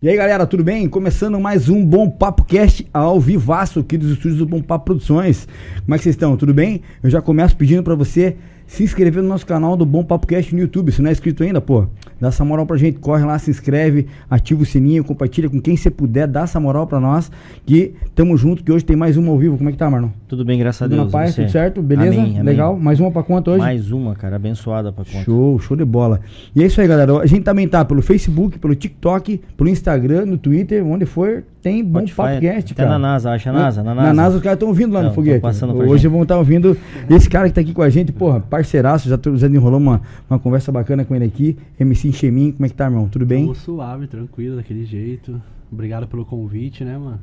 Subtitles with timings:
[0.00, 0.88] E aí galera, tudo bem?
[0.88, 5.48] Começando mais um Bom Papo Cast ao vivaço aqui dos estúdios do Bom Papo Produções.
[5.82, 6.36] Como é que vocês estão?
[6.36, 6.82] Tudo bem?
[7.02, 8.36] Eu já começo pedindo para você
[8.68, 10.92] se inscrever no nosso canal do Bom Papo Cast no YouTube.
[10.92, 11.86] Se não é inscrito ainda, pô,
[12.20, 12.98] dá essa moral pra gente.
[12.98, 16.86] Corre lá, se inscreve, ativa o sininho, compartilha com quem você puder, dá essa moral
[16.86, 17.32] pra nós.
[17.64, 19.56] Que tamo junto, que hoje tem mais uma ao vivo.
[19.56, 20.10] Como é que tá, Marlon?
[20.28, 21.12] Tudo bem, graças Tudo a Deus.
[21.12, 21.42] na paz, você?
[21.42, 21.82] tudo certo?
[21.82, 22.20] Beleza?
[22.20, 22.42] Amém, amém.
[22.42, 22.78] Legal?
[22.78, 23.60] Mais uma pra conta hoje?
[23.60, 25.24] Mais uma, cara, abençoada pra conta.
[25.24, 26.20] Show, show de bola.
[26.54, 27.18] E é isso aí, galera.
[27.18, 31.84] A gente também tá pelo Facebook, pelo TikTok, pelo Instagram, no Twitter, onde for, tem
[31.84, 32.90] Bom Spotify, Papo Cast, até cara.
[32.90, 34.14] na NASA, acha NASA, na Na NASA.
[34.14, 35.40] NASA os caras estão ouvindo lá no foguete.
[35.40, 36.12] passando pra Hoje gente.
[36.12, 36.76] vão estar ouvindo
[37.10, 40.00] esse cara que tá aqui com a gente, porra, parceiraço, já, tô- já enrolou uma,
[40.30, 41.56] uma conversa bacana com ele aqui.
[41.78, 43.08] MC Enchemin, como é que tá, irmão?
[43.08, 43.42] Tudo bem?
[43.42, 45.40] Tamo suave, tranquilo, daquele jeito.
[45.70, 47.20] Obrigado pelo convite, né, mano?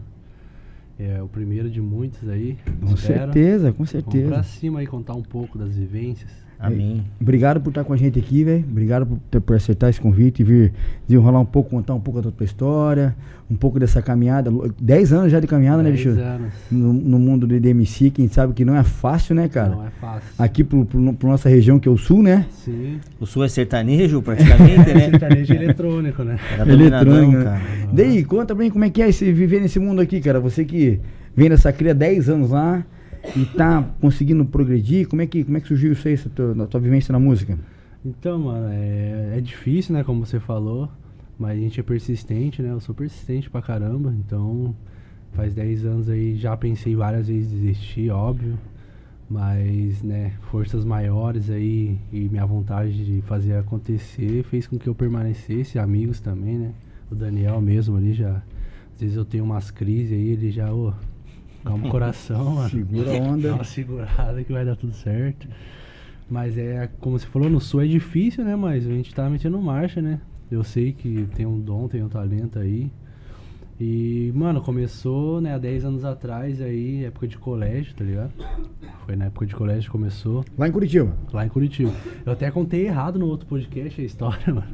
[0.99, 2.57] É o primeiro de muitos aí.
[2.79, 3.19] Com espero.
[3.33, 4.43] certeza, com Vamos pra certeza.
[4.43, 6.31] cima aí contar um pouco das vivências.
[6.59, 7.03] Amém.
[7.19, 8.63] Obrigado por estar com a gente aqui, velho.
[8.69, 10.73] Obrigado por, ter- por aceitar esse convite e vir
[11.07, 13.15] desenrolar um pouco, contar um pouco da tua história,
[13.51, 14.49] um pouco dessa caminhada.
[14.81, 16.19] Dez anos já de caminhada, né, Dez bicho?
[16.19, 16.53] anos.
[16.71, 19.69] No, no mundo de DMC, quem sabe que não é fácil, né, cara?
[19.75, 20.29] Não é fácil.
[20.39, 22.45] Aqui pro, pro, pro nossa região, que é o sul, né?
[22.49, 22.99] Sim.
[23.19, 25.09] O sul é sertanejo, praticamente, né?
[25.11, 26.39] Sertanejo eletrônico, né?
[26.57, 27.43] Era Eletrônica.
[27.43, 27.61] cara.
[27.93, 30.39] Daí, conta pra mim como é que é esse, viver nesse mundo aqui, cara.
[30.39, 30.99] Você que
[31.35, 32.83] vem nessa cria 10 anos lá
[33.35, 36.53] e tá conseguindo progredir, como é que, como é que surgiu isso aí, essa tua,
[36.53, 37.57] na tua vivência na música?
[38.05, 40.03] Então, mano, é, é difícil, né?
[40.03, 40.89] Como você falou.
[41.37, 42.71] Mas a gente é persistente, né?
[42.71, 44.13] Eu sou persistente pra caramba.
[44.19, 44.75] Então,
[45.33, 48.57] faz 10 anos aí já pensei várias vezes em desistir, óbvio.
[49.29, 54.93] Mas, né, forças maiores aí e minha vontade de fazer acontecer fez com que eu
[54.93, 56.71] permanecesse, amigos também, né?
[57.11, 58.41] O Daniel mesmo ali já.
[58.93, 60.69] Às vezes eu tenho umas crises aí, ele já,
[61.65, 62.69] calma o coração, mano.
[62.69, 63.49] Segura a onda.
[63.49, 65.47] Dá uma segurada que vai dar tudo certo.
[66.29, 68.55] Mas é, como você falou, no sul é difícil, né?
[68.55, 70.21] Mas a gente tá metendo marcha, né?
[70.49, 72.91] Eu sei que tem um dom, tem um talento aí.
[73.77, 78.31] E, mano, começou, né, há 10 anos atrás aí, época de colégio, tá ligado?
[79.05, 81.13] Foi na época de colégio que começou, Lá em Curitiba.
[81.33, 81.91] lá em Curitiba.
[82.25, 84.67] Eu até contei errado no outro podcast a história, mano.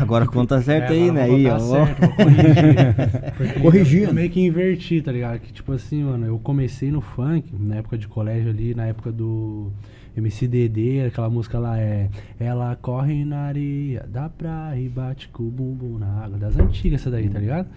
[0.00, 1.22] Agora conta certo É, aí, né?
[1.22, 1.58] Aí, ó.
[1.60, 3.62] certo, vou corrigir.
[3.62, 4.06] Corrigindo.
[4.06, 5.38] Eu meio que inverti, tá ligado?
[5.38, 9.12] Que tipo assim, mano, eu comecei no funk, na época de colégio ali, na época
[9.12, 9.70] do
[10.16, 15.50] MCDD, aquela música lá é Ela corre na areia, da praia e bate com o
[15.50, 16.36] bumbum na água.
[16.36, 17.68] Das antigas essa daí, tá ligado?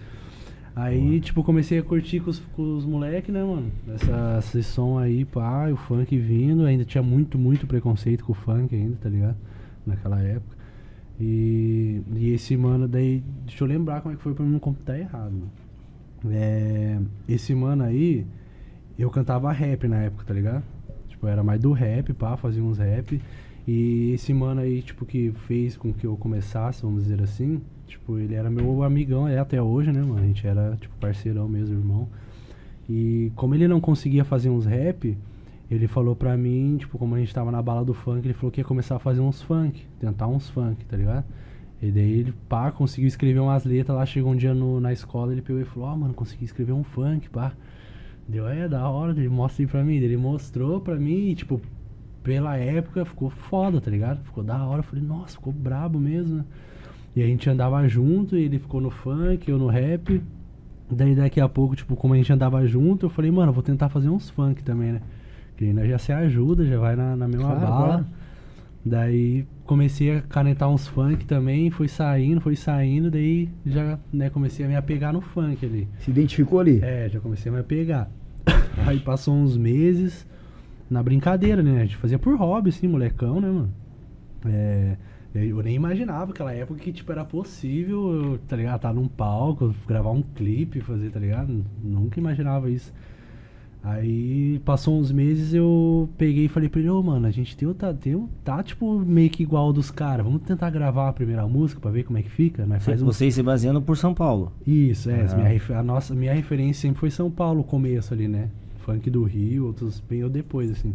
[0.76, 3.70] Aí, tipo, comecei a curtir com os, com os moleques, né, mano?
[3.94, 6.64] Essa, esse som aí, pá, e o funk vindo.
[6.64, 9.36] Ainda tinha muito, muito preconceito com o funk ainda, tá ligado?
[9.86, 10.56] Naquela época.
[11.20, 14.58] E, e esse mano daí, deixa eu lembrar como é que foi pra mim não
[14.58, 15.52] computar errado, mano.
[16.34, 16.98] É,
[17.28, 18.26] esse mano aí,
[18.98, 20.64] eu cantava rap na época, tá ligado?
[21.08, 23.20] Tipo, era mais do rap, pá, fazia uns rap.
[23.66, 28.18] E esse mano aí, tipo, que fez com que eu começasse, vamos dizer assim, tipo,
[28.18, 30.18] ele era meu amigão, é até hoje, né, mano?
[30.22, 32.08] A gente era, tipo, parceirão mesmo, irmão.
[32.88, 35.16] E como ele não conseguia fazer uns rap,
[35.70, 38.50] ele falou pra mim, tipo, como a gente tava na bala do funk, ele falou
[38.52, 41.24] que ia começar a fazer uns funk, tentar uns funk, tá ligado?
[41.82, 45.32] E daí ele, pá, conseguiu escrever umas letras lá, chegou um dia no- na escola,
[45.32, 47.52] ele pegou e falou, ó, mano, consegui escrever um funk, pá.
[48.26, 49.96] Deu, é, da hora, ele mostra aí pra mim.
[49.96, 51.60] Ele mostrou pra mim e, tipo,
[52.22, 54.24] pela época ficou foda, tá ligado?
[54.24, 54.78] Ficou da hora.
[54.78, 56.44] Eu falei, nossa, ficou brabo mesmo, né?
[57.16, 60.20] E a gente andava junto, e ele ficou no funk, eu no rap.
[60.90, 63.88] Daí daqui a pouco, tipo, como a gente andava junto, eu falei, mano, vou tentar
[63.88, 65.00] fazer uns funk também, né?
[65.56, 67.86] Que nós já se ajuda, já vai na, na mesma Claro, bala.
[67.86, 68.06] claro.
[68.84, 74.66] Daí comecei a canetar uns funk também, foi saindo, foi saindo, daí já, né, comecei
[74.66, 75.88] a me apegar no funk ali.
[76.00, 76.80] Se identificou ali?
[76.82, 78.10] É, já comecei a me apegar.
[78.86, 80.26] Aí passou uns meses
[80.90, 81.78] na brincadeira, né?
[81.80, 83.72] A gente fazia por hobby, assim, molecão, né, mano?
[84.44, 84.96] É,
[85.34, 88.76] eu nem imaginava aquela época que, tipo, era possível, tá ligado?
[88.76, 91.64] Estar num palco, gravar um clipe, fazer, tá ligado?
[91.82, 92.92] Nunca imaginava isso.
[93.82, 97.70] Aí passou uns meses, eu peguei e falei pra ele, ô mano, a gente tem,
[97.74, 100.24] tá, tem, um- tá tipo meio que igual dos caras.
[100.24, 102.64] Vamos tentar gravar a primeira música pra ver como é que fica?
[102.64, 104.52] Nós faz um Vocês se baseando por São Paulo.
[104.66, 105.26] isso, é.
[105.30, 105.36] Ah.
[105.36, 108.48] Minha, ref- a nossa, minha referência sempre foi São Paulo, o começo ali, né?
[108.86, 110.94] Funk do Rio, outros bem eu depois, assim.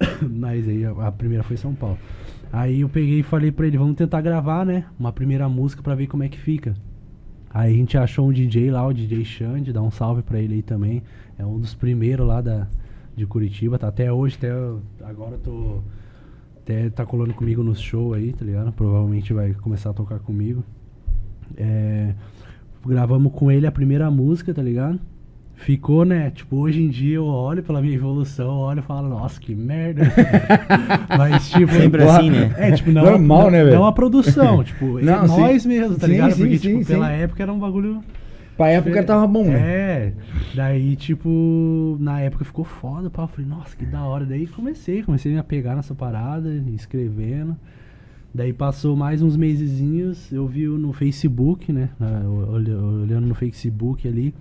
[0.28, 1.98] Mas aí a, a primeira foi São Paulo.
[2.52, 4.84] Aí eu peguei e falei pra ele, vamos tentar gravar, né?
[4.98, 6.74] Uma primeira música pra ver como é que fica.
[7.52, 10.54] Aí a gente achou um DJ lá, o DJ Xande, dá um salve pra ele
[10.54, 11.02] aí também.
[11.38, 12.66] É um dos primeiros lá da,
[13.16, 14.50] de Curitiba, tá até hoje, até
[15.04, 15.80] agora eu tô.
[16.58, 18.72] Até tá colando comigo no show aí, tá ligado?
[18.72, 20.62] Provavelmente vai começar a tocar comigo.
[21.56, 22.14] É,
[22.86, 25.00] gravamos com ele a primeira música, tá ligado?
[25.60, 26.30] Ficou, né?
[26.30, 30.02] Tipo, hoje em dia eu olho pela minha evolução, olho e falo, nossa, que merda.
[31.16, 31.72] Mas, tipo.
[31.72, 32.18] Sempre Porra.
[32.18, 32.54] assim, né?
[32.56, 33.76] É, tipo, não, Normal, né, velho?
[33.76, 35.40] não a produção, tipo, é Não, sim.
[35.40, 36.32] nós mesmo, tá Sim, ligado?
[36.32, 38.02] sim, Porque, tipo, pela época era um bagulho.
[38.56, 39.58] Pra época tava bom, né?
[39.58, 40.12] É,
[40.54, 43.22] daí, tipo, na época ficou foda, pá.
[43.22, 44.26] Eu falei, nossa, que da hora.
[44.26, 47.56] Daí comecei, comecei a me apegar nessa parada, escrevendo.
[48.34, 51.88] Daí passou mais uns mesezinhos, eu vi no Facebook, né?
[52.52, 54.34] Olhando no Facebook ali.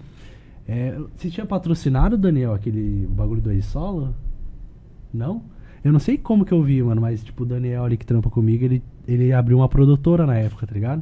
[0.71, 4.13] É, você tinha patrocinado, Daniel, aquele bagulho do Ed Solo?
[5.11, 5.41] Não?
[5.83, 8.29] Eu não sei como que eu vi, mano, mas tipo, o Daniel ali que trampa
[8.29, 11.01] comigo, ele, ele abriu uma produtora na época, tá ligado?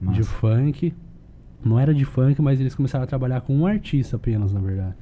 [0.00, 0.12] Uhum.
[0.12, 0.94] de funk.
[1.64, 4.94] Não era de funk, mas eles começaram a trabalhar com um artista apenas, na verdade.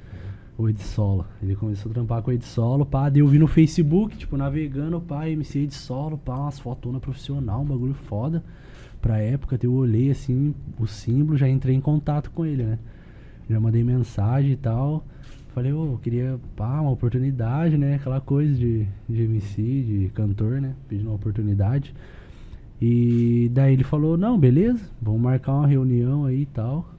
[0.57, 1.27] O Ed Solo.
[1.39, 3.09] Ele começou a trampar com o Ed Solo, pá.
[3.09, 7.61] Daí eu vi no Facebook, tipo, navegando, pá, MC Ed Solo, pá, umas fotonas profissional,
[7.61, 8.43] um bagulho foda.
[8.99, 12.79] Pra época, eu olhei assim, o símbolo, já entrei em contato com ele, né?
[13.49, 15.05] Já mandei mensagem e tal.
[15.53, 17.95] Falei, ô, eu queria, pá, uma oportunidade, né?
[17.95, 20.73] Aquela coisa de, de MC, de cantor, né?
[20.89, 21.93] Pedindo uma oportunidade.
[22.81, 26.89] E daí ele falou, não, beleza, vamos marcar uma reunião aí e tal.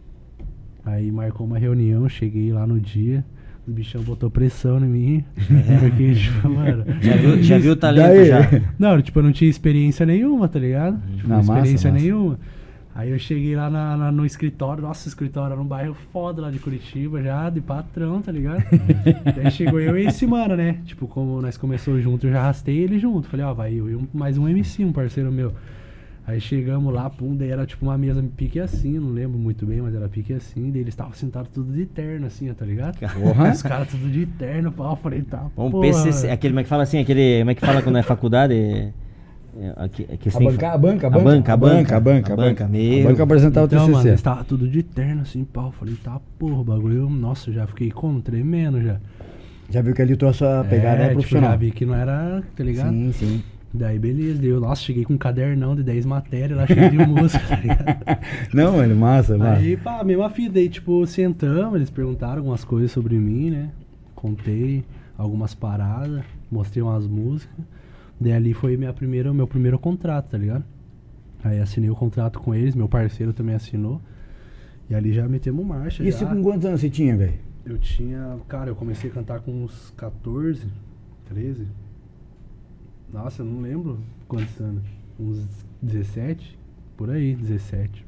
[0.84, 3.24] Aí marcou uma reunião, cheguei lá no dia,
[3.66, 5.24] o bichão botou pressão em mim.
[5.80, 6.84] Porque, tipo, mano.
[7.00, 8.40] Já viu, já viu o talento Daí- já?
[8.78, 11.00] Não, tipo, eu não tinha experiência nenhuma, tá ligado?
[11.16, 12.02] Tipo, Não, massa, experiência massa.
[12.04, 12.38] nenhuma.
[12.94, 16.40] Aí eu cheguei lá na- na- no escritório, nossa, o escritório era um bairro foda
[16.42, 18.62] lá de Curitiba já, de patrão, tá ligado?
[19.34, 20.78] Daí chegou eu e esse mano, né?
[20.84, 23.26] Tipo, como nós começamos junto, eu já arrastei ele junto.
[23.28, 25.52] Falei, ó, vai eu e mais um MC, um parceiro meu.
[26.26, 29.82] Aí chegamos lá, pum, daí era tipo uma mesa pique assim, não lembro muito bem,
[29.82, 30.70] mas era pique assim.
[30.70, 32.96] Daí eles estavam sentados tudo de terno, assim, tá ligado?
[32.98, 33.50] Porra.
[33.52, 35.44] Os caras tudo de terno, pau, falei, tá.
[35.56, 38.02] Um PCC, aquele, como é que fala assim, aquele, como é que fala quando é
[38.02, 38.54] faculdade?
[39.60, 41.52] É, é, aqui, aqui A você tem que banca, a banca, a A banca, banca,
[41.54, 44.08] a banca, a banca, a banca, A banca apresentava Então, o mano, TCC.
[44.08, 45.66] eles estavam tudo de terno, assim, pau.
[45.66, 48.20] Eu falei, tá, porra, o bagulho, nossa, já fiquei como?
[48.20, 48.96] Tremendo já.
[49.70, 51.50] Já viu que ali trouxe a pegada é, tipo, profissional.
[51.50, 52.90] já vi que não era, tá ligado?
[52.90, 53.42] Sim, sim.
[53.72, 56.98] Daí, beleza, daí eu, nossa, cheguei com um cadernão de 10 matérias lá, cheio de
[57.06, 58.18] música, tá ligado?
[58.52, 59.60] Não, mano, massa, massa.
[59.60, 63.70] Aí, pá, mesma fita, aí, tipo, sentamos, eles perguntaram algumas coisas sobre mim, né?
[64.14, 64.84] Contei
[65.18, 67.64] algumas paradas, mostrei umas músicas.
[68.20, 70.64] Daí ali foi minha primeira, meu primeiro contrato, tá ligado?
[71.42, 74.00] Aí assinei o contrato com eles, meu parceiro também assinou.
[74.88, 76.02] E ali já metemos marcha.
[76.02, 76.26] Isso já.
[76.26, 77.34] com quantos anos você tinha, velho?
[77.64, 78.38] Eu tinha.
[78.48, 80.66] Cara, eu comecei a cantar com uns 14,
[81.28, 81.66] 13.
[83.12, 84.82] Nossa, eu não lembro quantos anos.
[85.18, 85.46] Uns
[85.82, 86.58] 17?
[86.96, 88.04] Por aí, 17.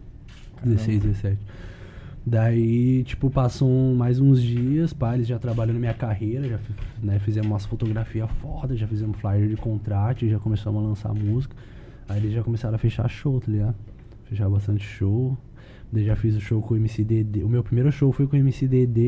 [0.65, 1.47] 16, 17.
[2.29, 6.59] Daí, tipo, passou um- mais uns dias, pá, eles já trabalhando minha carreira, já
[7.01, 11.55] né, fizemos umas fotografias foda, já fizemos flyer de contrato, já começamos a lançar música.
[12.09, 13.77] Aí eles já começaram a fechar show, tá ligado?
[14.25, 15.39] Fechar bastante show.
[15.93, 17.45] Daí já fiz o show com o MCDD.
[17.45, 19.01] O meu primeiro show foi com o MCDD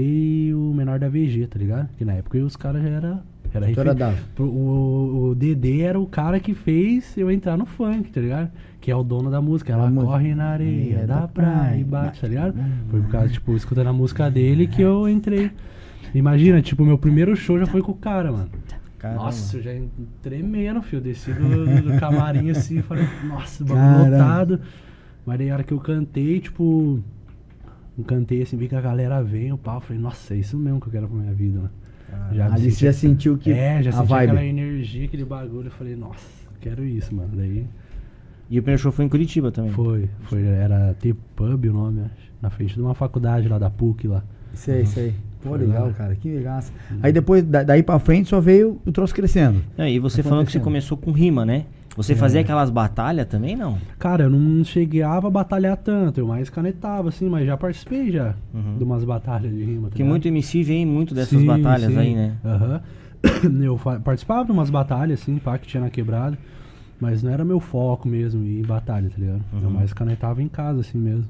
[0.48, 1.88] e o menor da VG, tá ligado?
[1.96, 3.22] Que na época os caras já era.
[3.56, 4.18] Era História refer- dava.
[4.34, 8.50] Pro- O, o DD era o cara que fez eu entrar no funk, tá ligado?
[8.80, 9.72] Que é o dono da música.
[9.72, 10.06] Ela música.
[10.12, 12.52] corre na areia É, da da praia praia, e bate, tá ligado?
[12.54, 12.70] bate.
[12.90, 15.50] Foi por causa, tipo, escutando a música dele que eu entrei.
[16.14, 18.48] Imagina, tipo, meu primeiro show já foi com o cara, mano.
[18.98, 19.24] Caramba.
[19.24, 19.90] Nossa, eu já en-
[20.22, 21.00] tremendo, filho.
[21.02, 24.60] Desci do, do camarim assim, falei, nossa, bagulho lotado.
[25.26, 27.00] Mas daí a hora que eu cantei, tipo.
[28.06, 29.80] Cantei assim, vi que a galera vem, o pau.
[29.80, 31.70] Falei, nossa, é isso mesmo que eu quero pra minha vida, mano.
[32.32, 34.30] Já me Ali você já sentiu que É, já a senti vibe.
[34.30, 35.66] aquela energia, aquele bagulho.
[35.68, 36.26] Eu falei, nossa,
[36.60, 37.30] quero isso, mano.
[37.34, 37.66] Daí
[38.50, 39.70] E o primeiro show foi em Curitiba também.
[39.72, 42.28] foi, foi, era T-Pub o nome, acho.
[42.40, 44.22] Na frente de uma faculdade lá da PUC lá.
[44.54, 45.12] Isso aí, isso aí.
[45.42, 45.92] Pô, Foi legal, lá.
[45.92, 46.14] cara.
[46.16, 46.60] Que legal.
[47.02, 49.62] Aí depois, da- daí pra frente, só veio o troço crescendo.
[49.76, 51.64] Não, e você falando que você começou com rima, né?
[51.96, 52.16] Você É.
[52.16, 53.76] fazia aquelas batalhas também, não?
[53.98, 58.34] Cara, eu não chegava a batalhar tanto, eu mais canetava, assim, mas já participei já
[58.54, 58.76] Uhum.
[58.78, 59.88] de umas batalhas de rima.
[59.88, 60.08] tá ligado?
[60.08, 61.98] muito MC vem muito dessas Sim, batalhas sim.
[61.98, 62.36] aí, né?
[62.44, 62.80] Aham.
[63.64, 66.38] Eu fa- participava de umas batalhas, assim, pá, que tinha na quebrada.
[67.00, 69.40] Mas não era meu foco mesmo em batalha, tá ligado?
[69.52, 69.70] Eu Uhum.
[69.74, 71.26] mais canetava em casa, assim mesmo.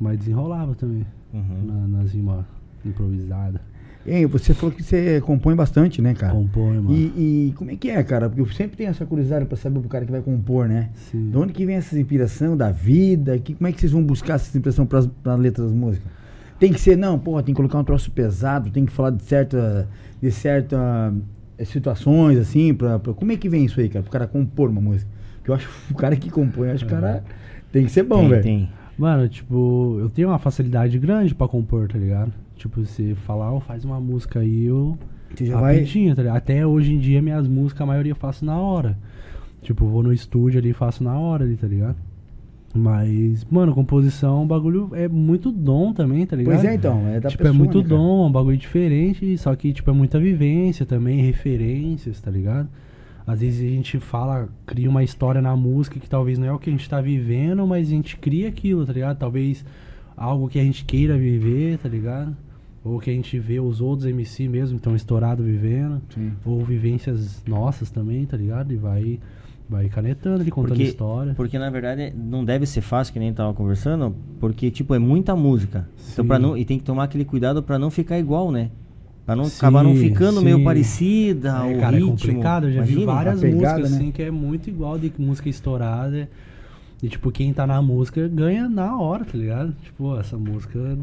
[0.00, 1.06] Mas desenrolava também.
[1.32, 1.64] Uhum.
[1.66, 2.44] Na, nas rimas
[2.84, 3.60] improvisadas.
[4.06, 6.32] Ei, você falou que você compõe bastante, né, cara?
[6.32, 6.92] Compõe, mano.
[6.96, 8.28] E, e como é que é, cara?
[8.28, 10.88] Porque eu sempre tenho essa curiosidade pra saber pro cara que vai compor, né?
[11.10, 11.30] Sim.
[11.30, 13.38] De onde que vem essa inspiração da vida?
[13.38, 16.10] Que, como é que vocês vão buscar essa inspiração pras, pra letra das músicas?
[16.58, 19.22] Tem que ser, não, porra, tem que colocar um troço pesado, tem que falar de
[19.22, 19.88] certa,
[20.22, 21.14] de certa
[21.58, 24.02] eh, situações, assim, pra, pra- Como é que vem isso aí, cara?
[24.02, 25.10] Pro cara compor uma música.
[25.36, 27.22] Porque eu acho que o cara que compõe, eu acho que o cara
[27.70, 28.42] tem que ser bom, velho.
[28.42, 28.68] tem.
[28.98, 32.32] Mano, tipo, eu tenho uma facilidade grande pra compor, tá ligado?
[32.56, 34.98] Tipo, você falar, ó, faz uma música aí, eu.
[35.32, 35.74] Você já vai.
[35.74, 36.36] rapidinho, tá ligado?
[36.36, 38.98] Até hoje em dia, minhas músicas, a maioria eu faço na hora.
[39.62, 41.96] Tipo, vou no estúdio ali e faço na hora ali, tá ligado?
[42.74, 46.56] Mas, mano, composição, o bagulho é muito dom também, tá ligado?
[46.56, 47.06] Pois é, então.
[47.08, 49.90] É da tipo, pessoa, é muito né, dom, é um bagulho diferente, só que, tipo,
[49.90, 52.68] é muita vivência também, referências, tá ligado?
[53.28, 56.58] Às vezes a gente fala, cria uma história na música que talvez não é o
[56.58, 59.18] que a gente tá vivendo, mas a gente cria aquilo, tá ligado?
[59.18, 59.62] Talvez
[60.16, 62.34] algo que a gente queira viver, tá ligado?
[62.82, 66.00] Ou que a gente vê os outros MC mesmo, que estão estourados vivendo.
[66.08, 66.32] Sim.
[66.42, 68.72] Ou vivências nossas também, tá ligado?
[68.72, 69.20] E vai,
[69.68, 71.34] vai canetando ali, contando Porque, história.
[71.34, 75.36] porque na verdade não deve ser fácil, que nem tava conversando, porque tipo é muita
[75.36, 75.86] música.
[76.12, 76.28] Então Sim.
[76.28, 78.70] para não e tem que tomar aquele cuidado pra não ficar igual, né?
[79.28, 80.64] Pra não Sim, acabar não ficando meio sim.
[80.64, 82.08] parecida, É, o cara, ritmo.
[82.08, 82.66] é complicado.
[82.66, 83.96] Eu já vi Imagina, várias a pegada, músicas né?
[83.98, 86.30] assim que é muito igual de música estourada.
[87.02, 89.76] E tipo, quem tá na música ganha na hora, tá ligado?
[89.82, 90.96] Tipo, essa música,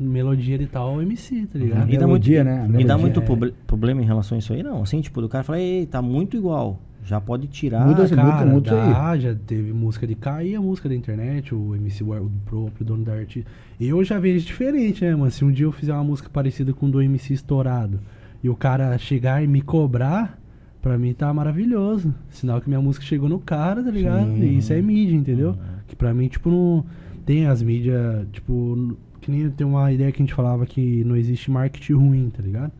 [0.00, 1.82] melodia de tal MC, tá ligado?
[1.86, 1.94] Uhum.
[1.94, 2.50] E dá muito, melodia, né?
[2.50, 2.86] A e melodia.
[2.88, 3.22] dá muito É.
[3.22, 4.82] proble- problema em relação a isso aí, não.
[4.82, 6.80] Assim, tipo, do cara fala, ei, tá muito igual.
[7.04, 7.86] Já pode tirar.
[7.86, 8.92] Muda esse- Cara, isso aí.
[8.92, 12.84] dá, já teve música de cair a música da internet, o MC War, o próprio
[12.84, 13.44] dono da arte.
[13.80, 15.30] Eu já vejo diferente, né, mano?
[15.30, 17.98] Se um dia eu fizer uma música parecida com do MC estourado
[18.42, 20.38] e o cara chegar e me cobrar,
[20.82, 22.14] pra mim tá maravilhoso.
[22.28, 24.26] Sinal que minha música chegou no cara, tá ligado?
[24.26, 24.42] Sim.
[24.42, 25.56] E isso é mídia, entendeu?
[25.88, 26.84] Que pra mim, tipo, não.
[27.26, 31.14] Tem as mídias, tipo, que nem tem uma ideia que a gente falava que não
[31.16, 32.72] existe marketing ruim, tá ligado?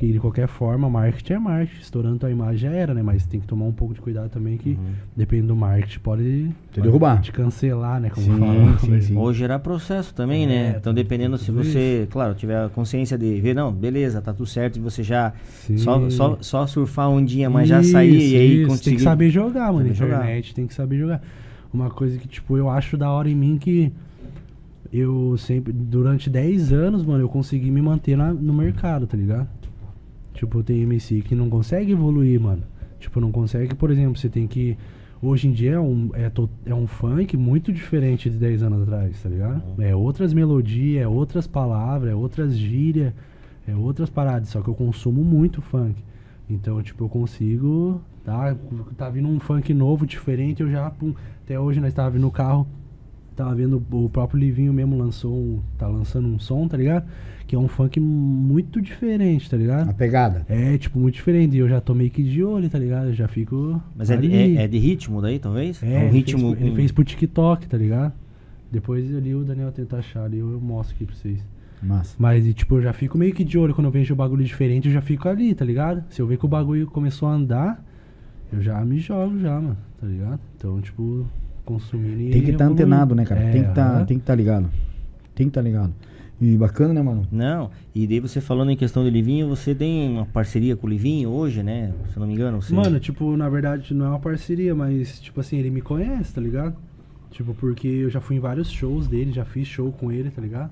[0.00, 1.80] Porque de qualquer forma, marketing é marketing.
[1.82, 3.02] Estourando tua imagem já era, né?
[3.02, 4.78] Mas tem que tomar um pouco de cuidado também que,
[5.14, 7.20] depende do marketing, pode, pode derrubar.
[7.20, 8.08] te cancelar, né?
[8.08, 8.78] Como Sim, fala.
[8.78, 9.16] sim, sim.
[9.18, 10.76] Ou gerar processo também, É, né?
[10.80, 14.78] Então, dependendo se você, claro, tiver a consciência de ver, não, beleza, tá tudo certo,
[14.78, 15.76] e você já Sim.
[15.76, 18.68] só, só, só surfar um dia, mas já Isso, sair e aí isso.
[18.68, 18.84] conseguir.
[18.88, 19.80] Tem que saber jogar, mano.
[19.88, 20.16] Saber jogar.
[20.22, 21.20] Internet tem que saber jogar.
[21.74, 23.92] Uma coisa que, tipo, eu acho da hora em mim que
[24.90, 29.59] eu sempre, durante 10 anos, mano, eu consegui me manter na- no mercado, tá ligado?
[30.34, 32.62] Tipo, tem MC que não consegue evoluir, mano.
[32.98, 34.76] Tipo, não consegue, por exemplo, você tem que.
[35.22, 38.82] Hoje em dia é um, é, to- é um funk muito diferente de 10 anos
[38.82, 39.62] atrás, tá ligado?
[39.78, 43.12] É outras melodias, é outras palavras, é outras gírias,
[43.68, 44.48] é outras paradas.
[44.48, 46.02] Só que eu consumo muito funk.
[46.48, 48.00] Então, tipo, eu consigo.
[48.24, 48.54] Tá,
[48.96, 50.90] tá vindo um funk novo, diferente, eu já.
[50.90, 52.66] Pum, até hoje nós vindo no carro.
[53.36, 55.60] Tava vendo o próprio Livinho mesmo lançou um.
[55.78, 57.04] Tá lançando um som, tá ligado?
[57.46, 59.88] Que é um funk muito diferente, tá ligado?
[59.90, 60.44] A pegada.
[60.48, 61.56] É, tipo, muito diferente.
[61.56, 63.06] E eu já tô meio que de olho, tá ligado?
[63.08, 63.80] Eu já fico.
[63.96, 64.56] Mas é de, ali.
[64.58, 65.82] é, é de ritmo daí, talvez?
[65.82, 66.50] É, um ele ritmo.
[66.50, 68.12] Fez, ele com- fez pro TikTok, tá ligado?
[68.70, 71.40] Depois ali o Daniel tenta achar ali, eu mostro aqui pra vocês.
[71.82, 72.14] Massa.
[72.18, 74.44] Mas, e, tipo, eu já fico meio que de olho quando eu vejo o bagulho
[74.44, 76.04] diferente, eu já fico ali, tá ligado?
[76.10, 77.82] Se eu ver que o bagulho começou a andar,
[78.52, 80.38] eu já me jogo já, mano, tá ligado?
[80.56, 81.26] Então, tipo,
[81.74, 82.82] consumindo e Tem que estar evoluindo.
[82.82, 83.40] antenado, né, cara?
[83.40, 84.68] É, tem que estar tem que tá ligado.
[85.34, 85.92] Tem que estar ligado.
[86.40, 87.26] E bacana, né, mano?
[87.30, 90.90] Não, e daí você falando em questão do Livinho, você tem uma parceria com o
[90.90, 91.92] Livinho hoje, né?
[92.10, 92.62] Se eu não me engano.
[92.62, 92.74] Você...
[92.74, 96.40] Mano, tipo, na verdade não é uma parceria, mas, tipo assim, ele me conhece, tá
[96.40, 96.74] ligado?
[97.30, 100.40] Tipo, porque eu já fui em vários shows dele, já fiz show com ele, tá
[100.40, 100.70] ligado?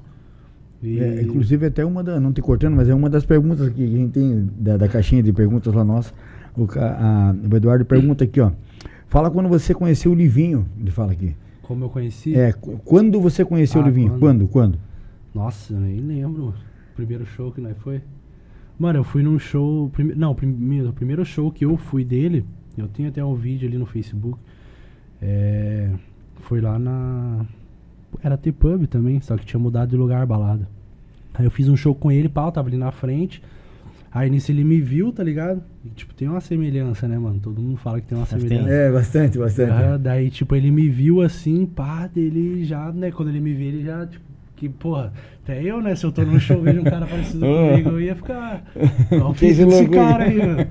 [0.82, 0.98] E...
[1.00, 2.18] É, inclusive, até uma da.
[2.18, 5.22] Não te cortando, mas é uma das perguntas que a gente tem da, da caixinha
[5.22, 6.12] de perguntas lá nossa.
[6.56, 8.50] O, a- o Eduardo pergunta aqui, ó.
[9.08, 10.66] Fala quando você conheceu o Livinho.
[10.78, 11.34] Ele fala aqui.
[11.62, 12.34] Como eu conheci.
[12.34, 14.18] É, qu- quando você conheceu Ah, o Livinho?
[14.18, 14.46] quando?
[14.48, 14.78] Quando?
[15.34, 16.54] Nossa, eu nem lembro.
[16.94, 18.00] Primeiro show que nós foi.
[18.78, 19.88] Mano, eu fui num show.
[19.90, 22.44] prime- Não, prim- o primeiro show que eu fui dele,
[22.76, 24.38] eu tenho até um vídeo ali no Facebook.
[25.20, 25.90] É,
[26.40, 27.44] foi lá na.
[28.22, 30.68] Era T-Pub também, só que tinha mudado de lugar a balada.
[31.34, 33.42] Aí eu fiz um show com ele, pau, tava ali na frente.
[34.10, 35.62] Aí nisso ele me viu, tá ligado?
[35.84, 37.38] E, tipo, tem uma semelhança, né, mano?
[37.40, 38.48] Todo mundo fala que tem uma Mas tem.
[38.48, 38.70] semelhança.
[38.72, 39.70] É, bastante, bastante.
[39.70, 43.10] Aham, daí, tipo, ele me viu assim, pá, dele já, né?
[43.10, 44.24] Quando ele me vê, ele já, tipo,
[44.56, 45.12] que, porra,
[45.44, 45.94] até eu, né?
[45.94, 48.64] Se eu tô num show e vejo um cara parecido comigo, eu ia ficar.
[49.22, 49.88] Ó, desse louco aí.
[49.90, 50.66] cara aí, mano.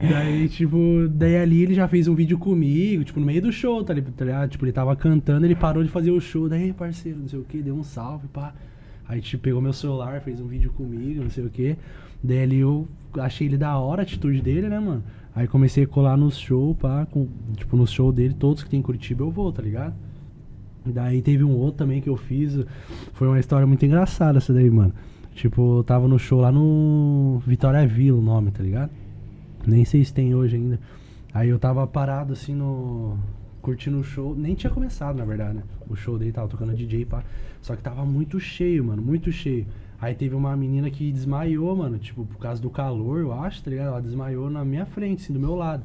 [0.00, 3.84] Daí, tipo, daí ali ele já fez um vídeo comigo, tipo, no meio do show,
[3.84, 4.50] tá tá ligado?
[4.50, 7.44] Tipo, ele tava cantando, ele parou de fazer o show, daí, parceiro, não sei o
[7.44, 8.52] que, deu um salve, pá.
[9.10, 11.76] Aí, tipo, pegou meu celular, fez um vídeo comigo, não sei o que.
[12.22, 12.86] Daí ali eu
[13.18, 15.02] achei ele da hora, a atitude dele, né, mano?
[15.34, 17.26] Aí comecei a colar nos shows, pá, com,
[17.56, 19.94] tipo, no show dele, todos que tem em Curitiba eu vou, tá ligado?
[20.86, 22.56] Daí teve um outro também que eu fiz.
[23.14, 24.94] Foi uma história muito engraçada essa daí, mano.
[25.34, 28.92] Tipo, eu tava no show lá no Vitória Vila, o nome, tá ligado?
[29.66, 30.78] Nem sei se tem hoje ainda.
[31.34, 33.18] Aí eu tava parado assim no.
[33.62, 34.34] Curtindo o show.
[34.34, 35.62] Nem tinha começado, na verdade, né?
[35.88, 37.22] O show dele tava tocando DJ, pá.
[37.60, 39.02] Só que tava muito cheio, mano.
[39.02, 39.66] Muito cheio.
[40.00, 41.98] Aí teve uma menina que desmaiou, mano.
[41.98, 43.88] Tipo, por causa do calor, eu acho, tá ligado?
[43.88, 45.84] Ela desmaiou na minha frente, assim, do meu lado.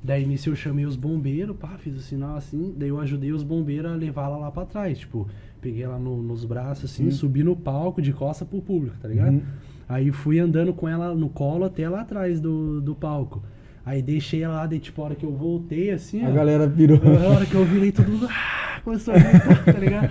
[0.00, 3.42] Daí nisso eu chamei os bombeiros, pá, fiz o sinal assim, daí eu ajudei os
[3.42, 5.26] bombeiros a levar ela lá pra trás, tipo,
[5.60, 7.10] peguei ela no- nos braços assim, Uhum.
[7.10, 9.32] subi no palco de costa pro público, tá ligado?
[9.34, 9.42] Uhum.
[9.88, 13.42] Aí fui andando com ela no colo até lá atrás do, do palco.
[13.88, 16.66] Aí deixei ela lá, daí tipo, a hora que eu voltei assim, A ó, galera
[16.66, 17.00] virou.
[17.02, 20.08] a hora que eu virei todo mundo, ah, começou a gritar, tá ligado?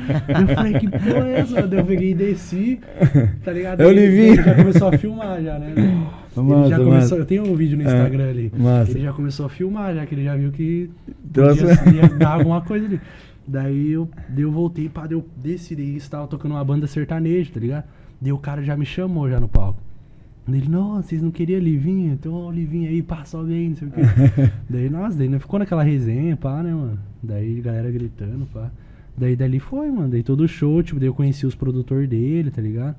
[0.50, 1.68] Eu falei, que porra é essa?
[1.68, 2.80] Daí eu peguei e desci,
[3.46, 3.82] tá ligado?
[3.82, 4.34] É o Ele- Livinho.
[4.34, 5.74] Ele já começou a filmar já, né?
[5.78, 6.84] Ele Massa, já massa.
[6.90, 8.52] começou, eu tenho um vídeo no É, Instagram ali.
[8.58, 8.92] massa.
[8.92, 10.90] Ele já começou a filmar, já que ele já viu que
[11.32, 13.00] Trouxe- podia, ia dar alguma coisa ali.
[13.48, 16.88] Daí eu, daí eu voltei, pá, daí eu desci, daí eles estavam tocando uma banda
[16.88, 17.84] sertaneja, tá ligado?
[18.20, 19.80] Daí o cara já me chamou já no palco.
[20.48, 22.14] Ele, não, vocês não queriam Livinho?
[22.14, 24.02] Então, ó, o Livinho aí, pá, sobe aí, não sei o quê.
[24.70, 27.00] daí, nossa, daí né, ficou naquela resenha, pá, né, mano?
[27.22, 28.72] Daí galera gritando, pá.
[29.18, 30.10] Daí dali foi, mano.
[30.10, 32.96] Daí todo show, tipo, daí eu conheci os produtores dele, tá ligado?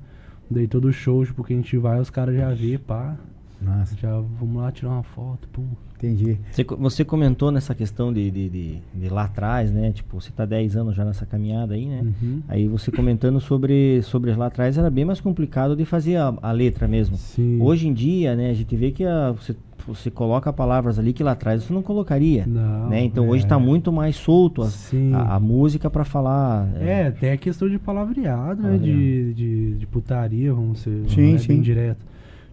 [0.49, 3.17] Daí todo show, tipo, que a gente vai, os caras já vê, pá.
[3.61, 5.65] Nossa, Já vamos lá tirar uma foto, pum.
[5.97, 6.37] entendi.
[6.51, 9.91] Você, você comentou nessa questão de, de, de, de lá atrás, né?
[9.91, 12.01] Tipo, você tá 10 anos já nessa caminhada aí, né?
[12.21, 12.41] Uhum.
[12.47, 16.51] Aí você comentando sobre, sobre lá atrás era bem mais complicado de fazer a, a
[16.51, 17.17] letra mesmo.
[17.17, 17.59] Sim.
[17.61, 19.53] Hoje em dia, né, a gente vê que a- você,
[19.85, 22.45] você coloca palavras ali que lá atrás você não colocaria.
[22.47, 23.03] Não, né?
[23.03, 23.47] Então hoje é.
[23.47, 25.13] tá muito mais solto a, Sim.
[25.13, 26.69] a, a música pra falar.
[26.79, 28.77] É, até a questão de palavreado, né?
[28.77, 31.47] De, de, de putaria, vamos ser Sim, é sim.
[31.49, 32.07] bem direto.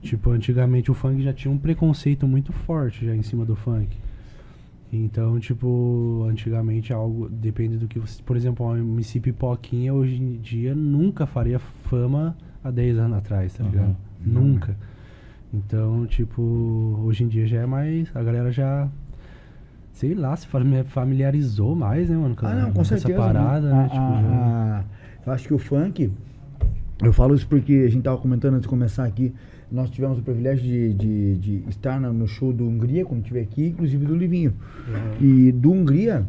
[0.07, 3.97] Tipo, antigamente o funk já tinha um preconceito muito forte já em cima do funk.
[4.93, 8.23] Então, tipo, antigamente algo, depende do que você.
[8.23, 13.53] Por exemplo, uma MC Pipoquinha hoje em dia nunca faria fama há 10 anos atrás,
[13.55, 13.71] tá Uhum.
[13.71, 13.97] ligado?
[14.25, 14.77] Nunca.
[15.53, 16.41] Então, tipo,
[17.05, 18.09] hoje em dia já é mais.
[18.15, 18.89] A galera já.
[19.93, 22.37] Sei lá, se fami- familiarizou mais, né, mano?
[22.43, 23.19] Ah, não, com essa certeza.
[23.19, 23.75] parada, né?
[23.75, 23.85] né?
[23.85, 24.85] A- Tipo, a- já-
[25.27, 26.13] eu acho que o funk.
[27.03, 29.35] Eu falo isso porque a gente tava comentando antes de começar aqui.
[29.71, 33.69] Nós tivemos o privilégio de, de, de estar no show do Hungria, quando estiver aqui,
[33.69, 34.55] inclusive do Livinho.
[35.21, 36.27] E do Hungria,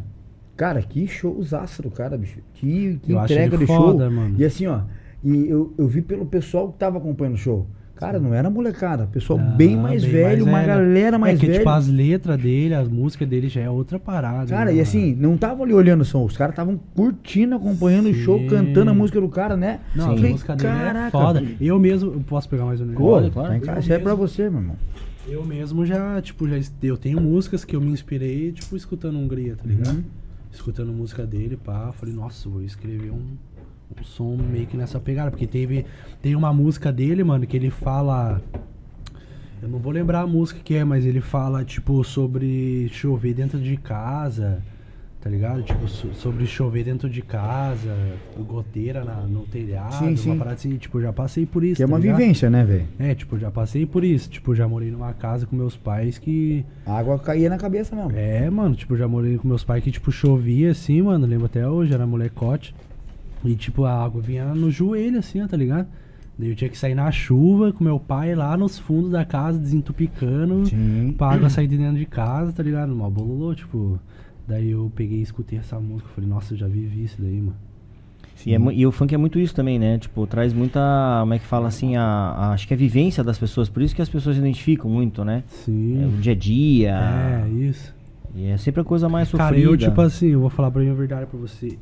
[0.56, 2.40] cara, que showzaço do cara, bicho.
[2.54, 4.12] Que, que entrega de foda, show.
[4.12, 4.34] mano.
[4.38, 4.82] E assim, ó,
[5.22, 7.66] e eu, eu vi pelo pessoal que tava acompanhando o show.
[7.98, 10.74] Cara, não era molecada, pessoal Não, bem mais bem velho, uma velha.
[10.74, 11.58] galera mais é que, velha.
[11.58, 14.46] tipo, as letras dele, as músicas dele já é outra parada.
[14.46, 18.08] Cara, né, e assim, não estavam ali olhando o som, os caras estavam curtindo, acompanhando
[18.08, 18.46] o show, Sim.
[18.46, 19.80] cantando a música do cara, né?
[19.96, 21.44] Não, Eu a música dele caraca, é foda.
[21.60, 23.30] Eu mesmo, eu posso pegar mais um claro.
[23.30, 24.76] tá casa, Eu isso é pra você, meu irmão.
[25.26, 29.56] Eu mesmo já, tipo, já eu tenho músicas que eu me inspirei, tipo, escutando Hungria,
[29.56, 29.96] tá ligado?
[29.96, 30.04] Uhum.
[30.52, 33.36] Escutando música dele, pá, falei, nossa, vou escrever um,
[33.98, 35.84] um som meio que nessa pegada, porque teve
[36.22, 38.40] tem uma música dele, mano, que ele fala
[39.62, 43.58] eu não vou lembrar a música que é, mas ele fala tipo sobre chover dentro
[43.58, 44.62] de casa,
[45.20, 45.64] tá ligado?
[45.64, 47.92] Tipo so- sobre chover dentro de casa,
[48.38, 50.30] goteira na- no telhado, Sim, sim.
[50.30, 52.18] uma parada assim, tipo, já passei por isso, Que é tá uma ligado?
[52.18, 52.86] vivência, né, velho?
[53.00, 54.30] É, tipo, já passei por isso.
[54.30, 56.64] Tipo, já morei numa casa com meus pais que.
[56.86, 58.12] A água caía na cabeça mesmo.
[58.14, 61.26] É, mano, tipo, já morei com meus pais que, tipo, chovia assim, mano.
[61.26, 62.72] Lembro até hoje, era molecote.
[63.44, 65.86] E, tipo, a água vinha no joelho, assim, ó, tá ligado?
[66.38, 69.58] Daí eu tinha que sair na chuva com meu pai lá nos fundos da casa,
[69.58, 70.66] desentupicando.
[70.66, 71.14] Sim.
[71.16, 72.94] Pra água sair de dentro de casa, tá ligado?
[72.94, 73.98] Mal bololô, tipo.
[74.46, 76.08] Daí eu peguei e escutei essa música.
[76.14, 77.56] Falei, nossa, eu já vivi isso daí, mano.
[78.46, 79.98] E, é e o funk é muito isso também, né?
[79.98, 80.80] Tipo, traz muita,
[81.20, 83.94] como é que fala assim, a, a- acho que a vivência das pessoas, por isso
[83.94, 85.42] que as pessoas se identificam muito, né?
[85.44, 86.04] É, Sim.
[86.06, 86.96] o dia a dia.
[87.44, 87.92] É, isso.
[88.36, 89.50] E é sempre a coisa mais sofrida.
[89.50, 91.76] Cara, eu, tipo assim, eu vou falar pra mim a verdade pra você.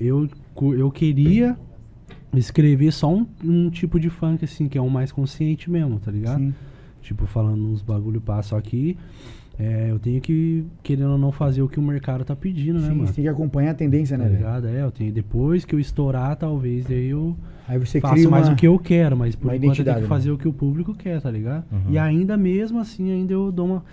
[0.00, 0.28] Eu,
[0.60, 1.56] eu queria
[2.34, 6.10] escrever só um, um tipo de funk, assim, que é um mais consciente mesmo, tá
[6.10, 6.38] ligado?
[6.38, 6.54] Sim.
[7.02, 8.96] Tipo, falando uns bagulho só que
[9.58, 12.88] é, eu tenho que, querendo ou não, fazer o que o mercado tá pedindo, né,
[12.88, 13.06] Sim, mano?
[13.06, 14.38] você tem que acompanhar a tendência, Tá né, velho?
[14.38, 14.66] ligado?
[14.68, 15.12] É, eu tenho.
[15.12, 17.36] Depois que eu estourar, talvez, daí eu
[17.68, 18.54] Aí você faço cria mais uma...
[18.54, 20.08] o que eu quero, mas por enquanto eu tenho que né?
[20.08, 21.64] fazer o que o público quer, tá ligado?
[21.70, 21.90] Uhum.
[21.90, 23.84] E ainda mesmo assim, ainda eu dou uma.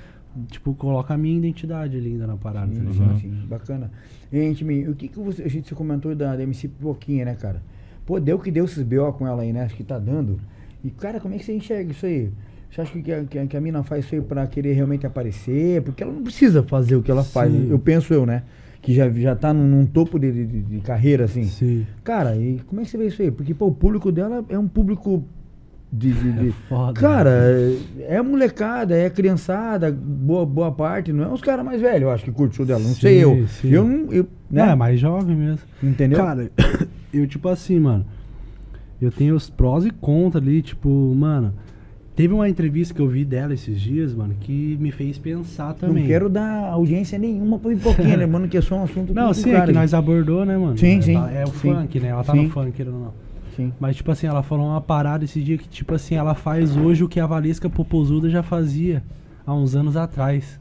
[0.48, 3.20] Tipo, coloco a minha identidade ali ainda na parada, tá Sim, ligado?
[3.20, 3.92] sim, sim, bacana.
[4.32, 7.62] Gente, o que que você, a gente se comentou da, da MC Pipoquinha, né, cara?
[8.06, 9.64] Pô, deu que deu esses BO com ela aí, né?
[9.64, 10.40] Acho que tá dando.
[10.84, 12.30] E, cara, como é que você enxerga isso aí?
[12.72, 15.82] Você acha que, a- que, que a mina faz isso aí pra querer realmente aparecer?
[15.82, 17.68] Porque ela não precisa fazer o que ela faz, Sim.
[17.70, 18.44] eu penso eu, né?
[18.82, 21.44] Que já, já tá num, num topo de, de, de carreira, assim.
[21.44, 21.86] Sim.
[22.04, 23.30] Cara, e como é que você vê isso aí?
[23.32, 25.24] Porque, pô, o público dela é um público
[25.92, 26.12] de.
[26.14, 26.94] de- de- É foda.
[27.00, 27.30] Cara,
[28.00, 32.10] é é molecada, é criançada, boa, boa parte, não é os caras mais velhos, eu
[32.12, 33.48] acho que curte show dela, não Sim, sei eu.
[33.48, 33.70] sim.
[33.70, 34.12] Eu não.
[34.14, 34.72] Eu, Não, né?
[34.72, 35.62] é mais jovem mesmo.
[35.82, 36.18] Entendeu?
[36.20, 36.50] Cara,
[37.14, 38.06] eu tipo assim, mano.
[39.02, 41.54] Eu tenho os prós e contras ali, tipo, mano.
[42.16, 46.04] Teve uma entrevista que eu vi dela esses dias, mano, que me fez pensar também.
[46.04, 49.52] não quero dar audiência nenhuma pra pipoquinha, lembrando que é só um assunto Não, sim,
[49.52, 49.64] cara.
[49.64, 50.78] é que nós abordou, né, mano?
[50.78, 51.54] Sim, É, sim, tá- É o sim.
[51.74, 52.10] funk, né?
[52.10, 52.44] Ela tá Sim.
[52.44, 53.14] no funk, querendo ou não.
[53.60, 53.74] Sim.
[53.80, 57.04] Mas, tipo assim, ela falou uma parada esse dia que, tipo assim, ela faz hoje
[57.04, 59.04] o que a Valesca Popozuda já fazia
[59.46, 60.60] há uns anos atrás.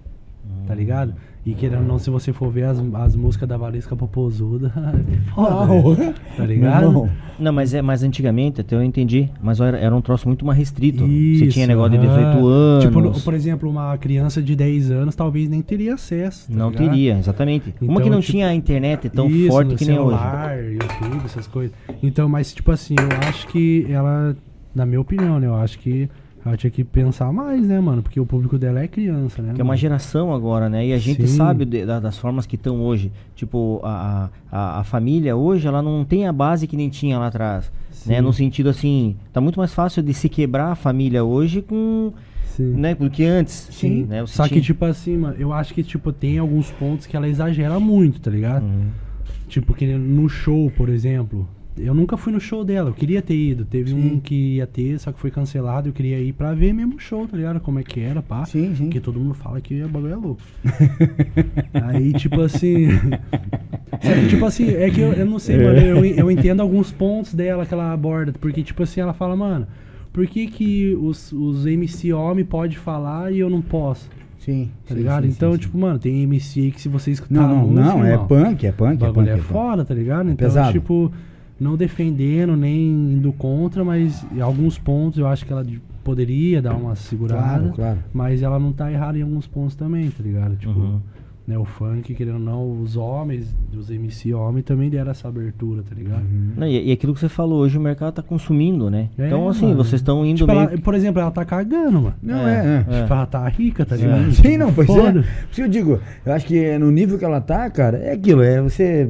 [0.67, 1.15] tá ligado?
[1.47, 5.31] E querendo ou não, se você for ver as, as músicas da Valesca Popozuda, é
[5.31, 5.95] foda, Não.
[5.95, 6.15] né?
[6.37, 6.93] tá ligado?
[6.93, 7.11] Não.
[7.39, 9.31] Não, mas é mais antigamente, até eu entendi.
[9.41, 10.99] Mas era, era um troço muito mais restrito.
[11.07, 12.47] Você Isso, tinha negócio de 18 aham.
[12.47, 12.85] anos.
[12.85, 16.49] Tipo, por exemplo, uma criança de 10 anos talvez nem teria acesso.
[16.51, 16.89] tá não ligado?
[16.91, 17.73] teria, exatamente.
[17.81, 20.19] Uma Então, que não tipo, tinha a internet tão Isso, forte que nem hoje.
[20.19, 21.75] celular, YouTube, essas coisas.
[22.03, 24.37] Então, mas tipo assim, eu acho que ela,
[24.75, 25.47] na minha opinião, né?
[25.47, 26.09] Eu acho que
[26.45, 28.03] ela tinha que pensar mais, né, mano?
[28.03, 29.53] Porque o público dela é criança, né?
[29.55, 30.87] Que é uma geração agora, né?
[30.87, 31.37] E a gente Sim.
[31.37, 33.13] sabe de- da- das formas que estão hoje.
[33.35, 37.27] Tipo, a, a, a família hoje, ela não tem a base que nem tinha lá
[37.27, 37.71] atrás.
[38.07, 38.21] Né?
[38.21, 42.13] No sentido assim, tá muito mais fácil de se quebrar a família hoje com.
[42.45, 42.73] Sim.
[42.75, 42.95] Né?
[42.95, 43.69] Do que antes.
[43.73, 44.05] Sim.
[44.09, 44.25] Né?
[44.27, 47.29] Só que, tinha- tipo assim, mano, eu acho que, tipo, tem alguns pontos que ela
[47.29, 48.63] exagera muito, tá ligado?
[48.63, 48.87] Uhum.
[49.49, 51.49] Tipo, que no show, por exemplo.
[51.77, 53.65] Eu nunca fui no show dela, eu queria ter ido.
[53.65, 55.89] Teve um que ia ter, só que foi cancelado.
[55.89, 57.61] Eu queria ir pra ver mesmo o show, tá ligado?
[57.61, 58.45] Como é que era, pá.
[58.47, 58.85] Sim, sim.
[58.85, 60.43] Porque todo mundo fala que o bagulho é louco.
[61.73, 62.89] Aí, tipo assim.
[64.29, 65.79] tipo assim, é que eu, eu não sei, mano.
[65.79, 68.35] Eu, eu entendo alguns pontos dela que ela aborda.
[68.41, 69.69] Porque, tipo assim, ela fala, mano,
[70.13, 74.11] por que, que os, os MC homem pode falar e eu não posso?
[74.53, 74.71] Sim.
[74.87, 75.23] Tá sim, ligado?
[75.25, 78.05] sim, então, sim, tipo, mano, tem MC aí que se você escutar Não, não, não,
[78.05, 79.29] é irmão, punk, é punk, o é bagulho punk.
[79.29, 79.47] é, é punk.
[79.49, 80.31] foda, tá ligado?
[80.31, 80.73] Então, pesado.
[80.73, 81.13] tipo,
[81.61, 86.63] não defendendo, nem indo contra, mas em alguns pontos eu acho que ela de- poderia
[86.63, 87.43] dar uma segurada.
[87.59, 87.99] Claro, claro.
[88.15, 90.57] Mas ela não tá errada em alguns pontos também, tá ligado?
[90.57, 91.01] Tipo, Uhum.
[91.49, 95.83] Né, o funk, querendo ou não, os homens, os MC homens também deram essa abertura,
[95.83, 96.23] tá ligado?
[96.55, 99.09] Não, e, e aquilo que você falou, hoje o mercado tá consumindo, né?
[99.17, 99.77] É, então, assim, mano.
[99.79, 100.61] vocês estão indo Tipo, meio.
[100.69, 102.15] ela- por exemplo, ela tá cagando, mano.
[102.23, 102.97] Não, é, é.
[102.97, 103.01] É.
[103.01, 104.31] Tipo, ela tá rica, tá ligado?
[104.37, 105.21] Sim, não, pois Foda.
[105.21, 105.23] é.
[105.23, 108.13] Por isso que eu digo, eu acho que no nível que ela tá, cara, é
[108.13, 109.09] aquilo, é você.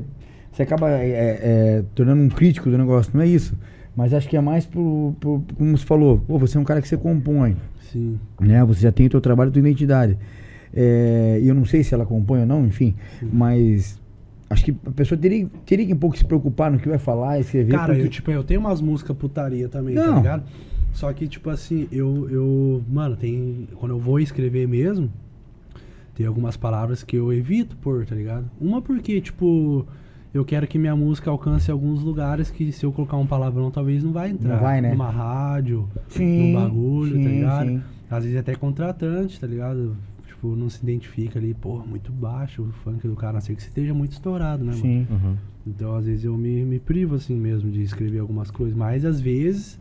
[0.53, 3.57] Você acaba é, é, tornando um crítico do negócio, não é isso.
[3.97, 6.81] Mas acho que é mais pro, pro- como você falou, pô, você é um cara
[6.81, 7.57] que você compõe,
[7.93, 8.17] Sim.
[8.41, 8.65] né?
[8.65, 10.17] Você já tem o teu trabalho, a tua identidade.
[10.75, 12.95] É, E eu não sei se ela compõe ou não, enfim,
[13.33, 13.99] mas
[14.51, 17.39] acho que a pessoa teria, teria que um pouco se preocupar no que vai falar,
[17.41, 17.73] escrever.
[17.73, 20.05] Cara, porque- eu, tipo, eu tenho umas músicas putaria também, Não.
[20.05, 20.43] tá ligado?
[20.93, 22.83] Só que, tipo assim, eu, eu.
[22.91, 23.69] Mano, tem.
[23.77, 25.11] Quando eu vou escrever mesmo,
[26.15, 28.51] tem algumas palavras que eu evito pôr, tá ligado?
[28.61, 29.87] Uma porque, tipo.
[30.35, 34.05] Eu quero que minha música alcance alguns lugares que se eu colocar um palavrão talvez
[34.05, 34.57] não vai entrar.
[34.57, 34.91] Não vai, né?
[34.91, 37.67] Numa rádio, Sim, num bagulho, tá sim, ligado?
[37.69, 37.83] sim.
[38.11, 39.97] Às vezes até contratante, tá ligado?
[40.39, 43.57] Tipo, não se identifica ali, porra, muito baixo o funk do cara, a não ser
[43.57, 44.81] que você esteja muito estourado, né, mano?
[44.83, 45.07] Sim.
[45.11, 45.35] Uhum.
[45.67, 48.77] Então, às vezes, eu me, me privo, assim, mesmo, de escrever algumas coisas.
[48.77, 49.81] Mas, às vezes,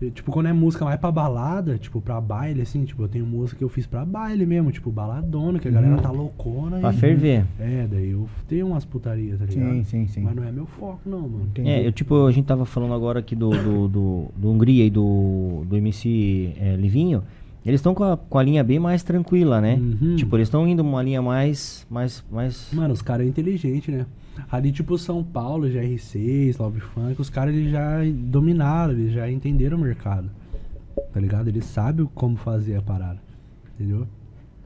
[0.00, 3.26] eu, tipo, quando é música mais pra balada, tipo, pra baile, assim, tipo, eu tenho
[3.26, 6.80] música que eu fiz pra baile mesmo, tipo, baladona, que a galera tá loucona.
[6.80, 7.44] Pra e- ferver.
[7.60, 9.74] É, daí eu tenho umas putarias, tá ligado?
[9.74, 10.22] Sim, sim, sim.
[10.22, 11.44] Mas não é meu foco, não, mano.
[11.50, 11.68] Entendi.
[11.68, 14.90] É, eu, tipo, a gente tava falando agora aqui do, do, do, do Hungria e
[14.90, 17.22] do, do MC é, Livinho.
[17.64, 19.76] Eles estão com a, com a linha bem mais tranquila, né?
[19.76, 20.16] Uhum.
[20.16, 21.86] Tipo, eles estão indo uma linha mais.
[21.88, 22.68] mais, mais...
[22.72, 24.04] Mano, os caras é inteligente, né?
[24.50, 29.76] Ali, tipo, São Paulo, GR6, Love Funk, os caras, eles já dominaram, eles já entenderam
[29.76, 30.28] o mercado.
[31.12, 31.48] Tá ligado?
[31.48, 33.20] Eles sabem como fazer a parada.
[33.74, 34.06] Entendeu?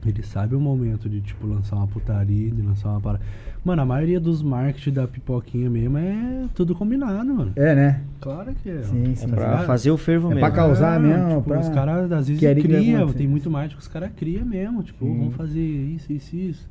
[0.05, 3.23] Eles sabem o momento de, tipo, lançar uma putaria, de lançar uma parada.
[3.67, 7.51] Mano, a maioria dos marketing da pipoquinha mesmo é tudo combinado, mano.
[7.57, 8.01] É, né?
[8.21, 8.81] Claro que é.
[8.83, 9.25] Sim, sim.
[9.25, 10.39] É pra fazer o fervo É mesmo.
[10.39, 13.81] pra causar Ah, mesmo, Tipo, pra- os caras às vezes criam, tem muito marketing que
[13.81, 14.81] os caras criam mesmo.
[14.83, 15.17] Tipo, Sim.
[15.17, 16.69] vamos fazer isso, isso, isso.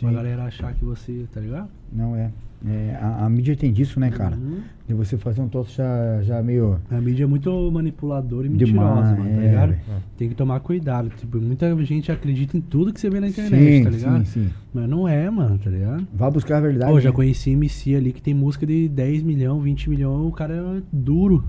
[0.00, 1.68] Pra galera achar que você, tá ligado?
[1.92, 2.30] Não é.
[2.66, 4.36] É, a, a mídia tem disso, né, cara?
[4.36, 4.58] Uhum.
[4.86, 6.78] De você fazer um troço já, já meio.
[6.90, 9.68] A mídia é muito manipuladora e mentirosa, Demais, mano, tá é, ligado?
[9.70, 9.80] velho.
[10.18, 11.08] Tem que tomar cuidado.
[11.16, 14.26] Tipo, muita gente acredita em tudo que você vê na internet, sim, tá ligado?
[14.26, 14.50] sim, sim.
[14.74, 16.06] Mas não é, mano, tá ligado?
[16.12, 16.92] Vá buscar a verdade.
[16.92, 17.16] Pô, já né?
[17.16, 21.44] conheci MC ali que tem música de 10 milhão, 20 milhão, o cara é duro.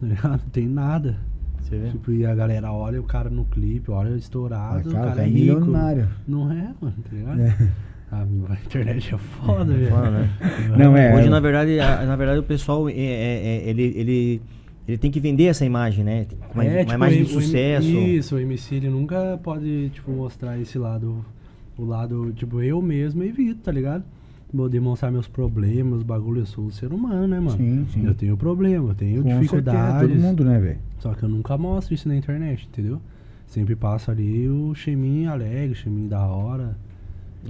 [0.00, 0.30] Tá ligado?
[0.30, 1.16] Não tem nada.
[1.62, 1.88] Você vê?
[1.90, 5.16] Tipo, e a galera olha o cara no clipe, olha estourado, Ah, cara, o cara
[5.16, 5.38] tá é rico.
[5.38, 6.08] milionário.
[6.28, 7.40] Não é, mano, tá ligado?
[7.40, 7.68] É.
[8.12, 9.88] A, a internet é foda, velho.
[9.90, 10.28] Foda, né?
[10.76, 11.14] Não, é.
[11.16, 12.96] Hoje, na verdade, a- na verdade, o pessoal é, é-
[13.64, 14.42] é- ele, ele,
[14.86, 16.26] ele tem que vender essa imagem, né?
[16.54, 17.88] Uma, É, uma tipo, imagem o- de o sucesso.
[17.88, 21.24] Isso, o MC ele nunca pode, tipo, mostrar esse lado.
[21.78, 24.04] O lado, tipo, eu mesmo evito, tá ligado?
[24.52, 27.56] Vou demonstrar meus problemas, bagulho, eu sou um ser humano, né, mano?
[27.56, 28.04] Sim, sim.
[28.06, 30.10] Eu tenho problema, eu tenho Com certeza, dificuldades.
[30.10, 30.78] todo mundo, né, velho?
[30.98, 33.00] Só que eu nunca mostro isso na internet, entendeu?
[33.46, 36.76] Sempre passo ali o cheminho alegre, cheminho da hora.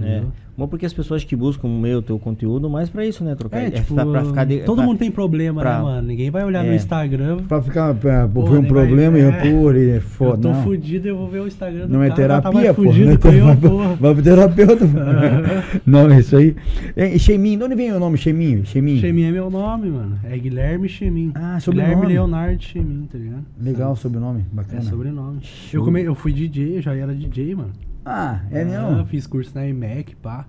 [0.01, 0.23] É.
[0.55, 3.33] Bom, porque as pessoas que buscam o meu, teu conteúdo, mais pra isso, né?
[3.33, 5.83] Trocar É, ideia, tipo, pra, pra ficar de- todo pra- mundo tem problema, pra- né,
[5.83, 6.07] mano?
[6.07, 6.75] Ninguém vai olhar no É.
[6.75, 7.37] Instagram.
[7.47, 9.21] Pra ficar, pra, Pô, ver um vai- problema é.
[9.47, 10.37] e pôr e é Eu foda.
[10.43, 10.61] tô não.
[10.63, 12.83] fudido, eu vou ver o Instagram do Não é cara, tá terapia, pô.
[12.83, 13.69] fudido Não é eu, terapia.
[13.69, 13.95] porra.
[13.99, 14.85] Vai pro terapeuta.
[14.85, 14.93] pô.
[15.87, 16.55] não, é isso aí.
[16.95, 18.63] É, Cheminho, de onde vem o nome Cheminho?
[18.63, 18.99] Cheminho.
[18.99, 20.19] Chemin é meu nome, mano.
[20.23, 21.31] É Guilherme Chemin.
[21.33, 21.93] Ah, sobrenome.
[21.95, 23.43] Guilherme Leonardo Chemin, tá ligado?
[23.59, 24.01] Legal Sabe?
[24.01, 24.81] sobrenome, É bacana.
[24.83, 25.39] sobrenome.
[25.41, 25.79] Show.
[25.79, 27.71] Eu, come, eu fui DJ, eu já era DJ, mano.
[28.05, 29.05] Ah, é Ah, mesmo?
[29.05, 30.45] fiz curso na IMEC, pá.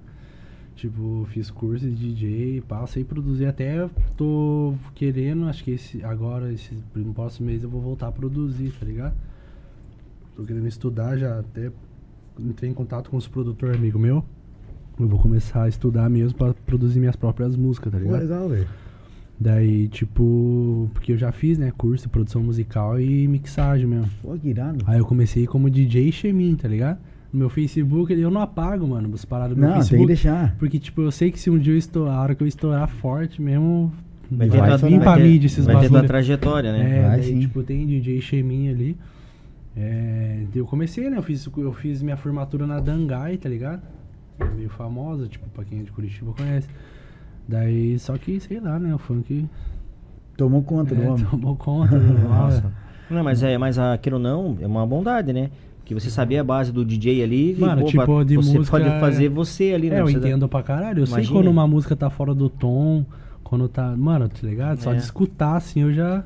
[0.77, 6.53] Tipo, fiz curso de DJ, pá, sei produzir até tô querendo, acho que esse agora,
[6.53, 9.15] esse no próximo mês eu vou voltar a produzir, tá ligado?
[10.35, 11.71] Tô querendo estudar já, até
[12.41, 14.25] entrei em contato com os produtores amigo meu.
[14.99, 18.21] Eu vou começar a estudar mesmo pra produzir minhas próprias músicas, tá ligado?
[18.21, 18.67] legal, velho.
[19.39, 24.11] Daí, tipo, porque eu já fiz, né, curso de produção musical e mixagem mesmo.
[24.23, 24.85] Pô, que irado.
[24.87, 26.99] Aí eu comecei como DJ Xemin, tá ligado?
[27.35, 30.07] No meu Facebook, eu não apago, mano, as paradas do meu Não, tem que Facebook.
[30.07, 30.57] deixar.
[30.57, 32.89] Porque, tipo, eu sei que se um dia eu estourar, a hora que eu estourar
[32.89, 33.93] forte mesmo,
[34.31, 36.99] Vai vai, vir vai pra mídia esses Vai ter tua trajetória, né?
[36.99, 37.41] É, Vai daí, sim.
[37.41, 38.97] tipo, tem DJ Xemin ali.
[39.77, 41.19] É, eu comecei, né?
[41.19, 43.83] Eu fiz, eu fiz minha formatura na Dangai, tá ligado?
[44.39, 46.69] É meio famosa, tipo, pra quem é de Curitiba conhece.
[47.49, 48.95] Daí, só que, sei lá, né?
[48.95, 49.47] O funk
[50.37, 51.25] Tomou conta do é, homem.
[51.25, 51.99] tomou conta.
[51.99, 52.73] do Nossa.
[53.11, 55.51] Não, mas é, mas aquilo não, é uma bondade, né?
[55.85, 58.79] Que você sabia a base do DJ ali, e, Mano, pô, tipo, de você música,
[58.79, 59.97] pode fazer é- você ali, né?
[59.97, 61.01] É, eu Precisa- entendo pra caralho.
[61.01, 61.35] Eu sei Imagina.
[61.39, 63.05] quando uma música tá fora do tom,
[63.43, 63.95] quando tá.
[63.97, 64.79] Mano, tá ligado?
[64.81, 64.97] Só É.
[64.97, 66.25] de escutar, assim, eu já.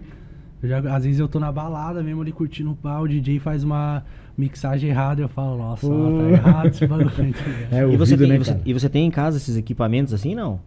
[0.62, 3.38] eu já às vezes eu tô na balada mesmo ali curtindo o pau, o DJ
[3.40, 4.04] faz uma
[4.36, 7.10] mixagem errada, eu falo, nossa, tá errado esse bagulho.
[7.10, 7.42] tá ligado?
[7.72, 10.34] É, E você, ouvido, tem, né, você- e você tem em casa esses equipamentos assim,
[10.36, 10.60] não?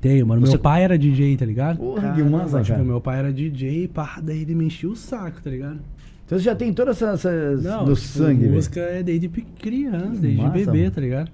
[0.00, 0.40] Tenho, mano.
[0.42, 1.78] Você- Meu pai era DJ, tá ligado?
[1.78, 2.84] Porra, que massa, tipo, cara.
[2.84, 5.78] meu pai era DJ, pá, daí ele me enchia o saco, tá ligado?
[6.26, 10.40] Então você já tem todas essas, essas no tipo, sangue, música é desde criança, desde
[10.40, 10.90] massa, bebê, mano.
[10.90, 11.30] tá ligado?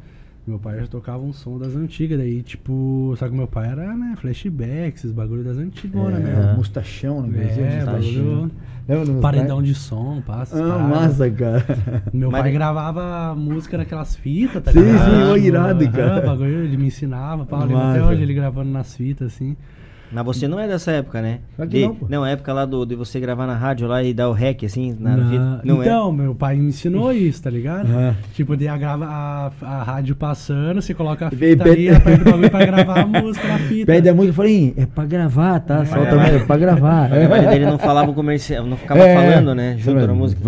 [0.46, 3.94] Meu pai já tocava um som das antigas, daí, tipo, só que meu pai era,
[3.94, 6.50] né, flashback, esses bagulho das antigas, né?
[6.52, 7.44] É, mostachão, né?
[7.44, 8.50] É, bagulho,
[8.88, 9.62] Lembra do paredão mostachão?
[9.62, 10.56] de som, passa.
[10.64, 12.02] Ah, massa, cara.
[12.12, 15.10] Meu Mas- pai gravava música naquelas fitas, tá Sim, ligado?
[15.10, 16.20] sim, ô, irado, Aham, cara.
[16.26, 19.56] bagulho, ele me ensinava, pá, até hoje ele gravando nas fitas, assim.
[20.12, 21.38] Mas você não é dessa época, né?
[21.56, 22.06] Claro de, não, pô.
[22.08, 24.64] não, a época lá do, de você gravar na rádio lá e dar o rec,
[24.64, 25.60] assim, na Não, vida.
[25.64, 25.86] Não é?
[25.86, 27.88] então, meu pai me ensinou isso, tá ligado?
[27.96, 28.14] Ah.
[28.34, 32.22] Tipo, daí a, grava, a, a rádio passando, você coloca a fita pede- ali, aperta
[32.22, 33.86] o bagulho pra gravar a música na fita.
[33.86, 35.84] Pede a música e fala, "Ih, é pra gravar, tá?
[35.84, 36.24] Solta vai.
[36.30, 37.12] mesmo, é pra gravar.
[37.12, 39.14] É, mas ele não falava o comercial, não ficava É.
[39.14, 39.76] falando, né?
[39.78, 40.40] Junto na música.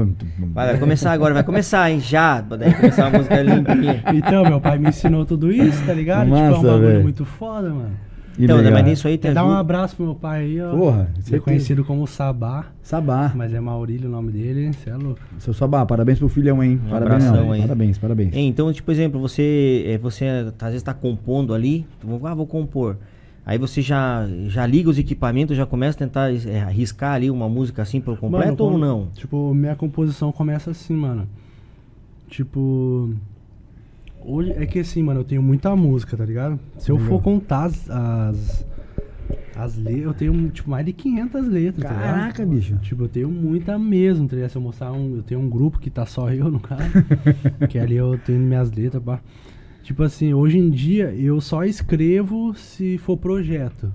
[0.52, 2.00] Vai, vai começar agora, vai começar, hein?
[2.00, 2.40] Já.
[2.40, 4.02] Daí começar uma música limpinha.
[4.12, 6.24] Então, meu pai me ensinou tudo isso, tá ligado?
[6.24, 7.02] tipo, é Massa, um bagulho velho.
[7.02, 7.90] muito foda, mano.
[8.38, 8.72] Então, legal.
[8.72, 10.70] mas nisso aí tem Dá um abraço pro meu pai aí, ó.
[10.74, 13.30] Porra, Ele é conhecido como Sabá, Sabá.
[13.34, 15.20] mas é Maurílio o nome dele, você é louco.
[15.38, 16.80] Seu Sabá, parabéns pro filhão, hein?
[16.86, 17.60] Um parabéns, abração aí.
[17.60, 18.34] parabéns, parabéns.
[18.34, 20.24] Hein, Então, tipo, por exemplo, você, é, você
[20.58, 21.86] às vezes tá compondo ali,
[22.24, 22.96] ah, vou compor.
[23.44, 27.48] Aí você já, já liga os equipamentos, já começa a tentar é, arriscar ali uma
[27.48, 29.08] música assim pelo completo ou quando- não?
[29.14, 31.26] Tipo, minha composição começa assim, mano.
[32.28, 33.10] Tipo.
[34.24, 36.58] Hoje é que assim, mano, eu tenho muita música, tá ligado?
[36.78, 37.90] Se eu for contar as.
[37.90, 38.66] As,
[39.54, 42.14] as letras, eu tenho tipo mais de 500 letras, tá ligado?
[42.14, 42.76] Caraca, bicho.
[42.78, 44.50] Tipo, eu tenho muita mesmo, tá ligado?
[44.50, 45.16] Se eu mostrar um.
[45.16, 46.82] Eu tenho um grupo que tá só eu no caso.
[47.68, 49.20] que ali eu tenho minhas letras, pá.
[49.82, 53.92] Tipo assim, hoje em dia eu só escrevo se for projeto.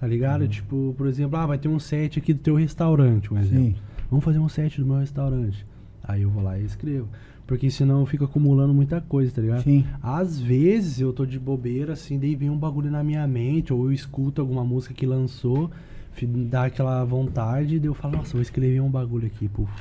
[0.00, 0.42] Tá ligado?
[0.42, 0.48] Uhum.
[0.48, 3.64] Tipo, por exemplo, ah, vai ter um set aqui do teu restaurante, um exemplo.
[3.64, 3.76] Sim.
[4.10, 5.66] Vamos fazer um set do meu restaurante.
[6.02, 7.08] Aí eu vou lá e escrevo.
[7.48, 9.62] Porque senão eu fico acumulando muita coisa, tá ligado?
[9.62, 9.82] Sim.
[10.02, 13.86] Às vezes eu tô de bobeira, assim, daí vem um bagulho na minha mente, ou
[13.86, 15.70] eu escuto alguma música que lançou,
[16.50, 19.72] dá aquela vontade, daí eu falo, nossa, vou escrever um bagulho aqui, puf.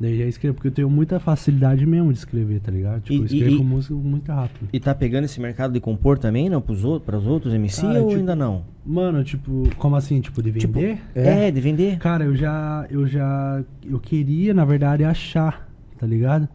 [0.00, 3.02] Daí já escrevo, porque eu tenho muita facilidade mesmo de escrever, tá ligado?
[3.02, 4.70] Tipo, E- eu escrevo e- música muito rápido.
[4.72, 6.62] E tá pegando esse mercado de compor também, não?
[6.62, 8.64] Pros outros, pros outros MC Cara, ou tipo, ainda não?
[8.82, 10.22] Mano, tipo, como assim?
[10.22, 10.98] Tipo, de Tipo, vender?
[11.14, 11.98] É, de vender.
[11.98, 16.48] Cara, eu já, eu já, eu queria, na verdade, achar, tá ligado?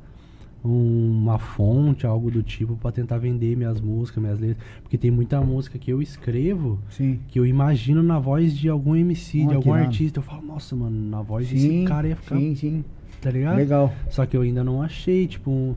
[0.68, 4.66] Um- uma fonte, algo do tipo, pra tentar vender minhas músicas, minhas letras.
[4.82, 7.20] Porque tem muita música que eu escrevo Sim.
[7.28, 10.20] que eu imagino na voz de algum MC, Olha de algum artista.
[10.20, 12.84] Eu falo, nossa, mano, na voz Sim, desse cara ia ficar, sim, sim.
[13.22, 13.58] tá ligado?
[13.58, 13.94] Legal.
[14.10, 15.76] Só que eu ainda não achei, tipo, um-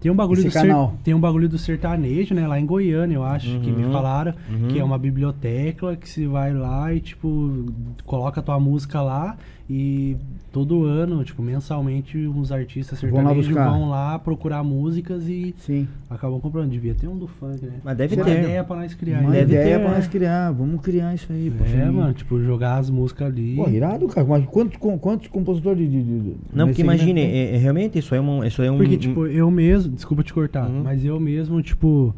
[0.00, 0.94] tem um bagulho Esse do ser- canal.
[1.02, 3.90] tem um bagulho do sertanejo, né, lá em Goiânia, eu acho, que me Uhum.
[3.92, 4.68] falaram Uhum.
[4.68, 7.66] que é uma biblioteca que se vai lá e tipo
[8.04, 9.36] coloca a tua música lá
[9.70, 10.16] e
[10.50, 15.86] todo ano, tipo, mensalmente uns artistas Vão lá sertanejos vão lá procurar músicas e Sim.
[16.08, 16.70] acabam comprando.
[16.70, 17.72] Devia ter um do funk, né?
[17.84, 18.38] Mas deve Uma ter.
[18.44, 19.20] ideia pra nós criar.
[19.20, 19.30] Uma?
[19.30, 20.50] Deve ideia ter, pra nós criar.
[20.52, 21.52] Vamos criar isso aí.
[21.74, 23.56] É, e- mano, tipo, jogar as músicas ali.
[23.56, 24.26] Pô, irado, cara.
[24.26, 26.02] Mas quantos, com- quantos compositores de.
[26.02, 28.42] de- de- Não, porque imagine, é, é, realmente isso é um.
[28.42, 30.82] Isso é um Porque, tipo, eu mesmo, desculpa te cortar, Uhum.
[30.82, 32.14] mas eu mesmo, tipo,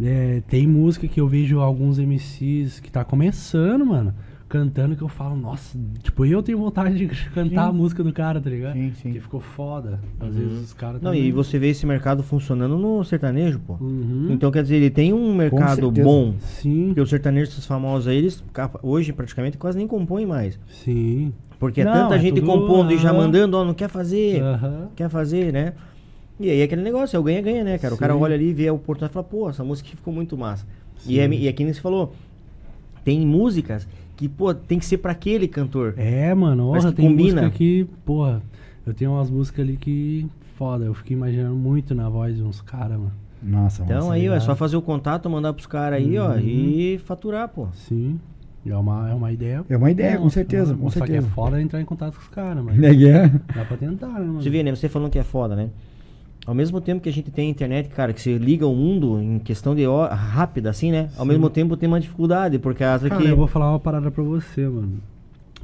[0.00, 4.14] é, tem música que eu vejo alguns MCs que tá começando, mano,
[4.50, 7.76] cantando que eu falo, nossa, tipo, eu tenho vontade de cantar a Sim.
[7.78, 8.74] música do cara, tá ligado?
[8.74, 9.02] Sim, sim.
[9.04, 10.00] Porque ficou foda.
[10.18, 10.40] Às Uhum.
[10.40, 13.74] vezes os caras Não, também- e você vê esse mercado funcionando no sertanejo, pô.
[13.80, 14.26] Uhum.
[14.30, 16.34] Então quer dizer, ele tem um mercado bom.
[16.40, 18.44] Sim, Porque os sertanejos famosos aí, eles
[18.82, 20.58] hoje praticamente quase nem compõem mais.
[20.68, 21.32] sim.
[21.58, 24.40] Porque é Não, tanta é gente tudo- compondo e já mandando, ó, não quer fazer,
[24.96, 25.74] quer fazer, né?
[26.40, 27.92] E aí aquele negócio, é o ganha-ganha, né, cara?
[27.94, 28.20] O cara Sim.
[28.20, 30.66] olha ali, vê a oportunidade e fala, pô, essa música ficou muito massa.
[31.06, 32.14] E é, e é que nem você falou,
[33.04, 33.86] tem músicas
[34.20, 35.94] que, pô, tem que ser pra aquele cantor.
[35.96, 37.42] É, mano, orra, que tem combina.
[37.42, 38.42] música que, porra,
[38.86, 42.60] eu tenho umas músicas ali que foda, eu fico imaginando muito na voz de uns
[42.60, 43.12] caras, mano.
[43.42, 46.38] Nossa, Então aí, ó, é só fazer o contato, mandar pros caras aí, ó, Uhum.
[46.40, 47.68] e faturar, pô.
[47.72, 48.20] Sim.
[48.66, 49.64] É uma, é uma ideia.
[49.70, 51.26] É uma ideia, com certeza, mano, com Só que certeza.
[51.26, 52.78] é foda entrar em contato com os caras, mano.
[52.78, 53.28] Que é?
[53.28, 54.42] Dá pra tentar, né, mano?
[54.42, 54.70] Você vê, né?
[54.76, 55.70] Você falando que é foda, né?
[56.46, 59.20] Ao mesmo tempo que a gente tem a internet, cara, que você liga o mundo
[59.20, 61.10] em questão de hora rápida, assim, né?
[61.16, 61.28] Ao Sim.
[61.28, 63.28] mesmo tempo tem uma dificuldade, porque a Cara, que...
[63.28, 65.00] eu vou falar uma parada pra você, mano.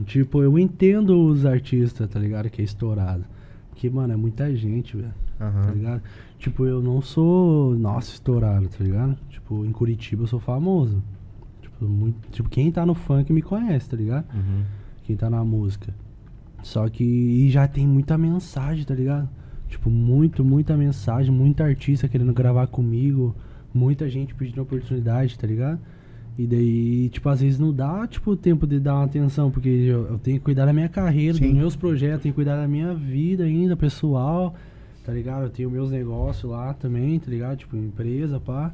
[0.04, 2.50] Tipo, eu entendo os artistas, tá ligado?
[2.50, 3.24] Que é estourado.
[3.70, 5.14] Porque, mano, é muita gente, velho.
[5.38, 5.70] Tá Aham.
[5.72, 6.02] ligado?
[6.38, 9.16] Tipo, eu não sou, nossa, estourado, tá ligado?
[9.30, 11.02] Tipo, em Curitiba eu sou famoso.
[11.62, 14.26] Tipo, muito, tipo, quem tá no funk me conhece, tá ligado?
[14.34, 14.62] Uhum.
[15.04, 15.94] Quem tá na música.
[16.62, 19.28] Só que já tem muita mensagem, tá ligado?
[19.68, 23.34] Tipo, muito, muita mensagem, muita artista querendo gravar comigo,
[23.74, 25.80] muita gente pedindo oportunidade, tá ligado?
[26.38, 30.06] E daí, tipo, às vezes não dá, tipo, tempo de dar uma atenção, porque eu,
[30.06, 31.46] eu tenho que cuidar da minha carreira, Sim.
[31.46, 34.54] dos meus projetos, tenho que cuidar da minha vida ainda, pessoal,
[35.02, 35.44] tá ligado?
[35.44, 37.56] Eu tenho meus negócios lá também, tá ligado?
[37.58, 38.72] Tipo, empresa, pá.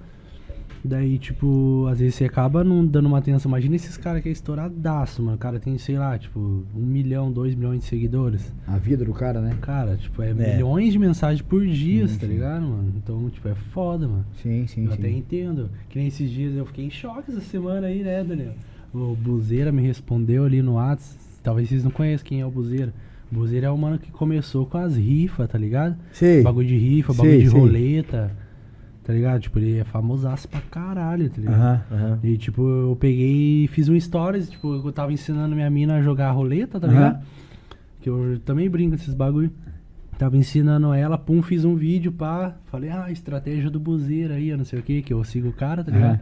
[0.85, 3.49] Daí, tipo, às vezes você acaba não dando uma atenção.
[3.49, 5.37] Imagina esses caras que é estouradaço, mano.
[5.37, 6.41] O cara tem, sei lá, tipo,
[6.75, 8.53] um milhão, dois milhões de seguidores.
[8.67, 9.57] A vida do cara, né?
[9.61, 10.35] Cara, tipo, é, É.
[10.35, 12.33] milhões de mensagens por dia, Sim, tá sim.
[12.33, 12.93] ligado, mano?
[12.97, 14.27] Então, tipo, é foda, mano.
[14.43, 15.19] Sim, sim, eu até sim.
[15.19, 15.71] entendo.
[15.89, 18.55] Que nem esses dias eu fiquei em choque essa semana aí, né, Daniel?
[18.93, 21.17] O Buzeira me respondeu ali no Whats.
[21.45, 22.93] Talvez vocês não conheçam quem é o Buzeira.
[23.31, 25.97] O Buzeira é o mano que começou com as rifas, tá ligado?
[26.13, 26.43] Sei.
[26.43, 27.59] Bagulho de rifa, bagulho de sei.
[27.61, 28.31] roleta.
[29.05, 29.41] Tá ligado?
[29.41, 31.55] Tipo, ele é famosaço pra caralho, tá ligado?
[31.57, 31.83] Aham.
[31.91, 32.19] Aham.
[32.23, 36.03] E tipo, eu peguei e fiz um stories, tipo, eu tava ensinando minha mina a
[36.03, 37.25] jogar roleta, tá ligado?
[38.01, 39.51] Que eu também brinco esses bagulho.
[40.19, 42.55] Tava ensinando ela, pum, fiz um vídeo, pá.
[42.67, 45.53] Falei, ah, estratégia do buzeiro aí, eu não sei o que, que eu sigo o
[45.53, 46.21] cara, tá ligado?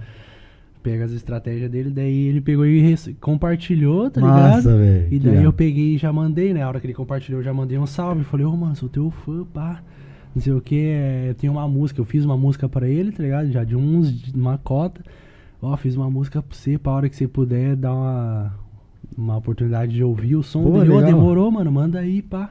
[0.83, 4.63] Pega as estratégias dele, daí ele pegou e compartilhou, tá ligado?
[4.79, 5.09] velho.
[5.13, 6.63] E daí eu peguei e já mandei, né?
[6.63, 8.25] A hora que ele compartilhou, eu já mandei um salve.
[8.25, 9.83] Falei, ô, mano, sou teu fã, pá.
[10.35, 10.95] Não sei o que,
[11.27, 13.51] eu tenho uma música, eu fiz uma música pra ele, tá ligado?
[13.51, 15.03] Já de uns, de uma cota.
[15.61, 18.55] Ó, fiz uma música pra você, pra hora que você puder dar uma,
[19.17, 20.95] uma oportunidade de ouvir o som Pô, dele.
[20.95, 21.05] Legal.
[21.05, 22.51] demorou, mano, manda aí, pá.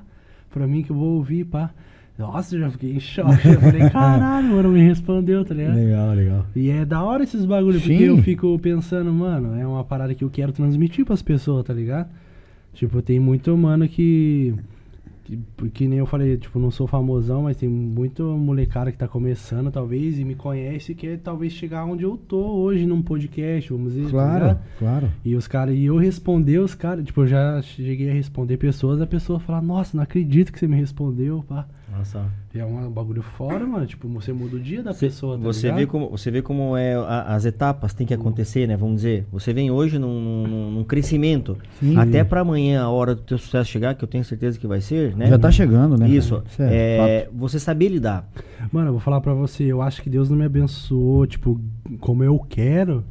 [0.52, 1.72] Pra mim que eu vou ouvir, pá.
[2.18, 3.48] Nossa, eu já fiquei em choque.
[3.48, 5.76] Eu falei, caralho, mano, me respondeu, tá ligado?
[5.76, 6.46] Legal, legal.
[6.54, 10.24] E é da hora esses bagulho, porque eu fico pensando, mano, é uma parada que
[10.24, 12.10] eu quero transmitir pras pessoas, tá ligado?
[12.74, 14.54] Tipo, tem muito mano que.
[15.30, 19.08] Que, que nem eu falei, tipo, não sou famosão, mas tem muito molecada que tá
[19.08, 23.72] começando, talvez, e me conhece e quer talvez chegar onde eu tô hoje num podcast,
[23.72, 24.06] vamos dizer.
[24.06, 25.12] tá Claro, claro.
[25.24, 29.00] E os caras, e eu responder os caras, tipo, eu já cheguei a responder pessoas,
[29.00, 31.68] a pessoa fala, nossa, não acredito que você me respondeu, pá.
[32.00, 32.26] Nossa.
[32.54, 33.86] E é um bagulho fora, mano.
[33.86, 35.78] Tipo, você muda o dia da Você, pessoa, tá você, ligado?
[35.80, 38.76] vê como, você vê como é a- as etapas tem que acontecer, né?
[38.78, 41.58] Vamos dizer, você vem hoje num, num- num crescimento.
[41.80, 41.96] Sim.
[41.98, 44.82] Até pra amanhã, a hora do teu sucesso chegar, que eu tenho certeza que vai
[44.82, 45.28] ser, né?
[45.28, 46.10] Já tá chegando, né?
[46.10, 46.42] Isso.
[46.58, 48.28] É é, você saber lidar.
[48.72, 51.60] Mano, eu vou falar pra você, eu acho que Deus não me abençoou, tipo,
[52.00, 53.04] como eu quero,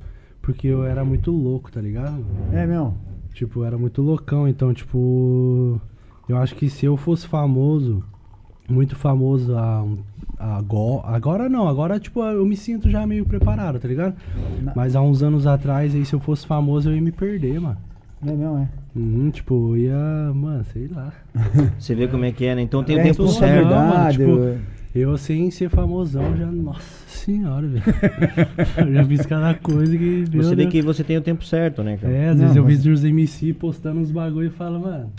[0.42, 2.24] porque eu era muito louco, tá ligado?
[2.52, 2.94] É, meu.
[3.34, 5.80] Tipo, eu era muito loucão, então, tipo,
[6.28, 8.02] eu acho que se eu fosse famoso,
[8.68, 9.84] muito famoso a,
[10.38, 14.14] agora, agora não, agora, tipo, eu me sinto já meio preparado, tá ligado?
[14.62, 17.60] Na- Mas há uns anos atrás, aí, se eu fosse famoso, eu ia me perder,
[17.60, 17.78] mano.
[18.26, 18.68] É, meu, é.
[18.96, 21.12] Uhum, tipo, eu ia, mano, sei lá.
[21.78, 22.62] Você vê como é que é, né?
[22.62, 24.16] Então tem o é tempo responsabilidade.
[24.16, 24.30] certo.
[24.30, 26.46] mano, tipo, eu- sem ser famosão já.
[26.46, 27.84] Nossa senhora, velho.
[28.88, 30.24] eu já fiz cada coisa que.
[30.32, 30.72] meu Você vê Deus.
[30.72, 32.12] que você tem o tempo certo, né, cara?
[32.12, 35.12] É, às Não, vezes eu mas- vejo os MC postando uns bagulho e falo, mano,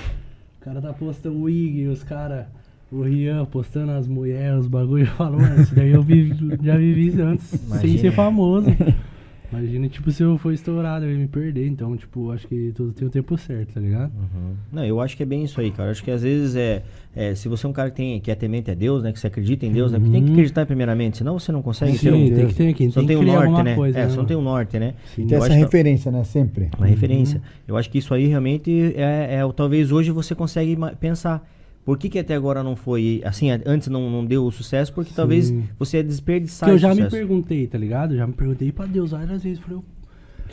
[0.60, 2.50] o cara tá postando o Ig, os cara,
[2.92, 6.76] o Rian postando as mulheres, os bagulho, eu falo, mano, isso daí eu vivi- já
[6.78, 8.00] vivi antes, sem Imagina.
[8.00, 8.68] ser famoso.
[9.52, 11.66] Imagina, tipo, se eu for estourado, eu ia me perder.
[11.68, 14.12] Então, tipo, acho que tudo tem o tempo certo, tá ligado?
[14.16, 14.54] Uhum.
[14.72, 15.88] Não, eu acho que é bem isso aí, cara.
[15.90, 16.84] Eu acho que às vezes é,
[17.16, 19.20] é, se você é um cara que tem que é temente a Deus, né, que
[19.20, 20.34] você acredita em Deus, né, porque tem que Uhum.
[20.36, 23.02] acreditar primeiramente, senão você não consegue Sim, ter um, tem que ter aqui, você tem
[23.02, 23.76] não tem que um norte, né?
[23.76, 24.94] coisa, é, né, não tem um norte, né?
[25.16, 25.26] Sim.
[25.26, 26.24] Tem Eu essa que- referência, né?
[26.24, 26.70] Sempre.
[26.78, 27.42] uma referência.
[27.68, 31.44] Eu acho que isso aí realmente é, é o talvez hoje você consegue pensar.
[31.90, 33.50] Por que, que até agora não foi assim?
[33.66, 35.16] Antes não, não deu o sucesso, porque Sim.
[35.16, 38.16] talvez você é desperdiçar Que eu já me perguntei, tá ligado?
[38.16, 39.58] Já me perguntei pra Deus várias vezes.
[39.58, 39.80] Falei,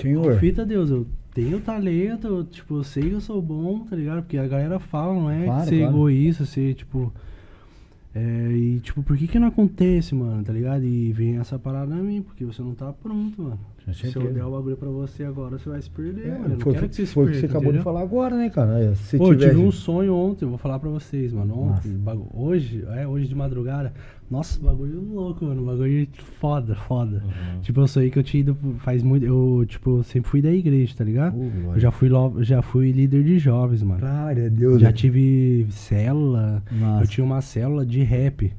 [0.00, 0.38] Senhor.
[0.38, 4.22] Fita Deus, eu tenho talento, eu, tipo, eu sei que eu sou bom, tá ligado?
[4.22, 5.94] Porque a galera fala, não é Claro, ser claro.
[5.94, 7.12] egoísta, ser, tipo.
[8.14, 10.84] É, e, tipo, por que que não acontece, mano, tá ligado?
[10.86, 13.60] E vem essa parada a mim, porque você não tá pronto, mano.
[13.92, 16.44] Se eu der o bagulho pra você agora, você vai se perder, É, mano.
[16.44, 17.82] Eu não foi quero foi- que você se foi o que você acabou de entendeu?
[17.84, 18.80] falar agora, né, cara?
[18.82, 21.56] É, Se Pô, eu tive um sonho ontem, eu vou falar pra vocês, mano.
[21.56, 23.92] Ontem, bagu- hoje, é, hoje de madrugada.
[24.28, 25.64] Nossa, bagulho louco, mano.
[25.64, 26.08] Bagulho
[26.40, 27.22] foda, foda.
[27.24, 27.60] Uhum.
[27.60, 29.24] Tipo, eu sonhei que eu tinha ido faz muito.
[29.24, 31.36] Eu, tipo, sempre fui da igreja, tá ligado?
[31.72, 34.00] Eu já fui, lo- já fui líder de jovens, mano.
[34.00, 34.80] Glória a Deus.
[34.80, 34.92] Já né?
[34.92, 36.60] tive célula.
[36.72, 37.04] Massa.
[37.04, 38.52] Eu tinha uma célula de rap.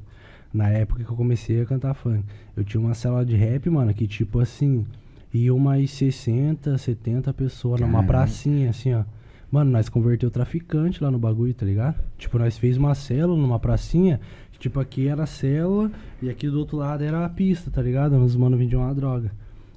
[0.54, 2.24] Na época que eu comecei a cantar funk.
[2.56, 4.86] Eu tinha uma célula de rap, mano, que tipo assim.
[5.32, 9.04] Ia umas 60, 70 pessoas numa pracinha, assim, ó.
[9.50, 11.96] Mano, nós converteu traficante lá no bagulho, tá ligado?
[12.18, 14.20] Tipo, nós fez uma célula numa pracinha.
[14.52, 17.80] que, Tipo, aqui era a célula e aqui do outro lado era a pista, tá
[17.80, 18.16] ligado?
[18.16, 19.30] Os mano vendiam uma droga.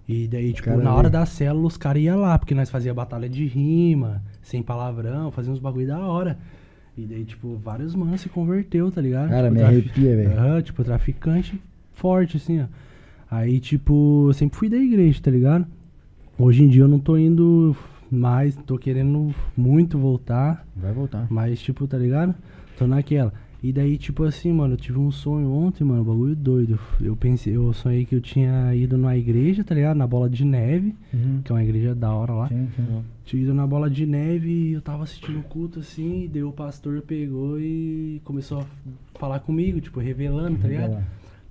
[0.08, 3.30] E daí, tipo, na hora da célula os caras iam lá, porque nós fazia batalha
[3.30, 6.38] de rima, sem palavrão, fazia uns bagulho da hora.
[6.98, 9.30] E daí, tipo, vários manos se converteu, tá ligado?
[9.30, 10.38] Cara, tipo, me arrepia, velho.
[10.38, 11.62] Aham, tipo, traficante
[11.94, 12.66] forte, assim, ó.
[13.32, 15.66] Aí, tipo, eu sempre fui da igreja, tá ligado?
[16.38, 17.74] Hoje em dia eu não tô indo
[18.12, 21.28] mais, tô querendo muito voltar, Vai voltar.
[21.30, 22.36] mas, tipo, tá ligado?
[22.78, 23.34] Tô naquela.
[23.64, 26.78] E daí, tipo assim, mano, eu tive um sonho ontem, mano, bagulho doido.
[27.00, 29.96] Eu pensei, eu sonhei que eu tinha ido na igreja, tá ligado?
[29.96, 31.42] Na bola de neve, Uhum.
[31.44, 32.48] que é uma igreja da hora lá.
[32.50, 33.02] Sim, sim.
[33.24, 36.44] Tinha ido na bola de neve e eu tava assistindo o culto assim, e daí
[36.44, 38.66] o pastor pegou e começou a
[39.20, 40.98] falar comigo, tipo, revelando, tá ligado?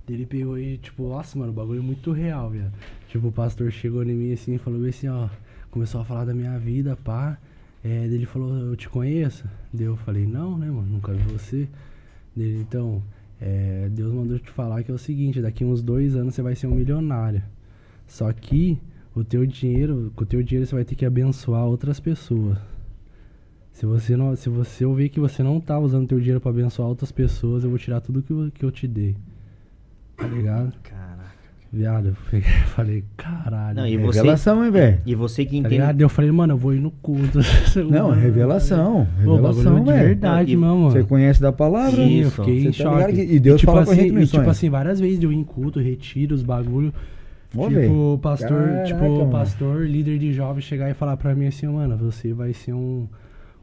[0.07, 2.71] Ele pegou e, tipo, nossa, mano, o bagulho é muito real, velho.
[3.07, 5.29] Tipo, o pastor chegou em mim assim e falou assim, ó,
[5.69, 7.37] começou a falar da minha vida, pá.
[7.83, 9.45] É, ele falou, eu te conheço?
[9.73, 11.67] Daí eu falei, não, né, mano, nunca vi você.
[12.35, 13.01] Dele, então,
[13.39, 16.55] é, Deus mandou te falar que é o seguinte, daqui uns dois anos você vai
[16.55, 17.41] ser um milionário.
[18.07, 18.79] Só que
[19.15, 22.57] o teu dinheiro, com o teu dinheiro você vai ter que abençoar outras pessoas.
[23.73, 26.51] Se você não, se você eu ver que você não tá usando teu dinheiro pra
[26.51, 29.15] abençoar outras pessoas, eu vou tirar tudo que eu, que eu te dei.
[30.21, 30.73] Tá ligado?
[30.83, 31.11] Caraca.
[31.73, 33.75] Viado, eu peguei- falei, caralho.
[33.75, 34.99] Não, e você- Revelação, hein, velho?
[35.05, 35.77] E você que Tá entende.
[35.93, 37.39] Daí Eu falei, mano, eu vou ir no culto.
[37.89, 39.07] Não, revelação.
[39.23, 40.05] Pô, Revelação, de velho.
[40.07, 41.07] verdade Não, e mesmo, Você mano.
[41.07, 41.95] conhece da palavra?
[41.95, 43.13] Sim, eu fiquei em tá ligado choque.
[43.25, 45.43] que- e Deus fala com a assim, gente e, tipo assim, várias vezes eu em
[45.43, 46.93] culto, retiro os bagulho.
[47.55, 49.31] Ó, tipo, pastor, Caraca, tipo, o mano.
[49.31, 53.07] pastor, líder de jovens chegar e falar pra mim assim, mano, você vai ser um,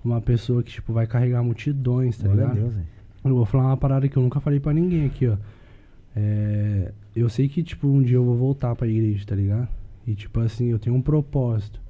[0.05, 2.55] uma pessoa que, tipo, vai carregar multidões, tá Glória ligado?
[2.57, 2.87] Deus, velho.
[3.25, 5.37] Eu vou falar uma parada que eu nunca falei pra ninguém aqui, ó.
[6.21, 9.69] É, eu sei que, tipo, um dia eu vou voltar pra igreja, tá ligado?
[10.05, 11.81] E, tipo, assim, eu tenho um propósito.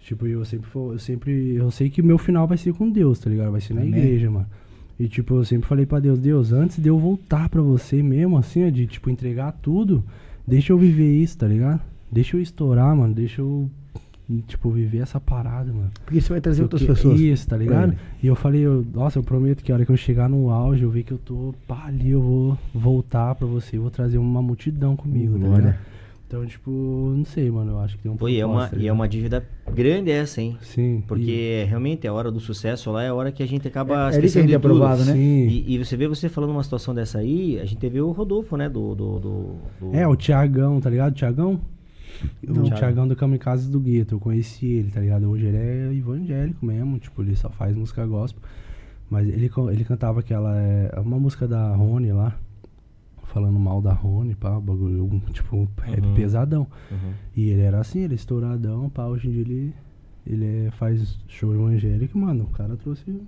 [0.00, 3.30] Tipo, eu sempre, eu sempre, eu sei que meu final vai ser com Deus, tá
[3.30, 3.50] ligado?
[3.50, 3.98] Vai ser na Amém.
[3.98, 4.46] igreja, mano.
[5.00, 8.36] E, tipo, eu sempre falei pra Deus, Deus, antes de eu voltar pra você mesmo,
[8.36, 10.04] assim, ó, de, tipo, entregar tudo,
[10.46, 11.80] deixa eu viver isso, tá ligado?
[12.10, 13.70] Deixa eu estourar, mano, deixa eu,
[14.46, 15.90] tipo, viver essa parada, mano.
[16.04, 17.20] Porque você vai trazer outras Porque- pessoas.
[17.20, 17.94] Isso, tá ligado?
[18.22, 20.82] E eu falei, eu- nossa, eu prometo que a hora que eu chegar no auge,
[20.82, 24.18] eu ver que eu tô pá, ali, eu vou voltar pra você, eu vou trazer
[24.18, 25.56] uma multidão comigo, tá Glória.
[25.66, 25.78] ligado?
[26.26, 26.70] Então, tipo,
[27.16, 28.86] não sei, mano, eu acho que tem um Pô, e é uma, propósito, tá e
[28.86, 30.58] é uma dívida grande essa, hein?
[30.60, 31.02] Sim.
[31.08, 34.06] Porque realmente a hora do sucesso lá é a hora que a gente acaba É-
[34.08, 34.74] é esquecendo de é tudo.
[34.74, 35.14] aprovado, né?
[35.14, 35.46] Sim.
[35.48, 38.58] E, e você vê você falando uma situação dessa aí, a gente vê o Rodolfo,
[38.58, 38.68] né?
[38.68, 38.94] Do.
[38.94, 41.14] do, do- do- É, o Tiagão, tá ligado?
[41.14, 41.58] Tiagão?
[42.46, 42.64] Não.
[42.64, 45.28] O Tiagão do Kamikaze do Gueto, eu conheci ele, tá ligado?
[45.28, 48.42] Hoje ele é evangélico mesmo, tipo, ele só faz música gospel.
[49.10, 52.36] Mas ele, ele cantava aquela, é, uma música da Rony lá,
[53.24, 56.14] falando mal da Rony, pá, bagulho, tipo, rap Uhum.
[56.14, 56.66] pesadão.
[56.90, 57.12] Uhum.
[57.36, 59.74] E ele era assim, ele é estouradão, pá, hoje em dia ele,
[60.26, 63.20] ele é- faz show evangélico, mano, o cara trouxe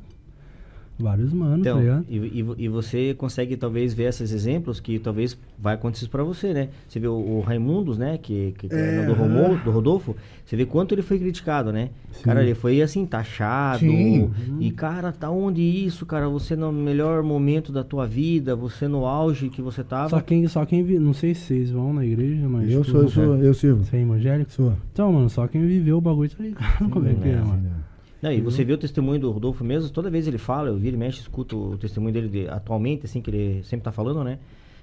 [1.01, 2.05] vários manos, tá Então, ligado?
[2.09, 6.53] e, e, e você consegue talvez ver esses exemplos que talvez vai acontecer pra você,
[6.55, 6.68] né?
[6.88, 8.18] Você vê o, o Raimundos, né?
[8.18, 9.64] Que, que, que é, É, do, Romo, aham.
[9.64, 11.90] do Rodolfo, você vê quanto ele foi criticado, né?
[12.12, 12.22] Sim.
[12.24, 13.80] Cara, ele foi assim, taxado.
[13.80, 14.30] Sim.
[14.61, 16.28] E, cara, tá onde isso, cara?
[16.28, 20.09] Você no melhor momento da tua vida, você no auge que você tava.
[20.11, 22.70] Só quem, só quem vi, não sei se vocês vão na igreja, mas.
[22.70, 23.84] Eu tipo, sou, eu sou, eu sirvo.
[23.84, 24.53] Você é evangélico?
[24.53, 24.72] Sou.
[24.92, 27.80] Então, mano, só quem viveu o bagulho tá ligado como é que é, é, mano.
[28.22, 30.96] Não, e você vê o testemunho do Rodolfo mesmo, toda vez ele fala, eu viro
[30.96, 34.38] e mexe, escuto o testemunho dele de- atualmente, assim, que ele sempre tá falando, né?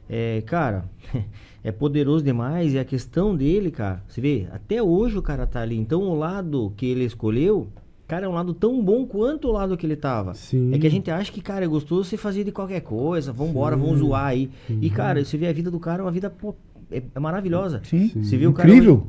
[0.09, 0.85] É, cara,
[1.63, 5.61] é poderoso demais e a questão dele, cara, você vê, até hoje o cara tá
[5.61, 5.77] ali.
[5.77, 7.67] Então o lado que ele escolheu,
[8.07, 10.33] cara, é um lado tão bom quanto o lado que ele tava.
[10.33, 10.73] Sim.
[10.73, 13.75] É que a gente acha que, cara, é gostoso você fazer de qualquer coisa, vambora,
[13.75, 14.49] vamos zoar aí.
[14.81, 16.55] E, cara, você vê a vida do cara, é uma vida, pô,
[16.89, 17.81] é, é maravilhosa.
[17.83, 18.07] Sim.
[18.23, 19.07] Você vê o cara Incrível.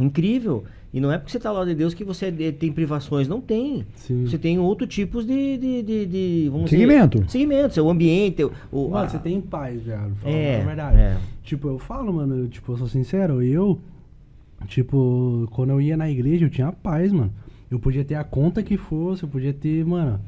[0.00, 0.64] Incrível.
[0.94, 3.26] E não é porque você tá lá de Deus que você é- tem privações.
[3.26, 3.86] Não tem.
[3.96, 4.26] Sim.
[4.26, 5.56] Você tem outros tipos de.
[5.56, 7.18] de, de, de- vamos Segmento.
[7.20, 7.78] Dizer, segmentos.
[7.78, 8.44] É o ambiente.
[8.70, 10.12] O, Mano, a- você tem paz, velho.
[10.16, 10.96] Fala É, a verdade.
[10.98, 11.16] é.
[11.42, 13.78] Tipo, eu falo, mano, eu, tipo, eu sou sincero, eu,
[14.66, 17.32] tipo, quando eu ia na igreja, eu tinha paz, mano.
[17.70, 20.20] Eu podia ter a conta que fosse, eu podia ter, mano,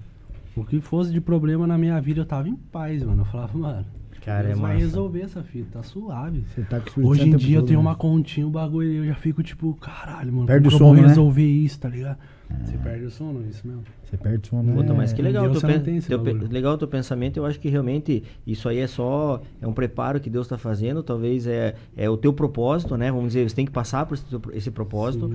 [0.57, 3.21] o que fosse de problema na minha vida, eu tava em paz, mano.
[3.23, 3.87] Eu falava, mano.
[4.25, 4.85] Cara, Deus é vai massa.
[4.85, 6.45] resolver essa fita, tá suave.
[6.55, 7.87] Você tá com o Hoje em o dia eu tenho né?
[7.87, 10.87] uma continha, um bagulho, eu já fico tipo, caralho, mano, Perde como o que eu
[10.87, 11.09] vou sono, né?
[11.09, 12.19] resolver isso, tá ligado?
[12.63, 13.83] Você perde o sono, isso mesmo.
[14.05, 14.75] Você perde o sono, né?
[14.75, 17.37] Puta, mas que legal Deus teu, esse teu pe- legal teu pensamento.
[17.39, 21.03] Eu acho que realmente isso aí é só é um preparo que Deus está fazendo.
[21.03, 23.11] Talvez é, é o teu propósito, né?
[23.11, 25.31] Vamos dizer, você tem que passar por esse, teu- esse propósito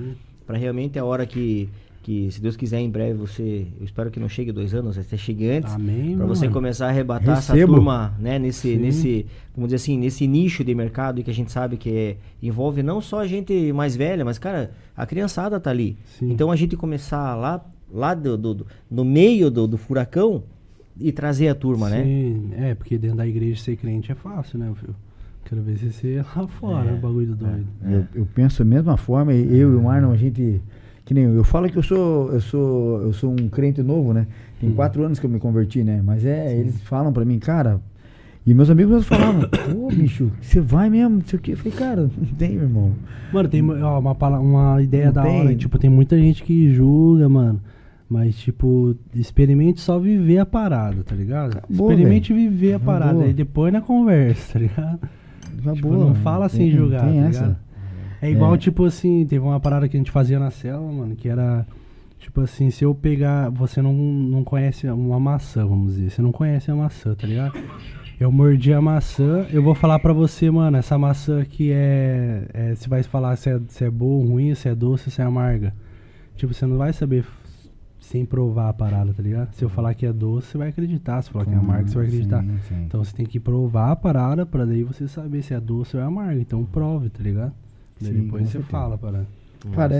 [0.46, 1.68] para realmente a hora que
[2.02, 5.16] que se Deus quiser em breve você, eu espero que não chegue dois anos, até
[5.16, 5.74] chegue antes,
[6.16, 7.74] para você começar a arrebatar essa Recebo.
[7.74, 8.38] turma, né?
[8.38, 8.76] Nesse Sim.
[8.78, 12.82] nesse vamos dizer assim nesse nicho de mercado que a gente sabe que é- envolve
[12.82, 15.96] não só a gente mais velha, mas cara a criançada tá ali.
[16.18, 16.30] Sim.
[16.32, 20.44] Então a gente começar lá lá do, do- do- no meio do, do furacão
[20.98, 22.04] e trazer a turma, né?
[22.04, 24.94] Sim, é, porque dentro da igreja ser crente é fácil, né, filho?
[25.44, 27.66] Quero ver se você lá fora, É, o bagulho do doido.
[27.82, 30.60] Eu, eu penso da mesma forma, eu e o Marlon, a gente.
[31.10, 34.12] Que nem eu, eu falo que eu sou, eu sou, eu sou um crente novo,
[34.12, 34.28] né?
[34.60, 36.00] Tem quatro anos que eu me converti, né?
[36.04, 37.80] Mas é, eles falam pra mim, cara.
[38.46, 41.54] E meus amigos meus falavam, pô, bicho, você vai mesmo, não sei o quê.
[41.54, 42.92] Eu falei, cara, não tem, meu irmão.
[43.32, 45.40] Mano, tem ó, uma, uma ideia Não da tem.
[45.40, 45.54] hora.
[45.56, 47.60] Tipo, tem muita gente que julga, mano.
[48.08, 51.58] Mas, tipo, experimente só viver a parada, tá ligado?
[51.58, 52.94] Acabou, experimente viver a Acabou.
[52.94, 53.24] parada.
[53.24, 55.00] Aí depois na conversa, tá ligado?
[55.58, 55.74] Acabou.
[55.74, 57.69] Tipo, não fala sem julgar, tem tá essa.
[58.22, 58.58] É igual, É.
[58.58, 61.66] tipo assim, teve uma parada que a gente fazia na cela, mano, que era.
[62.18, 63.48] Tipo assim, se eu pegar.
[63.50, 66.10] Você não, não conhece uma maçã, vamos dizer.
[66.10, 67.58] Você não conhece a maçã, tá ligado?
[68.18, 72.46] Eu mordi a maçã, eu vou falar pra você, mano, essa maçã aqui é.
[72.52, 75.22] é você vai falar se é, se é boa ou ruim, se é doce, se
[75.22, 75.72] é amarga.
[76.36, 77.24] Tipo, você não vai saber
[77.98, 79.54] sem provar a parada, tá ligado?
[79.54, 81.22] Se eu falar que é doce, você vai acreditar.
[81.22, 82.42] Se eu falar que é amargo, você vai acreditar.
[82.42, 82.82] Sim, sim.
[82.84, 86.02] Então você tem que provar a parada pra daí você saber se é doce ou
[86.02, 86.40] é amargo.
[86.40, 87.54] Então prove, tá ligado?
[88.00, 88.70] Sim, depois você certeza.
[88.70, 89.26] fala a parada.
[89.74, 89.98] Cara, é,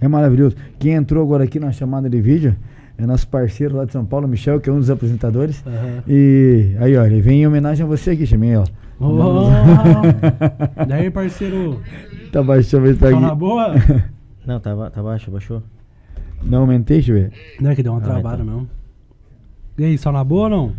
[0.00, 0.56] é, é maravilhoso.
[0.78, 2.56] Quem entrou agora aqui na chamada de vídeo
[2.98, 5.64] é nosso parceiro lá de São Paulo, Michel, que é um dos apresentadores.
[5.66, 6.02] Aham.
[6.08, 8.64] E aí, ó, ele vem em homenagem a você aqui, chamei, ó.
[9.00, 9.48] Ô,
[10.88, 11.80] daí, parceiro,
[12.32, 13.36] Tá baixando, ele tá tá na aqui.
[13.36, 13.74] boa?
[14.46, 15.62] Não, tá, tá baixo, baixou.
[16.42, 17.32] Não aumentei, deixa eu ver.
[17.60, 18.54] Não é que deu uma Ah, travada então.
[18.54, 18.70] mesmo.
[19.78, 20.72] E aí, só na boa ou não?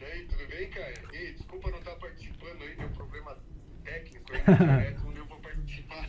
[0.00, 0.92] E aí, tudo bem, cara?
[1.12, 3.32] E aí, desculpa não estar participando aí, deu problema
[4.46, 6.06] não deu pra participar.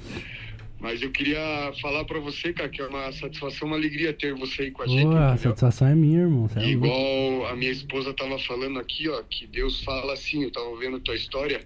[0.80, 4.64] Mas eu queria falar pra você, cara, que é uma satisfação, uma alegria ter você
[4.64, 5.38] aí com a gente, Pô, a entendeu?
[5.38, 6.50] satisfação é minha, irmão.
[6.56, 6.66] É.
[6.66, 11.00] Igual a minha esposa tava falando aqui, ó, que Deus fala assim, eu tava vendo
[11.00, 11.62] tua história,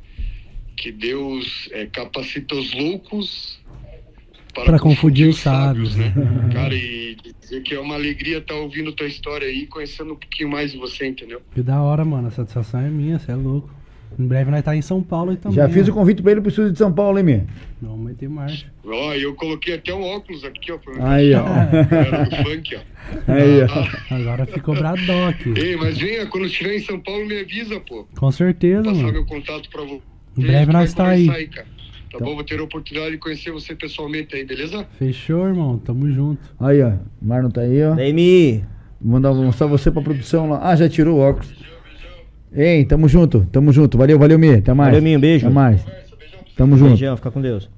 [0.78, 3.60] que Deus é, capacita os loucos
[4.54, 6.14] Pra confundir os sábios, né?
[6.16, 6.50] né?
[6.54, 10.50] Cara, e dizer que é uma alegria estar ouvindo tua história aí, conhecendo um pouquinho
[10.50, 11.42] mais de você, entendeu?
[11.54, 12.28] Que da hora, mano.
[12.28, 13.70] A satisfação é minha, você é louco.
[14.18, 15.56] Em breve nós tá em São Paulo aí também.
[15.56, 15.92] Já fiz ó.
[15.92, 17.48] o convite pra ele pro estúdio de São Paulo, hein, minha?
[17.82, 18.66] Não, vai ter marcha.
[18.86, 21.12] Ó, eu coloquei até um óculos aqui, ó, pra.
[21.14, 21.44] Aí, ó.
[21.44, 22.80] Galera do funk, ó.
[23.32, 24.16] Aí, ó.
[24.16, 25.54] Agora ficou Bradock.
[25.58, 28.06] Ei, mas venha, quando estiver em São Paulo, me avisa, pô.
[28.18, 29.14] Com certeza, Passar mano.
[29.14, 30.02] meu contato pra você.
[30.38, 31.26] Em breve nós tá aí.
[31.28, 31.68] Conversar cara.
[32.12, 32.34] Tá bom?
[32.36, 34.86] Vou ter a oportunidade de conhecer você pessoalmente aí, beleza?
[34.98, 35.78] Fechou, irmão.
[35.78, 36.42] Tamo junto.
[36.60, 36.94] Aí, ó.
[37.22, 37.94] Marlon tá aí, ó.
[37.94, 38.64] Daí me.
[39.00, 40.60] Vou mandar, vou mostrar você pra produção lá.
[40.64, 41.54] Ah, já tirou o óculos.
[42.52, 43.98] Ei, tamo junto, tamo junto.
[43.98, 44.56] Valeu, valeu, Mi.
[44.56, 44.90] Até mais.
[44.90, 45.46] Valeu, Mi, um beijo.
[45.46, 45.86] Até mais.
[46.56, 46.90] Tamo junto.
[46.90, 47.70] Beijão, fica com Deus.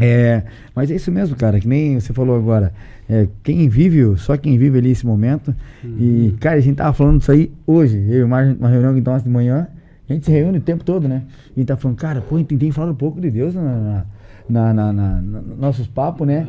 [0.00, 0.42] É,
[0.74, 2.72] mas é isso mesmo, cara, que nem você falou agora.
[3.08, 5.54] É, quem vive, só quem vive ali esse momento.
[5.84, 7.98] E, cara, a gente tava falando disso aí hoje.
[8.08, 9.68] Eu e Marlon, uma reunião que nós de manhã,
[10.08, 11.22] a gente se reúne o tempo todo, né?
[11.56, 14.06] E tá falando, cara, pô, tem falado um pouco de Deus na, na,
[14.48, 16.46] na, na- na- na- nossos papos, né?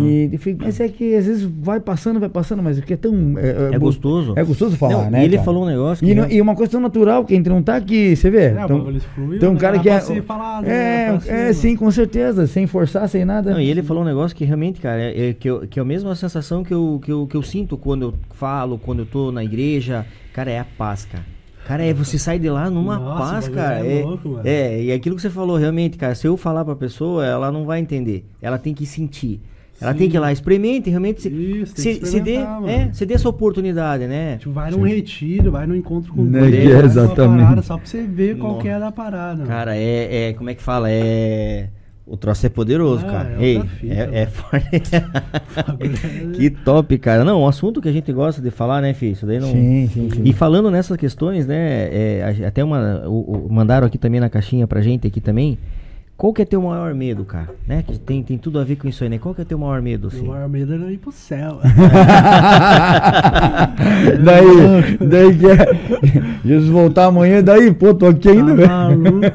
[0.00, 2.94] E, eu falei, mas é que às vezes vai passando, vai passando, mas o que
[2.94, 3.38] é tão.
[3.38, 4.32] É bo- gostoso.
[4.36, 5.22] É gostoso falar, Não, né?
[5.22, 5.44] E ele cara?
[5.44, 6.10] falou um negócio que.
[6.10, 8.30] E, não- não- e uma coisa tão natural, que a gente não tá aqui, você
[8.30, 8.46] vê?
[8.46, 8.84] É, então,
[9.14, 9.60] fluiu, então um né?
[9.60, 10.00] cara que é.
[10.22, 11.14] falado, é, né?
[11.26, 13.52] É, ser, sim, com certeza, sem forçar, sem nada.
[13.52, 15.82] Não, e ele falou um negócio que realmente, cara, é, é que, eu, que é
[15.82, 19.06] a mesma sensação que eu, que, eu, que eu sinto quando eu falo, quando eu
[19.06, 20.04] tô na igreja.
[20.32, 21.24] Cara, é a paz, cara.
[21.66, 23.84] Cara, é você sai de lá numa Nossa, paz, cara.
[23.86, 24.42] é É, louco, mano.
[24.46, 27.64] é, e aquilo que você falou, realmente, cara, se eu falar pra pessoa, ela não
[27.64, 28.24] vai entender.
[28.40, 29.40] Ela tem que sentir.
[29.78, 29.98] Ela Sim.
[29.98, 32.68] tem que ir lá, experimente, realmente se, Isso, tem se, que se dê, experimentar, mano.
[32.72, 34.38] é, se dê essa oportunidade, né?
[34.38, 37.42] Tipo, vai num retiro, vai num encontro com Né, Deus, vai numa exatamente.
[37.42, 39.44] parada, só pra você ver qual que é da parada.
[39.44, 40.32] Cara, é, é.
[40.32, 40.90] Como é que fala?
[40.90, 41.68] É.
[42.06, 43.36] O troço é poderoso, Ah, cara.
[43.38, 44.68] é Ei, é, é forte.
[46.36, 47.24] que top, cara.
[47.24, 49.12] Não, um assunto que a gente gosta de falar, né, filho?
[49.12, 49.50] Isso daí não.
[49.50, 50.22] Sim, sim, sim.
[50.24, 51.88] E falando nessas questões, né?
[51.92, 53.08] é, até uma.
[53.08, 55.58] o- o- mandaram aqui também na caixinha pra gente aqui também.
[56.16, 57.50] Qual que é teu maior medo, cara?
[57.66, 57.82] Né?
[57.82, 59.18] Que tem, tem tudo a ver com isso aí, né?
[59.18, 60.26] Qual que é teu maior medo, Meu assim?
[60.26, 61.60] maior medo era ir pro céu.
[64.24, 65.56] daí, daí que é,
[66.44, 69.00] Jesus voltar amanhã, daí, pô, tô aqui ainda, Tá velho.
[69.02, 69.26] maluco,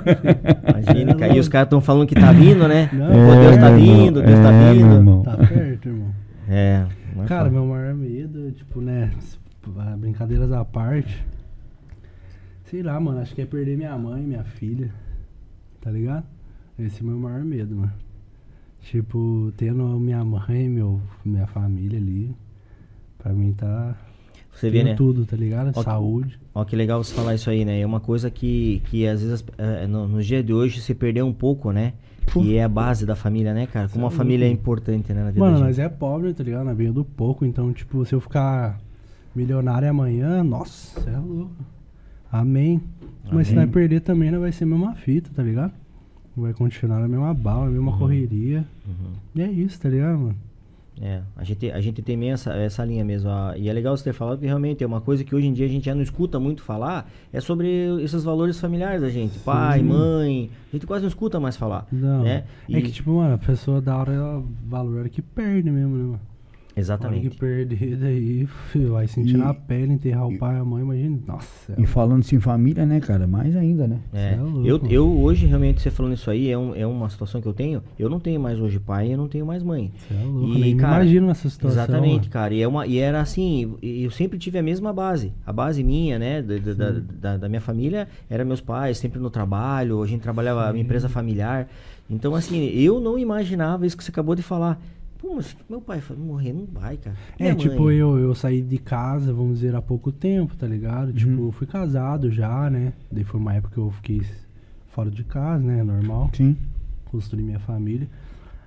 [0.70, 1.36] Imagina, cara.
[1.36, 2.90] E os caras estão falando que tá vindo, né?
[2.92, 3.08] Não.
[3.08, 4.96] Pô, Deus tá É, vindo, Deus tá é, meu vindo.
[4.96, 5.24] irmão.
[5.24, 6.12] Tá perto, irmão.
[6.50, 6.86] É.
[7.28, 7.50] Cara, fala.
[7.50, 9.12] meu maior medo, tipo, né,
[9.98, 11.24] brincadeiras à parte,
[12.66, 14.90] Sei lá, mano, acho que é perder minha mãe, minha filha.
[15.82, 16.24] Tá ligado?
[16.86, 17.94] Esse é o meu maior medo, mano.
[18.82, 22.36] Tipo, tendo minha mãe, meu, minha família ali.
[23.20, 23.96] Pra mim tá.
[24.52, 24.96] Você vê, né?
[24.96, 25.72] tudo, tá ligado?
[25.76, 26.40] Ó, Saúde.
[26.54, 27.80] Ó, que legal você falar isso aí, né?
[27.80, 31.26] É uma coisa que, que às vezes, eh, no, nos dias de hoje, se perdeu
[31.26, 31.94] um pouco, né?
[32.28, 33.88] Que é a base da família, né, cara?
[33.88, 36.66] Como a é família é importante, né, na vida Mano, nós é pobre, tá ligado?
[36.66, 38.80] Nós veio do pouco, então, tipo, se eu ficar
[39.36, 41.52] milionário amanhã, nossa, é louco.
[42.32, 42.82] Amém.
[43.32, 43.66] Mas se Amém.
[43.66, 45.74] nós perder também, nós vai ser a mesma fita, tá ligado?
[46.42, 48.66] Vai continuar na mesma bala, na mesma correria.
[48.88, 49.14] Uhum.
[49.36, 50.36] E é isso, tá ligado, mano?
[51.04, 53.30] É, a gente, a gente tem meio essa, essa linha mesmo.
[53.58, 55.66] e é legal você ter falado que realmente é uma coisa que hoje em dia
[55.66, 57.10] a gente já não escuta muito falar.
[57.34, 57.68] É sobre
[58.04, 59.39] esses valores familiares da gente.
[59.39, 60.50] Pai, mãe.
[60.72, 61.88] A gente quase não escuta mais falar.
[61.92, 62.24] Não.
[62.24, 62.44] Né?
[62.70, 66.04] É E- que, tipo, mano, a pessoa da hora, ela valor que perde mesmo, né,
[66.04, 66.20] mano?
[66.76, 67.30] Exatamente.
[67.30, 70.82] que perder, daí, filho, vai sentir E- na pele, enterrar o pai e a mãe,
[70.84, 71.20] imagina.
[71.28, 73.28] Nossa, E falando assim, família, né, cara?
[73.28, 74.00] Mais ainda, né?
[74.14, 74.66] É, é louco.
[74.66, 77.54] eu, eu hoje, realmente, você falando isso aí, é, um, é uma situação que eu
[77.54, 77.82] tenho.
[78.00, 79.92] Eu não tenho mais hoje pai, eu não tenho mais mãe.
[80.08, 81.82] Cê é louco, E, cara, imagino nessa situação.
[81.84, 82.32] Exatamente, mano.
[82.32, 82.54] cara.
[82.54, 85.34] E, é uma, e era assim, eu sempre tive a mesma base.
[85.46, 89.30] A base minha, né, da, da- da, da- minha família, era meus pais, sempre no
[89.30, 91.68] trabalho, a gente trabalhava, minha empresa familiar.
[92.10, 94.82] Então, assim, eu não imaginava isso que você acabou de falar.
[95.22, 97.16] Pô, mas meu pai foi morrer, não vai, cara.
[97.38, 97.96] É, Minha tipo, mãe.
[97.96, 101.14] eu, eu saí de casa, vamos dizer, há pouco tempo, tá ligado?
[101.14, 102.92] Tipo, eu fui casado já, né?
[103.12, 104.22] Daí foi uma época que eu fiquei
[104.88, 105.84] fora de casa, né?
[105.84, 106.32] Normal.
[106.34, 106.58] Sim.
[107.06, 108.10] Construí minha família.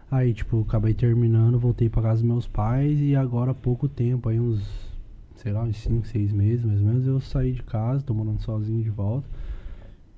[0.09, 4.29] Aí, tipo, acabei terminando, voltei pra casa dos meus pais e agora há pouco tempo,
[4.29, 4.63] aí uns,
[5.35, 8.41] sei lá, uns 5, 6 meses mais ou menos, eu saí de casa, tô morando
[8.41, 9.27] sozinho de volta.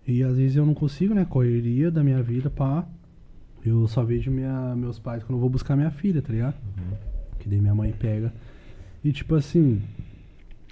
[0.07, 1.25] E às vezes eu não consigo, né?
[1.25, 2.87] Correria da minha vida, pá.
[3.69, 6.55] Eu só vejo minha, meus pais quando eu vou buscar minha filha, tá ligado?
[7.39, 8.33] Que daí minha mãe pega.
[9.05, 9.81] E tipo assim,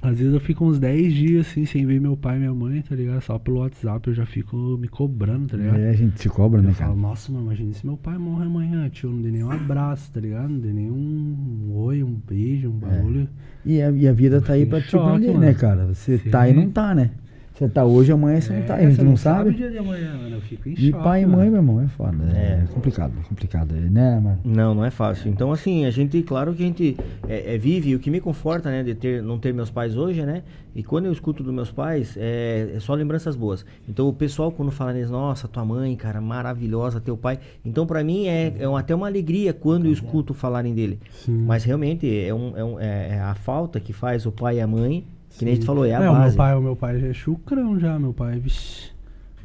[0.03, 2.83] às vezes eu fico uns 10 dias assim, sem ver meu pai e minha mãe,
[2.83, 3.21] tá ligado?
[3.23, 5.79] Só pelo WhatsApp eu já fico me cobrando, tá ligado?
[5.79, 7.01] É, a gente se cobra, Eu né, falo, cara?
[7.01, 9.09] nossa, mano, imagina se meu pai morre amanhã, tio.
[9.09, 10.49] Eu não dei nenhum abraço, tá ligado?
[10.49, 13.29] Não dei nenhum oi, um beijo, um bagulho.
[13.65, 15.39] E a, e a vida Eu tá aí pra te choque, mano.
[15.39, 15.87] né, cara?
[15.87, 16.31] Você Sim.
[16.31, 17.13] tá e não tá, né?
[17.55, 18.75] Você tá hoje, amanhã você não tá.
[18.75, 19.55] A gente você não, o sabe.
[19.55, 20.35] dia de amanhã, mano.
[20.35, 21.05] Eu fico em E choque.
[21.05, 22.17] pai e mãe, meu irmão, é foda.
[22.35, 22.67] É, É.
[22.75, 24.41] complicado, é complicado, né, mano?
[24.45, 25.31] Não, não é fácil.
[25.31, 26.97] Então, assim, a gente, claro que a gente
[27.29, 29.97] é, é, vive, e o que me conforta, né, de ter, não ter meus pais
[29.97, 30.43] hoje, né,
[30.75, 33.65] e quando eu escuto dos meus pais, é, é só lembranças boas.
[33.89, 37.39] Então, o pessoal, quando fala neles, nossa, tua mãe, cara, maravilhosa, teu pai.
[37.65, 40.99] Então, pra mim, é, é um- até uma alegria quando eu escuto falarem dele.
[41.13, 41.45] Sim.
[41.47, 44.61] Mas, realmente, é, um, é, um- é- é a falta que faz o pai e
[44.61, 45.05] a mãe,
[45.39, 46.37] que nem a gente falou, é a o meu base.
[46.37, 48.93] pai, o meu pai já é chucrão já, meu pai, vixi.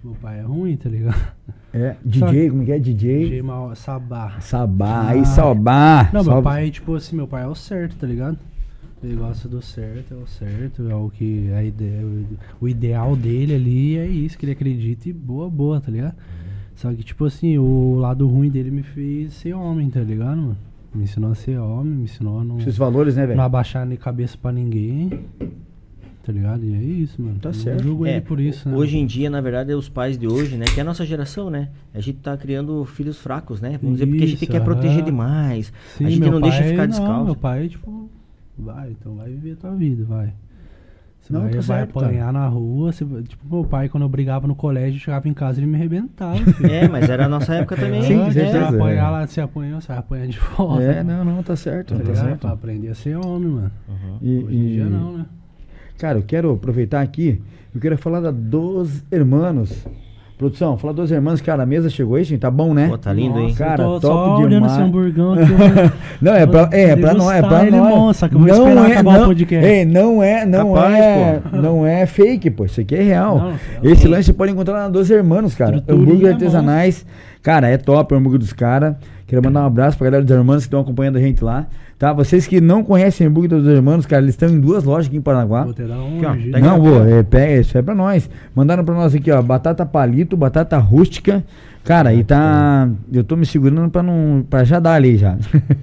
[0.03, 1.19] Meu pai é ruim, tá ligado?
[1.73, 2.79] É, DJ, como que é?
[2.79, 3.19] DJ?
[3.25, 4.37] DJ mal, sabá.
[4.39, 5.09] Sabá, Ah.
[5.09, 6.05] aí Sabá.
[6.13, 6.43] Não, meu Salve.
[6.43, 8.37] pai, tipo assim, meu pai é o certo, tá ligado?
[9.03, 12.01] Ele gosta do certo, é o certo, é o que a ideia,
[12.59, 16.15] o ideal dele ali é isso, que ele acredita e boa, boa, tá ligado?
[16.75, 20.57] Só que, tipo assim, o lado ruim dele me fez ser homem, tá ligado, mano?
[20.93, 23.41] Me ensinou a ser homem, me ensinou a não, Esses valores, né, não velho?
[23.41, 25.09] abaixar nem cabeça pra ninguém,
[26.29, 26.63] tá ligado?
[26.63, 27.39] E é isso, mano.
[27.39, 27.83] Tá Eu certo.
[27.83, 28.75] julgo É, ele por isso, né?
[28.77, 30.65] Hoje em dia, na verdade, é os pais de hoje, né?
[30.65, 31.69] Que é a nossa geração, né?
[31.93, 33.79] A gente tá criando filhos fracos, né?
[33.81, 35.73] Vamos dizer, porque a gente Isso, quer proteger demais.
[35.97, 37.25] Sim, a gente não deixa pai ficar Não, descalço.
[37.25, 38.09] meu pai, tipo,
[38.57, 40.33] vai, então vai viver a tua vida, vai.
[41.21, 42.05] Você Não, vai, tá vai certo, cara.
[42.07, 45.33] apanhar na rua, você vai- tipo, meu pai, quando eu brigava no colégio, chegava em
[45.33, 46.37] casa, ele me arrebentava.
[46.53, 46.71] filho.
[46.71, 48.01] É, mas era a nossa época também.
[48.03, 50.83] Sim, Ah, você certeza, vai apanhar lá, você apanhou, você vai apanhar de volta.
[50.83, 52.25] É, não, não, tá certo, Tá tá, ligado?
[52.25, 52.39] certo.
[52.41, 53.71] Pra aprender a ser homem, mano.
[53.87, 54.17] Uhum.
[54.21, 55.25] E, Hoje em dia e- não, né?
[55.99, 57.41] Cara, eu quero aproveitar aqui,
[57.75, 59.85] eu quero falar da Dos Hermanos.
[60.37, 62.87] Produção, fala Dos Hermanos, cara, a mesa chegou aí, gente, tá bom, né?
[62.87, 63.49] Pô, tá lindo, hein?
[63.49, 64.71] Nossa, Cara, eu tô top só olhando demais.
[64.71, 65.51] esse hamburgão aqui.
[65.51, 65.91] mano.
[66.21, 67.93] Não, é pra, é, é pra nós, é pra ele, nós.
[67.93, 69.67] bom, só que eu vou esperar acabar o não, podcast.
[69.67, 73.37] Ei, não é, não Capaz, é, não é fake, pô, isso aqui é real.
[73.37, 73.57] Não, é
[73.91, 75.83] Esse lanche você pode encontrar na Dos Hermanos, cara.
[75.85, 77.05] Hambúrguer é artesanais.
[77.43, 78.95] Cara, é top o hambúrguer dos caras.
[79.27, 81.67] Quero mandar um abraço pra galera dos Hermanos que estão acompanhando a gente lá.
[81.99, 82.13] Tá?
[82.13, 85.17] Vocês que não conhecem o hambúrguer dos Hermanos, cara, eles estão em duas lojas aqui
[85.17, 85.65] em Paranaguá.
[85.65, 88.29] Vou te dar um Aqui, ó, Não, boa, é, pega, isso é pra nós.
[88.55, 91.43] Mandaram pra nós aqui, ó, batata palito, batata rústica.
[91.83, 92.87] Cara, e tá.
[93.11, 94.45] Eu tô me segurando pra não.
[94.49, 95.37] pra já dar ali já.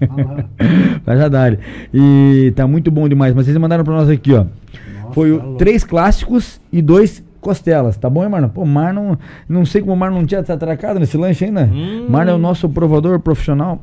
[0.08, 0.44] Ah
[1.04, 1.58] pra já dar ali.
[1.92, 3.34] E tá muito bom demais.
[3.34, 4.44] Mas vocês mandaram pra nós aqui, ó.
[4.44, 8.48] Nossa, Foi o tá três clássicos e dois costelas, tá bom, hein, Marlon?
[8.48, 9.16] Pô, Marlon,
[9.48, 11.64] não sei como o Marlon não tinha atracado nesse lanche ainda.
[11.64, 12.06] Hum.
[12.08, 13.82] Marlon é o nosso provador profissional.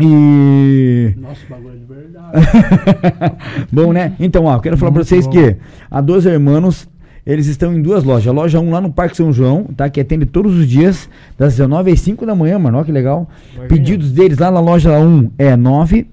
[0.00, 1.14] E.
[1.16, 3.36] Nossa, bagulho é de verdade.
[3.72, 4.14] Bom, né?
[4.18, 5.32] Então, ó, quero falar pra Muito vocês bom.
[5.32, 5.56] que
[5.90, 6.88] a Dois Hermanos,
[7.24, 8.28] eles estão em duas lojas.
[8.28, 9.88] A loja 1 lá no Parque São João, tá?
[9.88, 12.78] Que atende todos os dias, das 19 às 5 da manhã, mano.
[12.78, 13.28] Ó, que legal.
[13.54, 13.68] Imagina.
[13.68, 16.08] Pedidos deles lá na loja 1 é 9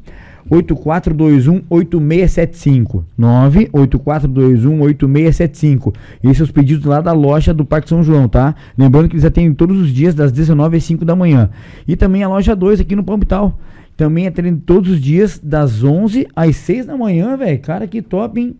[0.52, 3.04] 8421-8675.
[3.18, 5.96] 98421-8675.
[6.24, 8.54] Esses são os pedidos lá da loja do Parque São João, tá?
[8.78, 11.50] Lembrando que eles atendem todos os dias, das 19 às 5 da manhã.
[11.88, 13.58] E também a loja 2 aqui no Palmital.
[13.96, 17.60] Também atendem todos os dias, das 11 às 6 da manhã, velho.
[17.60, 18.56] Cara, que top, hein?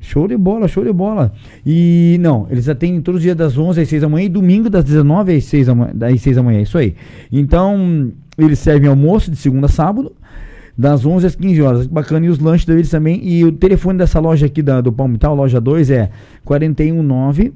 [0.00, 1.32] Show de bola, show de bola.
[1.64, 4.68] E não, eles atendem todos os dias das 11 às 6 da manhã e domingo
[4.68, 6.94] das 19 às 6 da, manhã, às 6 da manhã, isso aí.
[7.32, 10.12] Então, eles servem almoço de segunda a sábado,
[10.76, 11.86] das 11 às 15 horas.
[11.86, 13.20] Bacana, e os lanches deles também.
[13.22, 16.10] E o telefone dessa loja aqui da, do Palmital, loja 2, é
[16.44, 17.52] 419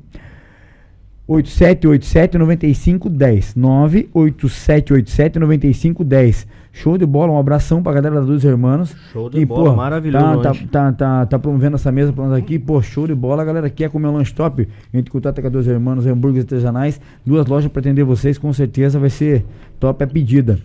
[1.26, 6.46] 8787 9510 98787 9510
[6.78, 8.94] Show de bola, um abração pra galera dos Hermanos.
[9.12, 12.56] Show de bola, maravilhoso Tá, tá, tá, tá, tá promovendo essa mesa pra nós aqui,
[12.56, 13.42] pô, show de bola.
[13.42, 17.00] A galera quer comer um lanche top, entre contato com a dos Hermanos, hambúrgueres artesanais,
[17.26, 19.44] duas lojas pra atender vocês, com certeza vai ser
[19.80, 20.60] top a pedida.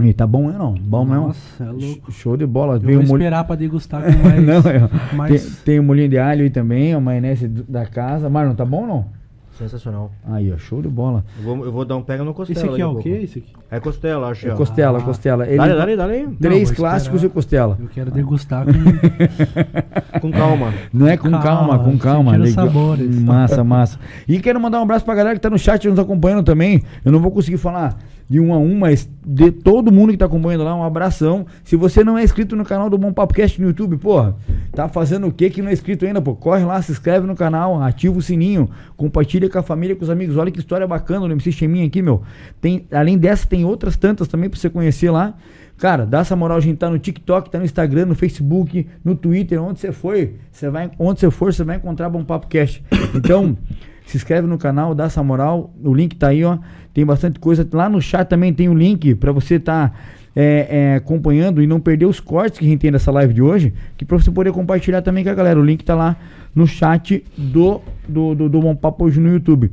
[0.00, 0.72] E tá bom, não?
[0.74, 1.26] Bom mesmo?
[1.28, 2.10] Nossa, é louco.
[2.10, 2.74] Show de bola.
[2.76, 4.42] Eu Veio vou um esperar pra degustar com mais.
[4.44, 8.28] não, é, mais- tem, tem o molhinho de alho aí também, a maionese da casa.
[8.30, 9.22] Marlon, tá bom ou não?
[9.58, 10.10] Sensacional.
[10.26, 11.22] Aí, ó, show de bola.
[11.38, 12.58] Eu vou, eu vou dar um pega no costela.
[12.58, 13.02] Esse aqui é o pouco.
[13.02, 13.20] quê?
[13.22, 13.52] Esse aqui?
[13.70, 14.48] É costela, acho.
[14.48, 14.56] É ó.
[14.56, 15.02] costela, Ah.
[15.02, 15.46] costela.
[15.46, 16.36] Ele, Dale, dale, dale.
[16.40, 17.30] Três vou clássicos esperar.
[17.30, 17.78] e costela.
[17.78, 18.72] Eu quero degustar com.
[20.20, 20.72] Com calma.
[20.92, 22.36] Não é com calma, Calma, com calma.
[22.36, 22.66] legal.
[22.66, 23.18] sabores.
[23.20, 23.98] Massa, massa.
[24.26, 26.82] E quero mandar um abraço pra galera que tá no chat nos acompanhando também.
[27.04, 27.98] Eu não vou conseguir falar
[28.32, 31.44] de um a um, mas de todo mundo que tá acompanhando lá, um abração.
[31.62, 34.34] Se você não é inscrito no canal do Bom Papo Cast no YouTube, porra,
[34.72, 36.34] tá fazendo o que que não é inscrito ainda, pô?
[36.34, 40.08] Corre lá, se inscreve no canal, ativa o sininho, compartilha com a família, com os
[40.08, 40.38] amigos.
[40.38, 42.22] Olha que história bacana do MC Cheminha aqui, meu.
[42.58, 45.34] Tem, além dessa, tem outras tantas também pra você conhecer lá.
[45.76, 49.14] Cara, dá essa moral, a gente tá no TikTok, tá no Instagram, no Facebook, no
[49.14, 50.16] Twitter, onde você for,
[50.50, 52.82] você vai, onde você for, você vai encontrar Bom Papo Cast.
[53.14, 53.58] Então,
[54.06, 56.58] se inscreve no canal, dá essa moral, o link tá aí, ó.
[56.94, 57.66] Tem bastante coisa.
[57.72, 59.92] Lá no chat também tem o link pra você tá
[60.34, 63.42] é, é, acompanhando e não perder os cortes que a gente tem dessa live de
[63.42, 65.58] hoje, que pra você poder compartilhar também com a galera.
[65.58, 66.16] O link tá lá
[66.54, 69.70] no chat do, do, do, do Bom Papo hoje no YouTube.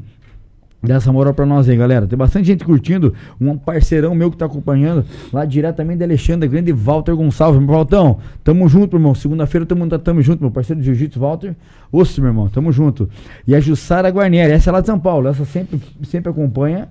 [0.81, 2.07] Dá essa moral pra nós aí, galera.
[2.07, 3.13] Tem bastante gente curtindo.
[3.39, 5.03] Um parceirão meu que tá acompanhando.
[5.31, 7.59] Lá diretamente de Alexandre, grande Walter Gonçalves.
[7.59, 9.15] Meu Valtão, tamo junto, meu irmão.
[9.15, 11.53] Segunda-feira tamo, tamo junto, meu parceiro de Jiu-Jitsu, Walter.
[11.91, 13.09] Osso, meu irmão, tamo junto.
[13.45, 15.27] E a Jussara Guarnieri, essa é lá de São Paulo.
[15.27, 16.87] Essa sempre, sempre acompanha.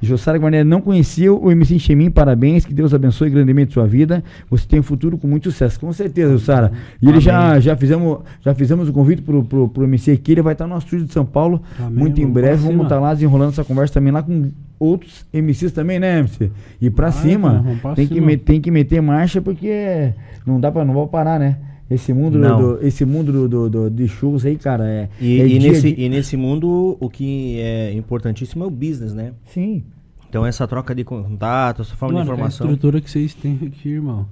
[0.00, 4.22] Jussara Guarnieri não conhecia o MC Chemin, parabéns, que Deus abençoe grandemente sua vida.
[4.48, 6.72] Você tem um futuro com muito sucesso, com certeza, Jussara.
[7.02, 10.42] E ele já, já, fizemos, já fizemos o convite pro, pro, pro MC aqui, ele
[10.42, 12.62] vai estar no nosso estúdio de São Paulo, Amém, muito em breve.
[12.62, 16.50] Vamos estar lá desenrolando essa conversa também lá com outros MCs também, né, MC?
[16.80, 18.26] E pra Vai, cima, cara, pra tem, que cima.
[18.26, 20.12] me- tem que meter marcha porque
[20.46, 21.58] não dá pra, não vai parar, né?
[21.90, 25.08] Esse mundo, do, esse mundo do, do, do- de shows aí, cara, é.
[25.20, 26.06] E, é e dia a nesse, dia.
[26.06, 29.32] e nesse mundo, o que é importantíssimo é o business, né?
[29.46, 29.82] Sim.
[30.28, 32.66] Então essa troca de contato, essa forma Mano, de a informação.
[32.66, 34.26] estrutura que vocês têm aqui, irmão.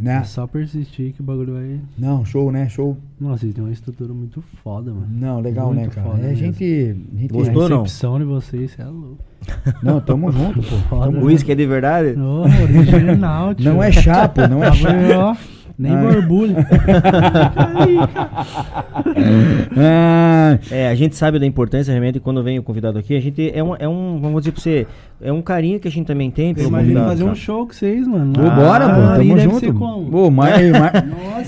[0.00, 0.18] Né?
[0.18, 1.80] É só persistir que o bagulho vai.
[1.98, 2.68] Não, show, né?
[2.68, 2.96] Show.
[3.20, 5.08] Nossa, vocês têm uma estrutura muito foda, mano.
[5.10, 6.08] Não, legal, né, Muito cara?
[6.10, 6.94] foda É, gente.
[7.14, 7.66] gente- Gostou?
[7.66, 7.82] a não?
[7.82, 9.18] recepção de vocês, cê é louco.
[9.82, 10.76] Não, tamo junto, pô.
[10.88, 12.18] Foda, Tamo O uísque é de verdade?
[12.18, 13.64] Ô, original, tio.
[13.72, 15.40] Não é chapo, não é chapo.
[15.78, 16.02] Nem Ai.
[16.12, 16.66] borbulha.
[19.76, 23.16] Ah, É, a gente sabe da importância realmente quando vem o convidado aqui.
[23.16, 24.86] A gente é um, é um vamos dizer pra você,
[25.20, 27.38] é um carinho que a gente também tem pelo Imagina fazer um cara.
[27.38, 28.32] show com vocês, mano.
[28.32, 29.16] pô, bora, Ah, pô.
[29.18, 29.74] Tamo junto.
[30.10, 30.92] Pô, Mar, Mar,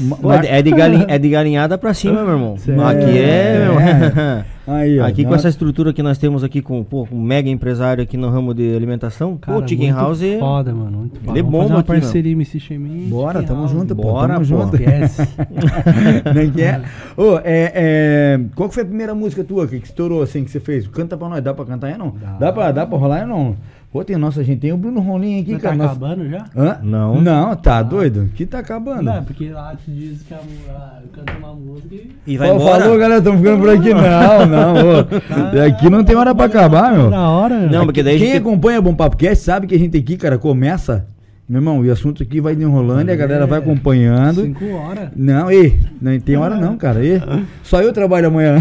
[0.01, 2.55] Ma- Pô, Mar- é, de galin, é de galinhada pra cima, meu irmão.
[2.89, 4.45] Aqui é, meu irmão.
[4.67, 5.07] Aí, ó.
[5.07, 8.29] Aqui com essa estrutura que nós temos aqui com pô, um mega empresário aqui no
[8.31, 10.99] ramo de alimentação, Cara, pô, o Chicken muito House é- Foda, mano.
[10.99, 11.37] Muito foda.
[11.39, 13.09] Ele é fazer uma parceria MC Chemin.
[13.09, 14.03] Bora, tamo junto, pô.
[14.03, 14.45] Bora, tamo pô.
[14.45, 14.77] junto.
[14.77, 16.81] É que é?
[17.17, 20.51] Ô, é, é, Qual que foi a primeira música tua que, que estourou assim que
[20.51, 20.87] você fez?
[20.87, 22.15] Canta pra nós, dá pra cantar aí não?
[22.21, 22.53] Dá, Dá.
[22.53, 23.57] pra, dá pra rolar aí não?
[23.93, 25.77] Pô, tem nossa, a gente tem o Bruno Rolim aqui, Não cara.
[25.77, 26.45] tá nossa- acabando já?
[26.57, 26.79] Hã?
[26.81, 27.21] Não.
[27.21, 28.31] Não, tá doido?
[28.37, 29.03] Que tá acabando.
[29.03, 32.11] Não, porque lá te diz que a, a, canta uma música e...
[32.25, 32.83] E vai Ó, embora.
[32.85, 33.93] Falou, galera, estamos ficando por aqui.
[33.93, 35.67] Não, não, ô.
[35.67, 37.11] Aqui não tem hora pra acabar, meu.
[37.11, 37.67] Na hora.
[37.67, 40.17] Não, porque daí a Quem gente acompanha Bom Papo Cast sabe que a gente aqui,
[40.17, 41.05] cara, começa.
[41.51, 44.43] Meu irmão, e o assunto aqui vai enrolando e a galera vai acompanhando.
[44.45, 45.09] Cinco horas.
[45.17, 47.05] Não, e não tem hora não, cara.
[47.05, 47.21] E,
[47.65, 48.57] só eu trabalho amanhã.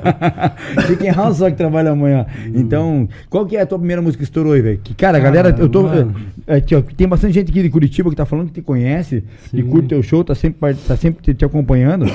[0.86, 2.24] Chicken House só que trabalha amanhã.
[2.54, 4.80] Então, qual que é a tua primeira música que estourou aí, velho?
[4.82, 5.86] Que, cara, galera, eu tô.
[6.46, 9.22] é, aqui, ó, tem bastante gente aqui de Curitiba que tá falando que te conhece,
[9.50, 9.68] que Sim.
[9.68, 12.06] curte teu show, tá sempre, tá sempre te, te acompanhando.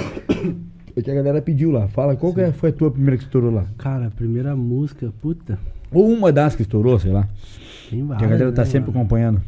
[0.95, 1.87] Porque a galera pediu lá.
[1.89, 3.65] Fala, qual que é- foi a tua primeira que estourou lá?
[3.77, 5.59] Cara, a primeira música, puta,
[5.91, 7.27] Ou uma das que estourou, sei lá.
[7.87, 8.99] tem várias, Que a galera tá né, sempre mano?
[9.01, 9.41] acompanhando.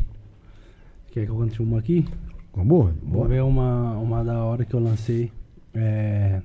[1.14, 2.08] Quer que eu conte uma aqui?
[2.56, 5.32] Boa, Vou ver uma, uma da hora que eu lancei.
[5.72, 6.42] É,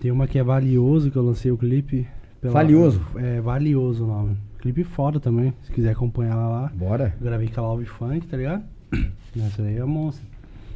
[0.00, 2.06] tem uma que é Valioso, que eu lancei o clipe.
[2.40, 3.04] Valioso?
[3.16, 4.36] É, Valioso o nome.
[4.60, 6.72] Clipe foda também, se quiser acompanhar ela lá.
[6.72, 7.12] Bora.
[7.20, 8.62] Gravei com a Love Funk, tá ligado?
[9.36, 10.24] Essa aí é a monstro.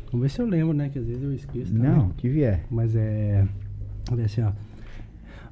[0.06, 0.88] Vamos ver se eu lembro, né?
[0.88, 1.72] Que às vezes eu esqueço.
[1.72, 1.88] também.
[1.88, 2.64] Não, que vier.
[2.68, 3.46] Mas é.
[4.10, 4.50] Olha assim, ó.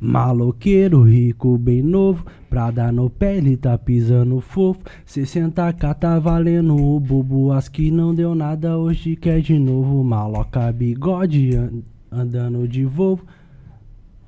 [0.00, 4.80] Maloqueiro rico, bem novo, pra dar no pé, ele tá pisando fofo.
[5.06, 10.02] 60k tá valendo o bobo, as que não deu nada, hoje quer de novo.
[10.02, 13.24] Maloca bigode, an- andando de Volvo.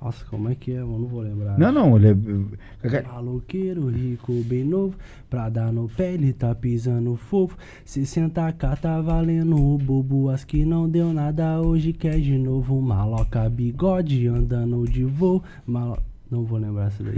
[0.03, 0.81] Nossa, como é que é?
[0.81, 1.57] Eu não vou lembrar.
[1.57, 3.03] Não, não, ele é.
[3.03, 4.97] Maloqueiro rico, bem novo,
[5.31, 7.57] pra dar no pé, ele tá pisando fofo.
[7.87, 12.81] 60k tá valendo o bobo, as que não deu nada, hoje quer de novo.
[12.81, 15.43] Maloca bigode, andando de voo.
[15.65, 15.99] Malo...
[16.29, 17.15] Não vou lembrar essa daí.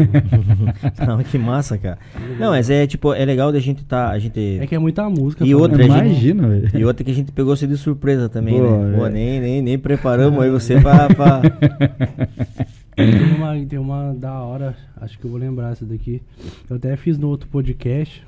[1.07, 1.23] não.
[1.23, 1.97] Que massa, cara.
[2.37, 4.11] Não, mas é tipo, é legal da gente tá.
[4.11, 4.59] A gente.
[4.61, 5.47] é que é muita música.
[5.47, 6.71] E outra, gente- Imagina, velho.
[6.75, 8.99] E outra que a gente pegou você de surpresa também, Pô, né?
[8.99, 11.07] Pô, nem, nem, nem preparamos aí você pra.
[11.15, 11.43] pra...
[12.97, 16.23] Tem uma, tem uma da hora, acho que eu vou lembrar essa daqui.
[16.69, 18.27] Eu até fiz no outro podcast,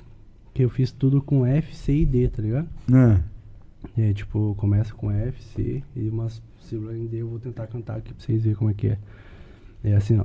[0.53, 2.69] que eu fiz tudo com F, C e D, tá ligado?
[2.93, 3.21] Ah,
[3.97, 7.19] É, tipo, começa com F, C e umas sílabas em D.
[7.23, 8.99] Eu vou tentar cantar aqui pra vocês verem como é que é.
[9.85, 10.25] É assim, ó.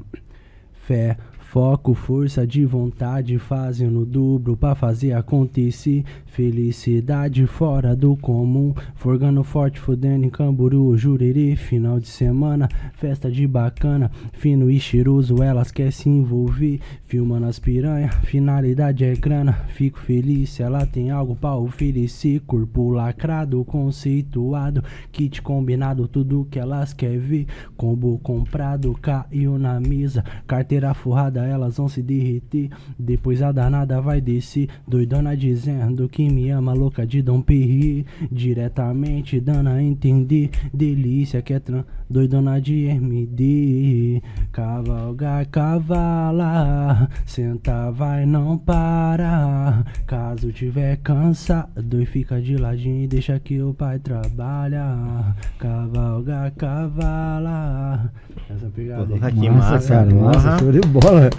[0.73, 1.17] Fé,
[1.51, 6.05] foco, força de vontade, fazendo dobro pra fazer acontecer.
[6.27, 11.57] Felicidade fora do comum, forgando forte, fudendo em Camburu, Jurerê.
[11.57, 16.79] Final de semana, festa de bacana, fino e cheiroso, elas querem se envolver.
[17.03, 19.51] Filmando as piranha, finalidade é grana.
[19.73, 22.39] Fico feliz se ela tem algo pra oferecer.
[22.47, 24.81] Corpo lacrado, conceituado,
[25.11, 27.47] kit combinado, tudo que elas querem ver.
[27.75, 30.23] Combo comprado, caiu na mesa.
[30.47, 32.69] Carteira forrada, elas vão se derreter.
[32.97, 34.69] Depois a danada vai descer.
[34.87, 38.05] Doidona dizendo que me ama, louca de Dom Perrier.
[38.31, 40.49] Diretamente dando a entender.
[40.73, 41.83] Delícia que é tran.
[42.09, 44.21] Doidona de MD.
[44.51, 47.09] Cavalgar, cavala.
[47.25, 49.85] Senta, vai, não para.
[50.05, 55.33] Caso tiver cansado, e fica de ladinho e deixa que o pai trabalha.
[55.57, 58.11] Cavalgar, cavala.
[58.49, 59.05] Essa pegada.
[59.05, 59.31] Porra.
[59.31, 60.13] Que massa, massa, cara.
[60.13, 61.29] Massa, show de bola.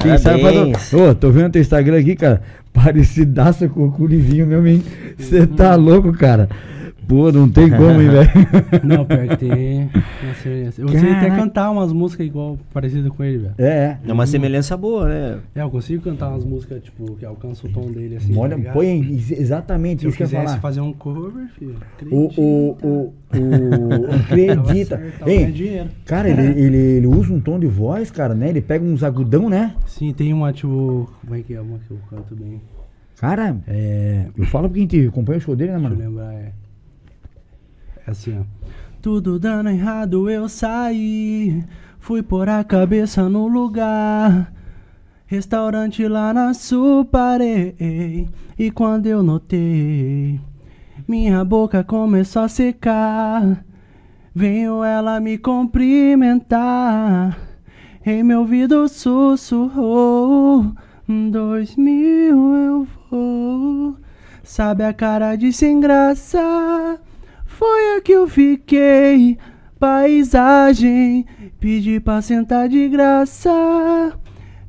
[0.00, 2.42] Quem sabe faz Ô, tô vendo teu Instagram aqui, cara.
[2.72, 4.82] Parecidaça com o Curivinho mesmo, hein?
[5.18, 6.48] Você tá louco, cara.
[7.10, 8.30] Pô, não tem como, hein, velho?
[8.86, 9.90] Não, pior que tem
[10.22, 10.80] uma semelhança.
[10.80, 13.54] Eu sei até cantar umas músicas igual, parecidas com ele, velho.
[13.58, 13.98] É, é.
[14.06, 15.38] É uma semelhança boa, né?
[15.56, 18.36] É, eu consigo cantar umas músicas, tipo, que alcança o tom dele, assim.
[18.36, 20.60] Olha, tá põe ex- exatamente Se eu isso que eu ia falar.
[20.60, 21.74] fazer um cover, filho.
[22.12, 25.02] O, o, o, o, acredita.
[25.26, 25.88] Ei, dinheiro.
[26.04, 28.50] cara, ele, ele, ele usa um tom de voz, cara, né?
[28.50, 29.74] Ele pega uns agudão, né?
[29.86, 31.10] Sim, tem uma, tipo.
[31.22, 32.60] Como é que é uma que eu canto bem?
[33.20, 34.26] Cara, É.
[34.38, 36.08] eu falo porque a gente acompanha o show dele, né, Deixa eu mano?
[36.16, 36.52] lembrar, é.
[38.10, 38.42] Assim, ó.
[39.00, 41.64] Tudo dando errado, eu saí.
[42.00, 44.52] Fui pôr a cabeça no lugar.
[45.26, 48.28] Restaurante lá na sul, parei.
[48.58, 50.40] E quando eu notei,
[51.06, 53.64] minha boca começou a secar.
[54.34, 57.38] Veio ela me cumprimentar.
[58.04, 60.74] Em meu ouvido sussurrou:
[61.30, 63.96] Dois mil eu vou.
[64.42, 66.98] Sabe a cara de sem graça?
[67.60, 69.36] Foi a que eu fiquei.
[69.78, 71.26] Paisagem,
[71.60, 73.50] pedi pra sentar de graça.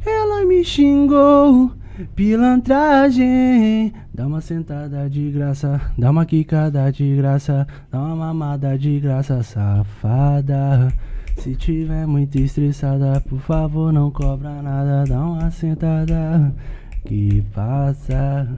[0.06, 1.72] Ela me xingou,
[2.18, 3.94] pilantragem.
[4.14, 9.42] Dá uma sentada de graça, dá uma quicada de graça, dá uma mamada de graça,
[9.42, 10.94] safada.
[11.38, 16.54] Se tiver muito estressada, por favor não cobra nada, dá uma sentada
[17.06, 18.50] que passa.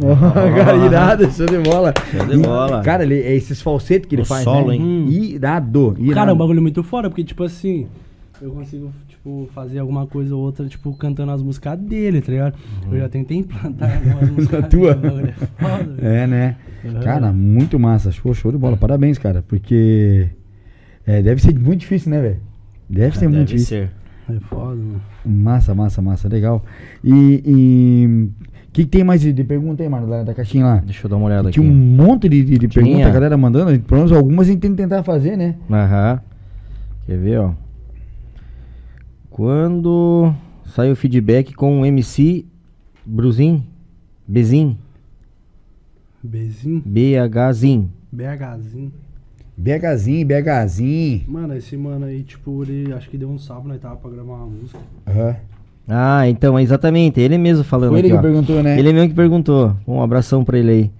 [0.00, 0.14] Ó,
[0.64, 1.92] cara, irado, show de bola.
[2.10, 2.82] Show de bola.
[2.82, 4.76] Cara, ele, é esses falsetes que ele O faz, solo, né?
[4.76, 5.06] hein?
[5.08, 6.14] Irado, irado.
[6.14, 7.86] Cara, é um bagulho muito fora, porque, tipo assim,
[8.40, 12.54] eu consigo, tipo, fazer alguma coisa ou outra, tipo, cantando as músicas dele, tá ligado?
[12.90, 14.94] Eu já tentei implantar algumas músicas A tua?
[14.94, 15.32] dele, é
[15.62, 16.06] foda, velho.
[16.08, 16.56] É, né?
[16.84, 17.00] Uhum.
[17.00, 18.12] Cara, muito massa.
[18.12, 18.76] Show, show de bola.
[18.76, 19.44] Parabéns, cara.
[19.48, 20.28] Porque
[21.04, 22.36] é, deve ser muito difícil, né, velho?
[22.88, 23.78] Deve ser muito Deve difícil.
[23.78, 23.90] ser.
[24.30, 25.00] É foda, mano.
[25.26, 26.28] Massa, massa, massa.
[26.28, 26.64] Legal.
[27.02, 27.42] E.
[27.44, 28.30] e...
[28.78, 30.76] O que, que tem mais de, de pergunta aí, mano, da, da caixinha lá?
[30.76, 31.60] Deixa eu dar uma olhada aqui.
[31.60, 32.84] Tinha um monte de, de, de Tinha.
[32.84, 33.76] perguntas, a galera mandando.
[33.80, 35.56] Pelo menos algumas a gente tem que tentar fazer, né?
[35.68, 36.20] Aham.
[37.04, 37.54] Quer ver, ó?
[39.28, 40.32] Quando
[40.64, 42.46] sai o feedback com o MC
[43.04, 43.64] Bruzin?
[44.28, 44.78] Bezin?
[46.22, 47.88] Bzinho, BHZin?
[48.12, 48.92] BHzinho.
[49.56, 51.24] BHzinho, BHzinho.
[51.26, 54.34] Mano, esse mano aí, tipo, ele acho que deu um salve, nós tava pra gravar
[54.34, 54.78] uma música.
[55.04, 55.34] Aham.
[55.88, 57.18] Ah, então, exatamente.
[57.18, 58.22] Ele mesmo falando Foi ele aqui, que ó.
[58.22, 58.78] perguntou, né?
[58.78, 59.74] Ele mesmo que perguntou.
[59.86, 60.90] Um abração pra ele aí.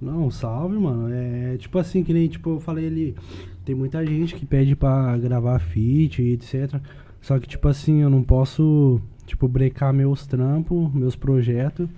[0.00, 1.08] Não, salve, mano.
[1.12, 3.16] É tipo assim, que nem tipo, eu falei ali,
[3.64, 6.80] tem muita gente que pede pra gravar feat e etc.
[7.20, 11.88] Só que, tipo assim, eu não posso, tipo, brecar meus trampos, meus projetos,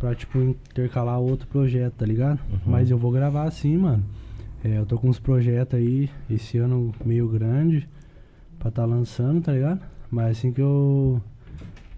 [0.00, 2.40] pra, tipo, intercalar outro projeto, tá ligado?
[2.50, 2.58] Uhum.
[2.66, 4.02] Mas eu vou gravar sim, mano.
[4.64, 7.88] É, eu tô com uns projetos aí, esse ano meio grande,
[8.58, 9.80] pra tá lançando, tá ligado?
[10.10, 11.20] Mas assim que eu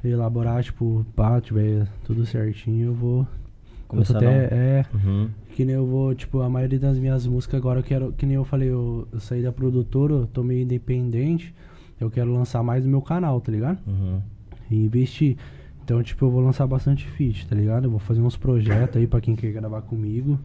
[0.02, 3.26] elaborar, tipo, pá, tiver tudo certinho, eu vou.
[3.86, 5.28] Começar até, é, Uhum.
[5.56, 8.36] que nem eu vou, tipo, a maioria das minhas músicas agora eu quero, que nem
[8.36, 11.52] eu falei, eu, eu saí da produtora, eu tô meio independente,
[12.00, 13.78] eu quero lançar mais no meu canal, tá ligado?
[13.86, 14.20] Uhum.
[14.70, 15.36] E investir.
[15.84, 17.84] Então, tipo, eu vou lançar bastante feat, tá ligado?
[17.86, 20.38] Eu vou fazer uns projetos aí pra quem quer gravar comigo,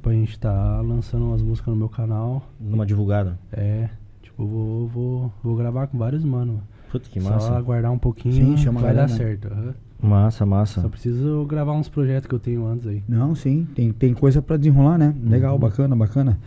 [0.00, 2.48] pra gente tá lançando umas músicas no meu canal.
[2.60, 3.36] Numa divulgada.
[3.52, 3.88] É,
[4.22, 6.62] tipo, eu vou, vou, vou gravar com vários mano.
[6.94, 7.56] Puta que Só massa.
[7.56, 9.48] aguardar um pouquinho, Sim, vai dar certo.
[9.48, 9.74] aham.
[10.00, 10.80] Massa, massa.
[10.80, 13.02] Só preciso gravar uns projetos que eu tenho antes aí.
[13.08, 15.12] Não, sim, tem, tem coisa pra desenrolar, né?
[15.24, 16.38] Legal, bacana, bacana.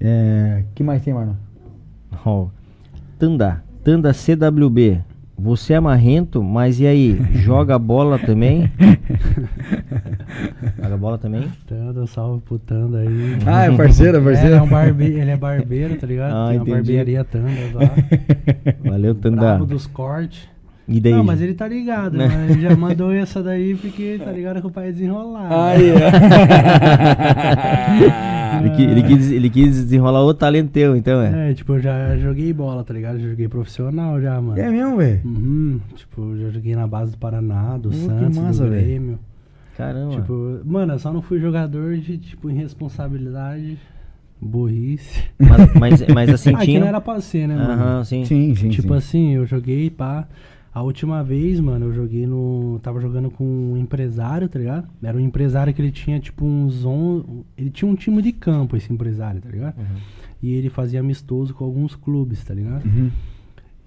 [0.00, 1.34] É, que mais tem, Marlon?
[2.24, 2.46] Ó,
[3.18, 5.02] Tanda, Tanda CWB.
[5.38, 7.20] Você é marrento, mas e aí?
[7.34, 8.72] Joga bola também?
[10.82, 11.46] Joga bola também?
[11.66, 13.36] Tanda, salve pro Tanda aí.
[13.46, 14.48] Ah, é parceiro, é É, parceiro.
[14.48, 15.04] ele é um barbe...
[15.04, 16.32] ele é barbeiro, tá ligado?
[16.32, 16.70] Ah, Tem uma entendi.
[16.72, 18.90] barbearia Tanda lá.
[18.90, 19.36] Valeu, Tanda.
[19.36, 20.48] Brabo dos cortes.
[20.88, 21.12] E daí?
[21.12, 22.46] Não, mas ele tá ligado, Né?
[22.48, 25.52] Ele já mandou essa daí porque tá ligado que o pai é desenrolado.
[25.52, 25.92] Aí,
[28.60, 31.50] ele, qui- ele quis, ele quis desenrolar o talento teu, então é.
[31.50, 33.18] É, tipo, eu já joguei bola, tá ligado?
[33.18, 34.60] Já joguei profissional já, mano.
[34.60, 35.20] é mesmo, velho?
[35.24, 38.70] Uhum, tipo, já joguei na base do Paraná, do Pô, Santos, massa, do.
[38.70, 39.18] Grêmio.
[39.76, 40.14] Caramba.
[40.14, 43.78] Tipo, mano, eu só não fui jogador de, tipo, irresponsabilidade,
[44.40, 45.24] burrice.
[45.38, 46.80] mas, mas, mas assim ah, tinha.
[46.80, 47.72] não era pra ser, né, mano?
[47.72, 48.24] Aham, sim.
[48.24, 48.94] Sim, sim, tipo sim.
[48.94, 50.26] assim, eu joguei, pá.
[50.76, 52.78] A última vez, mano, eu joguei no.
[52.82, 54.86] Tava jogando com um empresário, tá ligado?
[55.02, 57.24] Era um empresário que ele tinha, tipo, uns 11.
[57.56, 59.78] Ele tinha um time de campo, esse empresário, tá ligado?
[59.78, 59.96] Uhum.
[60.42, 62.84] E ele fazia amistoso com alguns clubes, tá ligado?
[62.84, 63.10] Uhum.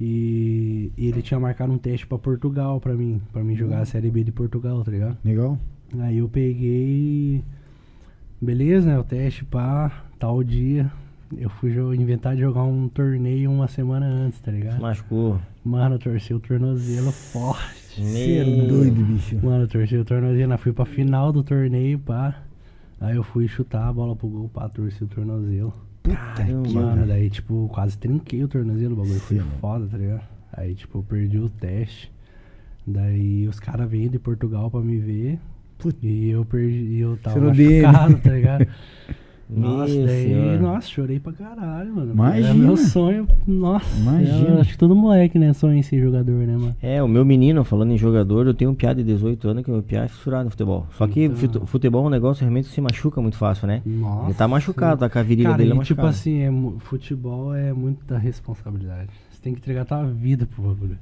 [0.02, 3.86] E, e ele tinha marcado um teste pra Portugal pra mim, pra mim jogar a
[3.86, 5.16] Série B de Portugal, tá ligado?
[5.24, 5.60] Legal.
[6.00, 7.44] Aí eu peguei.
[8.42, 8.98] Beleza, né?
[8.98, 10.92] O teste, pá, tal dia.
[11.38, 14.82] Eu fui inventar de jogar um torneio uma semana antes, tá ligado?
[14.82, 15.40] Machucou.
[15.64, 18.02] Mano, eu torci o tornozelo forte.
[18.02, 19.36] Meu Cê é Doido, bicho.
[19.44, 22.44] Mano, eu torci o tornozelo, eu fui pra final do torneio, pá.
[23.00, 25.74] Aí eu fui chutar a bola pro gol, pá, torci o tornozelo.
[26.04, 26.70] Caramba.
[26.70, 29.52] Mano, daí, tipo, quase trinquei o tornozelo, o bagulho foi mano.
[29.60, 30.24] foda, tá ligado?
[30.54, 32.12] Aí, tipo, eu perdi o teste.
[32.86, 35.40] Daí os caras veio de Portugal pra me ver.
[35.78, 35.98] Putz.
[36.02, 38.68] E eu perdi, e eu tava Você machucado, tá ligado?
[39.50, 42.14] Nossa, Meu daí, nossa, chorei pra caralho, mano.
[42.14, 42.48] Imagina.
[42.50, 44.00] Era meu sonho, nossa.
[44.00, 44.48] Imagina.
[44.50, 46.76] eu acho que todo moleque, né, sonha em ser jogador, né, mano?
[46.82, 49.72] É, o meu menino, falando em jogador, eu tenho um piá de 18 anos que
[49.72, 50.86] o meu piá é fissurado no futebol.
[50.98, 51.36] Só que Então.
[51.36, 53.82] fute- futebol é um negócio realmente se machuca muito fácil, né?
[53.84, 54.26] Nossa.
[54.28, 56.08] Ele tá machucado, tá com a virilha Cara, dele e, machucada.
[56.10, 59.10] tipo assim, é, futebol é muita responsabilidade.
[59.32, 60.98] Você tem que entregar tua vida pro bagulho.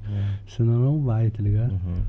[0.46, 1.72] Senão não vai, tá ligado?
[1.72, 2.00] Uhum.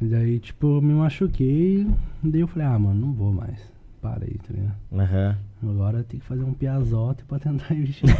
[0.00, 1.86] E daí, tipo, eu me machuquei.
[2.22, 3.58] Daí eu falei, ah, mano, não vou mais.
[4.00, 4.74] Parei, tá ligado?
[4.92, 5.34] Aham.
[5.60, 8.14] Agora tem que fazer um piazote pra tentar investir né?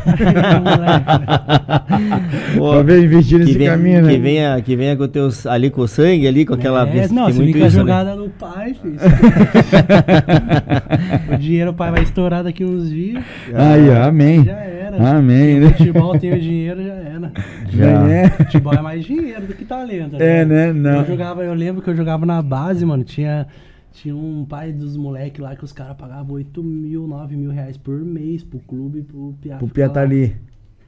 [2.57, 4.11] Pô, Pra ver investir nesse vem- caminho, né?
[4.12, 6.83] que venha, que venha com teus, ali com o sangue, ali com aquela...
[6.89, 7.83] É, não, se muito fica isso, né?
[7.83, 8.97] jogada no pai, filho.
[11.33, 13.22] o dinheiro o pai vai estourar daqui uns dias.
[13.55, 14.43] Aí, ó, amém.
[14.45, 15.16] Já era.
[15.18, 15.70] Amém, O né?
[15.74, 17.33] futebol tem o dinheiro, já era.
[17.70, 18.09] Já.
[18.11, 20.16] É, Futebol é mais dinheiro do que talento.
[20.20, 20.72] É, né?
[20.72, 21.03] Não.
[21.03, 23.05] Eu jogava, eu lembro que eu jogava na base, mano.
[23.05, 23.47] Tinha,
[23.93, 27.76] tinha um pai dos moleques lá que os caras pagavam 8 mil, 9 mil reais
[27.76, 29.57] por mês pro clube pro Piá.
[29.57, 30.07] O ficar Pia tá lá.
[30.07, 30.36] ali.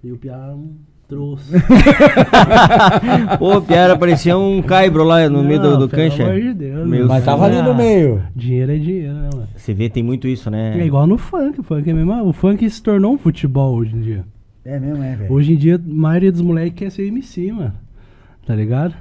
[0.05, 0.71] E o Piá não
[1.09, 1.53] trouxe.
[3.39, 6.23] Pô, o Piara parecia um caibro lá no meio do, Não, do pelo cancha.
[6.25, 7.07] amor de Deus, Meu mano.
[7.09, 8.23] Mas tava ali no Ah, meio.
[8.35, 9.49] Dinheiro é dinheiro, né, mano?
[9.57, 10.79] Você vê, tem muito isso, né?
[10.81, 12.13] É igual no funk, o funk é mesmo.
[12.29, 14.25] O funk se tornou um futebol hoje em dia.
[14.65, 15.33] É mesmo, é, velho.
[15.33, 17.73] Hoje em dia, a maioria dos moleques quer ser MC, mano.
[18.47, 18.95] Tá ligado?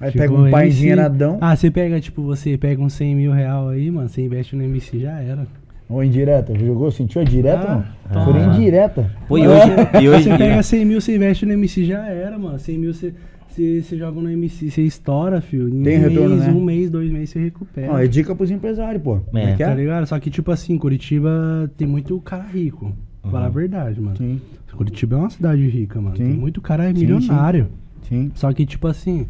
[0.00, 1.38] Aí Tipo, pega um pai MC engenheiradão.
[1.40, 4.62] Ah, você pega, tipo, você pega uns 100 mil real aí, mano, você investe no
[4.64, 5.46] MC, já era.
[5.88, 6.56] Ou indireta.
[6.58, 6.90] Jogou?
[6.90, 7.84] Sentiu a direta, Ah, mano?
[8.12, 8.24] tá.
[8.24, 9.10] Foi indireta.
[9.28, 9.70] Pô, e hoje...
[10.02, 12.58] E hoje Você pega 100 mil, você investe no MC, já era, mano.
[12.58, 13.12] 100 mil, você,
[13.48, 15.68] você, joga no MC, você estoura, filho.
[15.68, 16.52] Em Tem um retorno, mês, né?
[16.52, 17.92] Um mês, dois meses, você recupera.
[17.92, 19.18] Ó, é dica pros empresários, pô.
[19.18, 19.74] Como é que Tá é?
[19.74, 20.06] ligado?
[20.06, 22.92] Só que, tipo assim, Curitiba tem muito cara rico.
[23.20, 24.16] Pra Falar a verdade, mano.
[24.16, 24.40] Sim,
[24.74, 26.16] Curitiba é uma cidade rica, mano.
[26.16, 26.22] Sim.
[26.24, 27.66] Tem muito cara Sim, milionário.
[28.08, 28.30] sim.
[28.34, 29.26] Só que, tipo assim,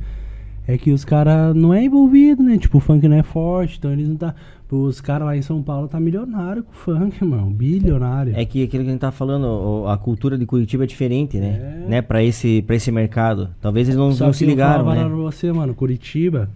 [0.75, 2.57] é que os caras não é envolvido, né?
[2.57, 4.35] Tipo, o funk não é forte, então eles não tá.
[4.71, 7.51] Os caras lá em São Paulo tá milionário com o funk, mano.
[7.51, 8.35] Bilionário.
[8.37, 11.83] É que aquilo que a gente tá falando, a cultura de Curitiba é diferente, né?
[11.85, 11.89] É.
[11.89, 12.03] né?
[12.03, 13.51] Pra, esse, pra esse mercado.
[13.61, 15.09] Talvez eles não, Só não se eu ligaram, falava né?
[15.09, 16.49] pra você, mano, Curitiba,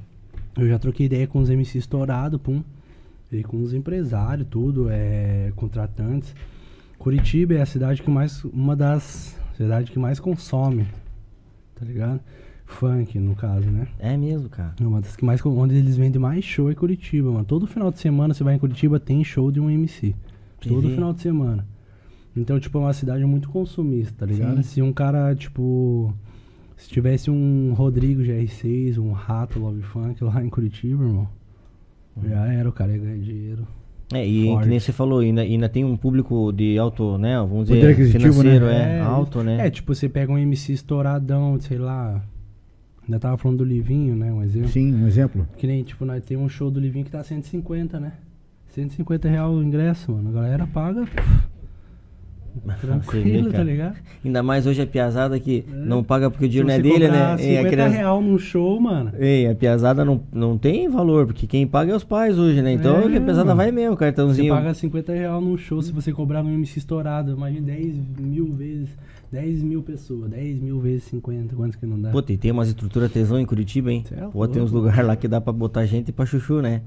[0.57, 2.63] eu já troquei ideia com os MC estourados, pum.
[3.33, 6.33] E com os empresários, tudo, é, contratantes.
[7.01, 8.45] Curitiba é a cidade que mais.
[8.45, 10.87] Uma das cidades que mais consome.
[11.75, 12.21] Tá ligado?
[12.75, 13.89] Funk, no caso, né?
[13.99, 14.75] É mesmo, cara.
[14.81, 15.45] É uma das que mais.
[15.45, 17.45] Onde eles vendem mais show é Curitiba, mano.
[17.45, 20.15] Todo final de semana você vai em Curitiba, tem show de um MC.
[20.61, 21.67] Todo final de semana.
[22.37, 24.57] Então, tipo, é uma cidade muito consumista, tá ligado?
[24.57, 24.63] Sim.
[24.63, 26.13] Se um cara, tipo.
[26.77, 31.29] Se tivesse um Rodrigo GR6, um Rato Love Funk lá em Curitiba, irmão.
[32.23, 33.67] Já era, o cara ia ganhar dinheiro.
[34.13, 34.63] É, e Forte.
[34.65, 37.39] que nem você falou, ainda, ainda tem um público de alto, né?
[37.39, 38.99] Vamos dizer, aquisitivo, financeiro, né?
[38.99, 39.67] é, alto, né?
[39.67, 42.23] É, tipo, você pega um MC estouradão, sei lá.
[43.07, 44.33] Ainda tava falando do Livinho, né?
[44.33, 44.69] Um exemplo.
[44.69, 45.47] Sim, um exemplo.
[45.59, 48.13] Que nem, tipo, nós tem um show do Livinho que tá 150, né?
[48.71, 50.31] 150 real o ingresso, mano.
[50.31, 51.05] A galera paga.
[51.05, 53.65] Você vê, Tranquilo, tá cara.
[53.65, 53.97] ligado?
[54.25, 57.09] Ainda mais hoje a piazada que não paga porque o dinheiro não é você dele,
[57.09, 57.19] né?
[57.19, 59.13] cobrar Ei, a 50 criança- real num show, mano.
[59.19, 62.73] Ei, a piazada não, não tem valor, porque quem paga é os pais hoje, né?
[62.73, 63.57] Então É, a piazada mano.
[63.57, 64.55] vai mesmo, Você cartãozinho.
[64.55, 67.33] paga 50 real num show se você cobrar um MC estourado.
[67.33, 68.89] Imagina 10 mil vezes.
[69.35, 70.31] 10 mil pessoas.
[70.31, 71.57] 10 mil vezes 50.
[71.57, 72.11] Quantos que não dá?
[72.11, 74.05] Pô, tem, tem umas estruturas tesão em Curitiba, hein?
[74.13, 76.83] É Pô, tem uns lugares lá que dá pra botar gente pra chuchu, né?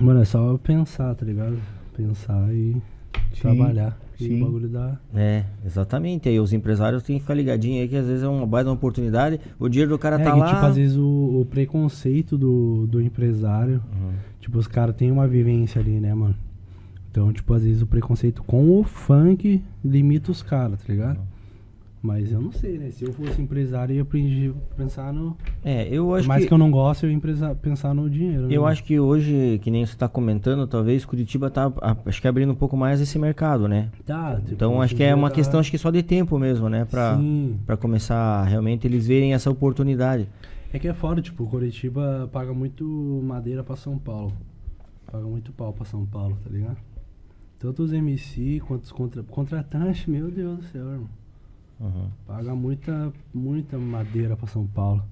[0.00, 1.58] Mano, é só pensar, tá ligado?
[1.94, 2.72] Pensar e
[3.34, 3.98] Sim, trabalhar.
[4.18, 4.40] E sim.
[4.42, 4.98] o bagulho dá.
[5.14, 6.26] É, exatamente.
[6.28, 9.38] Aí os empresários têm que ficar ligadinhos aí, que às vezes é uma baita oportunidade.
[9.58, 10.46] O dinheiro do cara é tá que, lá.
[10.54, 14.12] tipo, às vezes o, o preconceito do, do empresário, Uhum.
[14.40, 16.34] tipo, os caras têm uma vivência ali, né, mano?
[17.10, 21.18] Então, tipo, às vezes o preconceito com o funk limita os caras, tá ligado?
[22.02, 22.90] Mas eu não sei, né?
[22.90, 25.36] Se eu fosse empresário, eu ia aprendi- pensar no.
[25.62, 26.48] É, eu Por acho mais que.
[26.48, 26.54] que...
[26.54, 28.46] eu não goste, eu ia empresa- pensar no dinheiro.
[28.46, 31.70] né, Eu acho que hoje, que nem você tá comentando, talvez Curitiba tá
[32.06, 33.90] acho que abrindo um pouco mais esse mercado, né?
[34.06, 36.70] Tá, tipo, Então acho que é uma tá- questão acho que só de tempo mesmo,
[36.70, 36.86] né?
[36.86, 40.26] Pra começar realmente eles verem essa oportunidade.
[40.72, 42.84] É que é foda, tipo, Curitiba paga muito
[43.22, 44.32] madeira pra São Paulo.
[45.12, 46.78] Paga muito pau pra São Paulo, tá ligado?
[47.58, 49.22] Tanto os MC quanto os contra...
[49.22, 51.08] contratantes, meu Deus do céu, irmão.
[51.80, 52.08] Uhum.
[52.26, 55.02] Paga muita, muita madeira pra São Paulo.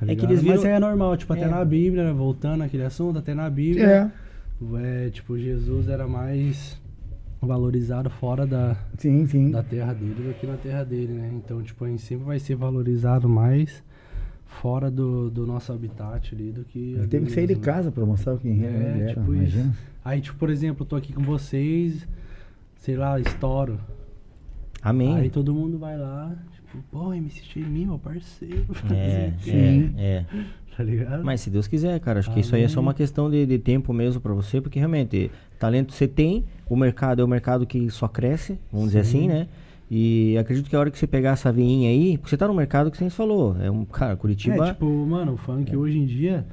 [0.00, 1.48] Tá É que eles viram- Mas é normal, tipo, até É.
[1.48, 4.10] na Bíblia, né, voltando àquele assunto, até na Bíblia,
[4.74, 5.06] É.
[5.06, 6.80] é, tipo, Jesus era mais
[7.40, 9.50] valorizado fora da, Sim, sim.
[9.50, 11.30] da terra dele do que na terra dele, né?
[11.34, 13.82] Então, tipo, a gente sempre vai ser valorizado mais
[14.46, 16.94] fora do, do nosso habitat ali do que.
[16.94, 17.60] Ele teve que sair de né?
[17.60, 19.08] casa pra mostrar quem ele É, era.
[19.14, 19.66] tipo imagina.
[19.70, 19.78] isso.
[20.04, 22.08] Aí, tipo, por exemplo, eu tô aqui com vocês,
[22.76, 23.78] sei lá, estouro.
[24.82, 25.16] Amém.
[25.16, 28.66] Aí todo mundo vai lá, tipo, pô, MC Cheirinho, meu parceiro.
[28.94, 29.94] É, Sim.
[29.98, 30.26] é, é.
[30.78, 31.24] Tá ligado?
[31.24, 32.86] Mas se Deus quiser, cara, acho que isso aí é só Amém.
[32.86, 37.20] uma questão de, de tempo mesmo pra você, porque realmente talento você tem, o mercado
[37.20, 39.48] é o mercado que só cresce, vamos dizer assim, né?
[39.90, 42.54] E acredito que a hora que você pegar essa veinha aí, porque você tá no
[42.54, 46.06] mercado que você falou, é um, cara, Curitiba, É, tipo, mano, o funk hoje em
[46.06, 46.46] dia,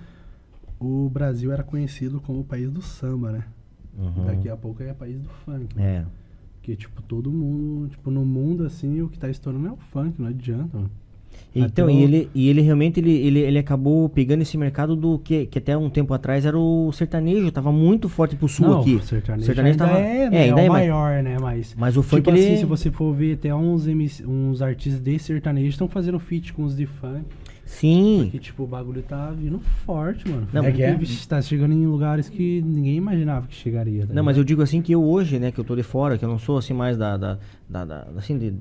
[0.80, 3.44] o Brasil era conhecido como o país do samba, né?
[3.96, 4.26] Uhum.
[4.26, 5.68] Daqui a pouco é país do funk.
[5.78, 6.04] é,
[6.66, 10.20] Porque, tipo, todo mundo, tipo, no mundo, assim, o que tá estourando é o funk,
[10.20, 10.90] não adianta, mano.
[11.56, 15.20] Então, e o- ele, e ele realmente ele, ele, ele acabou pegando esse mercado do
[15.20, 18.80] que, que até um tempo atrás era o sertanejo, tava muito forte pro sul não,
[18.82, 18.96] aqui.
[18.96, 21.38] o sertanejo, sertanejo ainda tava- é, é, né, ainda é é, o mas- maior, né,
[21.40, 21.76] mas...
[21.78, 23.86] Mas o funk tipo ele assim, se você for ver, até uns,
[24.26, 27.26] uns artistas de sertanejo estão fazendo feat com os de funk.
[27.76, 28.30] Sim.
[28.32, 30.48] Que, tipo, o bagulho tá vindo forte, mano.
[30.54, 30.98] Não, é que é?
[31.28, 34.08] Tá chegando em lugares que ninguém imaginava que chegaria.
[34.08, 36.18] tá Não, mas eu digo assim que eu hoje, né, que eu tô de fora,
[36.18, 37.38] que eu não sou assim mais da, da,
[37.70, 38.54] da, da- assim, de-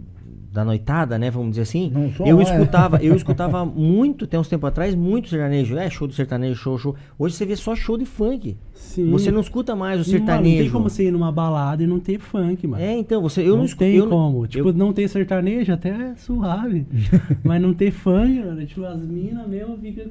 [0.54, 1.90] da noitada, né, vamos dizer assim.
[1.92, 2.44] Não sou, eu é.
[2.44, 5.76] escutava, eu escutava muito, tem uns tempos atrás, muito sertanejo.
[5.76, 6.94] É, show do sertanejo, show, show.
[7.18, 8.56] Hoje você vê só show de funk.
[8.72, 9.10] Sim.
[9.10, 10.56] Você não escuta mais o sertanejo.
[10.56, 12.80] não tem como você ir numa balada e não ter funk, mano.
[12.80, 13.84] É, então, você, eu não, não, escuto.
[13.84, 14.46] tem eu não- como.
[14.46, 16.86] Tipo, eu- não ter sertanejo até é suave.
[17.42, 18.64] mas não ter funk, mano.
[18.64, 20.04] Tipo, as minas mesmo ficam.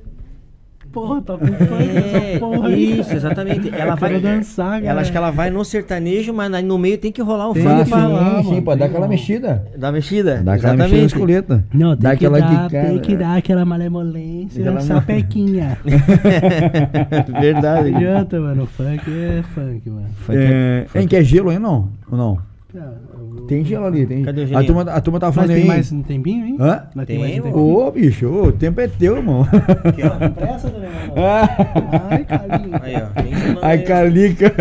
[0.94, 3.00] Porra, tá com funk É, porra aí.
[3.00, 3.70] isso, exatamente.
[3.76, 5.10] Ela vai, dançar, ela acha galera.
[5.12, 7.90] que ela vai no sertanejo, mas no meio tem que rolar um Tem funk que
[7.90, 9.68] pra rolar, sim, dar tem aquela mexida.
[9.76, 10.42] dar mexida.
[10.44, 11.66] Dá aquela mexida escoleta.
[11.74, 12.88] Não, tem Dá que aquela dar, quicada.
[12.90, 15.78] tem que dar aquela malemolência, Aquela essa ma- pequinha.
[17.42, 17.90] Verdade.
[17.92, 18.66] Não adianta, mano.
[18.68, 20.08] Funk é funk, mano.
[20.18, 21.90] Funk é- É, hein, quer gelo aí não?
[22.12, 22.53] Ou não?
[22.74, 24.24] Eu vou- Tem gelo ali, tem.
[24.24, 25.68] Cadê o a turma, a turma tava Mas falando tem aí.
[25.68, 26.58] mais um tempinho, hein?
[26.60, 26.84] Hã?
[26.96, 27.58] Mas Tem, mais um tempinho.
[27.58, 29.46] Ô, bicho, ô, o tempo é teu, irmão.
[29.46, 31.14] Com pressa, né, mano?
[32.10, 32.80] Ai, carinho.
[32.82, 33.22] Aí, ó.
[33.22, 33.78] tem Ai.
[33.84, 34.54] Calica.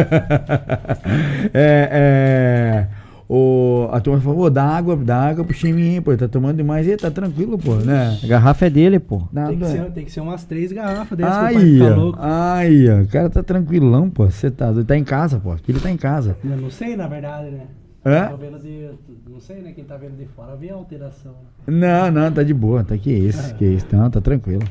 [1.54, 3.02] é, é.
[3.34, 6.14] O, a turma falou, "Ô, dá água, dá água pro chiminho, pô.
[6.14, 8.18] Tá tomando demais e tá tranquilo, pô, né?
[8.22, 9.22] A garrafa é dele, pô.
[9.32, 11.94] Tem que, ser, tem que ser umas três garrafas dessas pro pai Aí, ficar ó.
[11.96, 12.18] louco.
[12.20, 13.00] Aí, ó.
[13.02, 14.26] O cara tá tranquilão, pô.
[14.30, 14.86] Você tá, doido.
[14.86, 15.50] tá em casa, pô.
[15.52, 16.36] Aqui ele tá em casa.
[16.44, 17.60] Eu não sei, na verdade, né?
[18.04, 18.28] Hã?
[18.28, 18.90] Tô vendo de.
[19.30, 19.72] Não sei, né?
[19.72, 21.34] Quem tá vendo de fora vê a alteração.
[21.66, 22.82] Não, não, tá de boa.
[22.82, 23.86] Tá que isso, que isso.
[23.92, 24.64] Não, tá tranquilo.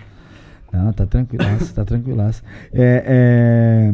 [0.72, 2.44] Não, tá tranquilaço, tá tranquilaço.
[2.74, 3.94] É,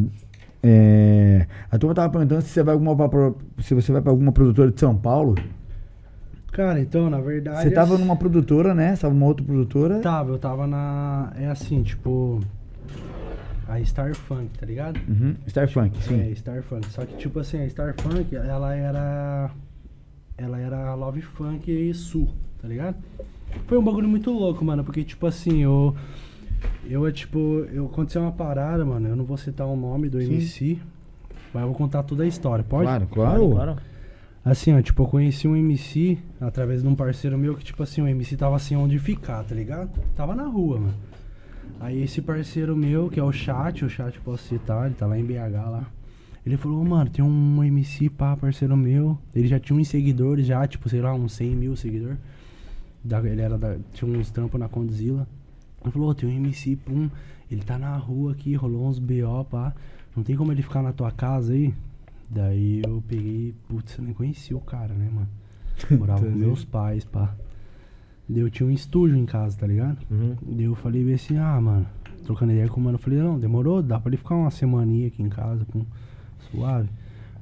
[0.62, 4.32] é, a turma tava perguntando se você vai, alguma, pra- se você vai pra alguma
[4.32, 5.34] produtora de São Paulo.
[6.52, 7.62] Cara, então, na verdade.
[7.62, 8.96] Você tava numa produtora, né?
[8.96, 10.00] Você tava numa outra produtora.
[10.00, 11.32] Tava, eu tava na.
[11.36, 12.40] É assim, tipo.
[13.68, 14.98] A Star Funk, tá ligado?
[15.06, 15.36] Uhum.
[15.46, 16.30] Star Funk, sim.
[16.30, 16.86] É, Star Funk.
[16.90, 19.50] Só que, tipo assim, a Star Funk, ela era.
[20.38, 22.28] Ela era Love Funk e Sul,
[22.62, 22.96] tá ligado?
[23.66, 25.94] Foi um bagulho muito louco, mano, porque, tipo assim, eu.
[26.88, 27.38] Eu, tipo,
[27.70, 29.06] eu aconteceu uma parada, mano.
[29.06, 30.32] Eu não vou citar o nome do Sim.
[30.32, 30.78] MC,
[31.52, 32.84] mas eu vou contar toda a história, pode?
[32.84, 33.50] Claro, claro.
[33.50, 33.76] Claro.
[34.44, 38.00] Assim, ó, tipo, eu conheci um MC através de um parceiro meu que, tipo assim,
[38.00, 39.90] o MC tava assim onde ficar, tá ligado?
[40.16, 40.94] Tava na rua, mano.
[41.80, 45.18] Aí esse parceiro meu, que é o Chat, o Chat posso citar, ele tá lá
[45.18, 45.86] em BH lá.
[46.44, 49.18] Ele falou, mano, tem um MC pá, parceiro meu.
[49.34, 52.18] Ele já tinha uns seguidores, já, tipo, sei lá, uns 100 mil seguidores.
[53.04, 55.28] Da, ele era da, tinha uns trampos na Condzilla.
[55.82, 57.08] Ele falou, "Ô, tem um MC, pum,
[57.50, 59.74] ele tá na rua aqui, rolou uns BO, pá.
[60.16, 61.72] Não tem como ele ficar na tua casa aí?
[62.28, 65.28] Daí eu peguei, putz, eu nem conhecia o cara, né, mano?
[65.98, 67.34] Morava com meus pais, pá.
[68.28, 69.98] Daí eu tinha um estúdio em casa, tá ligado?
[70.10, 70.36] Uhum.
[70.42, 71.86] Daí eu falei assim, ah, mano,
[72.24, 75.06] trocando ideia com o mano, eu falei, não, demorou, dá pra ele ficar uma semaninha
[75.08, 75.82] aqui em casa, pum,
[76.50, 76.88] suave.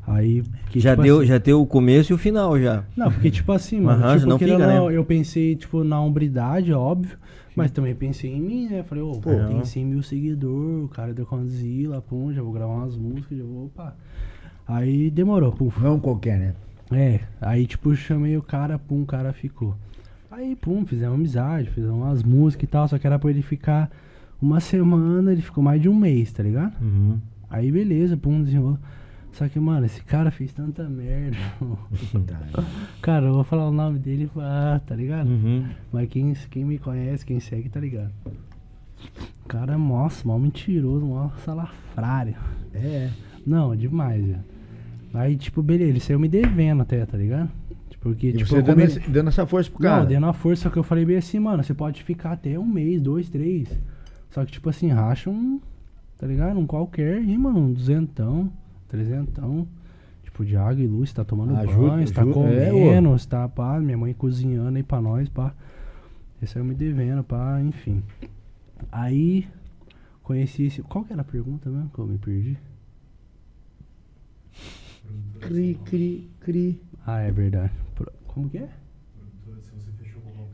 [0.06, 2.84] Aí, que, Já, tipo deu, assim- já deu o começo e o final já.
[2.96, 4.96] não, porque tipo assim, mano, Aham, tipo, senão querendo fica, não, né?
[4.96, 7.18] eu pensei, tipo, na hombridade, óbvio,
[7.56, 8.84] mas também pensei em mim, né?
[8.84, 9.48] Falei, ô, pô, Aham.
[9.48, 13.42] tem 100 mil seguidores, o cara deu Condzilla, pum, já vou gravar umas músicas, já
[13.44, 13.96] vou, opa.
[14.68, 15.70] Aí demorou, pum.
[15.80, 16.54] Não qualquer, né?
[16.92, 19.74] É, aí tipo, chamei o cara, pum, o cara ficou.
[20.36, 23.90] Aí, pum, fizemos amizade, fizemos umas músicas e tal, só que era pra ele ficar
[24.40, 26.74] uma semana, ele ficou mais de um mês, tá ligado?
[26.78, 27.18] Uhum.
[27.48, 28.78] Aí beleza, pum, desenrolou.
[29.32, 31.38] Só que, mano, esse cara fez tanta merda.
[33.00, 35.26] Cara, eu vou falar o nome dele, ah, tá ligado?
[35.26, 35.70] Uhum.
[35.90, 38.12] Mas quem, quem me conhece, quem segue, tá ligado?
[39.42, 42.36] O cara é, nossa, mó mentiroso, mó salafrário.
[42.74, 43.08] É.
[43.46, 44.44] Não, demais, velho.
[45.14, 47.50] Aí, tipo, beleza, ele saiu me devendo até, tá ligado?
[48.06, 50.02] Porque, E tipo, você dando, esse- dando essa força pro cara.
[50.04, 52.56] Não, dando a força, só que eu falei bem assim, mano, você pode ficar até
[52.56, 53.68] um mês, dois, três.
[54.30, 55.60] Só que, tipo assim, racha um,
[56.16, 56.56] tá ligado?
[56.56, 58.48] Um qualquer aí, mano, um duzentão,
[58.86, 59.66] trezentão.
[60.22, 63.08] Tipo, de água e luz, você tá tomando Ajuda, banho, você tá ajuda, é, comendo,
[63.10, 65.52] você tá, pá, minha mãe cozinhando aí pra nós, pá.
[66.40, 68.04] Esse aí eu me devendo, pá, enfim.
[68.92, 69.48] Aí,
[70.22, 70.80] conheci esse...
[70.82, 72.56] Qual que era a pergunta mesmo que eu me perdi?
[75.40, 76.80] Cri, cri, cri.
[77.04, 77.72] Ah, é verdade.
[78.36, 78.68] Como que é?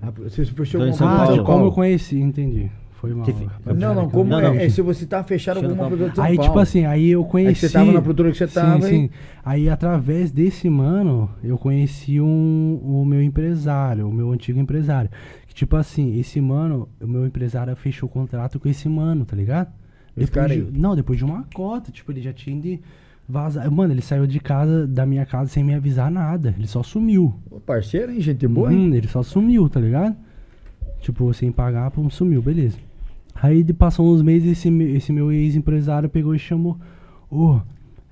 [0.01, 1.39] Ah, Você fechou com São ah, Paulo.
[1.39, 2.71] de como eu conheci, entendi.
[2.93, 3.25] Foi mal.
[3.25, 4.55] Que fi- rapaziada, Não, não, como Não, não.
[4.55, 6.49] é, é se você tá fechado com Fechando alguma com- produtora de São Aí, Paulo.
[6.51, 7.65] tipo assim, aí eu conheci.
[7.67, 8.95] Aí você tava na produtora que você sim, tava sim.
[8.95, 9.11] aí.
[9.45, 15.11] Aí, através desse mano, eu conheci um, o meu empresário, o meu antigo empresário.
[15.49, 19.35] Que, tipo assim, esse mano, o meu empresário fechou o contrato com esse mano, tá
[19.35, 19.73] ligado?
[20.17, 20.69] Esse cara de, aí.
[20.73, 22.81] Não, depois de uma cota, tipo, ele já tinha de
[23.29, 23.71] vazar.
[23.71, 26.55] Mano, ele saiu de casa, da minha casa, sem me avisar nada.
[26.57, 27.35] Ele só sumiu.
[27.51, 28.21] Ô, parceiro, hein?
[28.21, 28.89] Gente boa, hein?
[28.89, 30.15] Uhum, ele só sumiu, tá ligado?
[31.01, 32.77] Tipo, sem pagar, pum, sumiu, beleza.
[33.35, 36.77] Aí de- passou uns meses, esse, esse meu ex-empresário pegou e chamou.
[37.31, 37.59] Ô,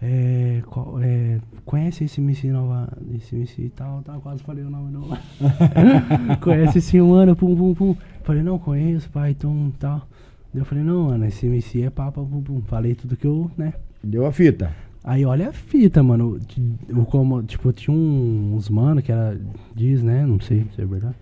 [0.03, 4.71] é, qual- é, conhece esse MC nova, esse MC e tal, tal, quase falei o
[4.71, 5.09] nome não.
[6.41, 7.97] conhece esse mano, pum, pum, pum.
[8.25, 10.07] Falei, não, conheço, pai, então, tal.
[10.55, 12.61] Eu falei, não, mano, esse MC é papa, pum, pum.
[12.63, 14.73] Falei tudo que eu, né, Deu a fita.
[15.03, 16.39] Aí olha a fita, mano.
[16.89, 19.41] Eu como, tipo, tinha uns mano que era.
[19.75, 20.27] Diz, né?
[20.27, 21.15] Não sei se é verdade.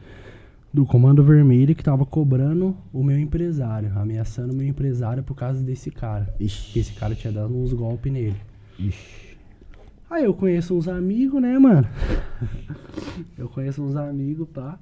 [0.73, 5.63] Do Comando Vermelho que tava cobrando o meu empresário, ameaçando o meu empresário por causa
[5.63, 6.35] desse cara.
[6.37, 6.79] Que Ixi.
[6.79, 8.37] esse cara tinha dado uns golpes nele.
[8.79, 9.37] Ixi.
[10.11, 11.87] Aí eu conheço uns amigos, né, mano?
[13.37, 14.79] eu conheço uns amigos, pá.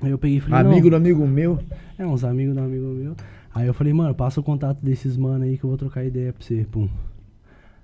[0.00, 1.58] Aí eu peguei e falei, Amigo do amigo meu.
[1.98, 3.14] é, uns amigos do amigo meu.
[3.54, 6.32] Aí eu falei, mano, passa o contato desses mano aí que eu vou trocar ideia
[6.32, 6.88] pra você, pum.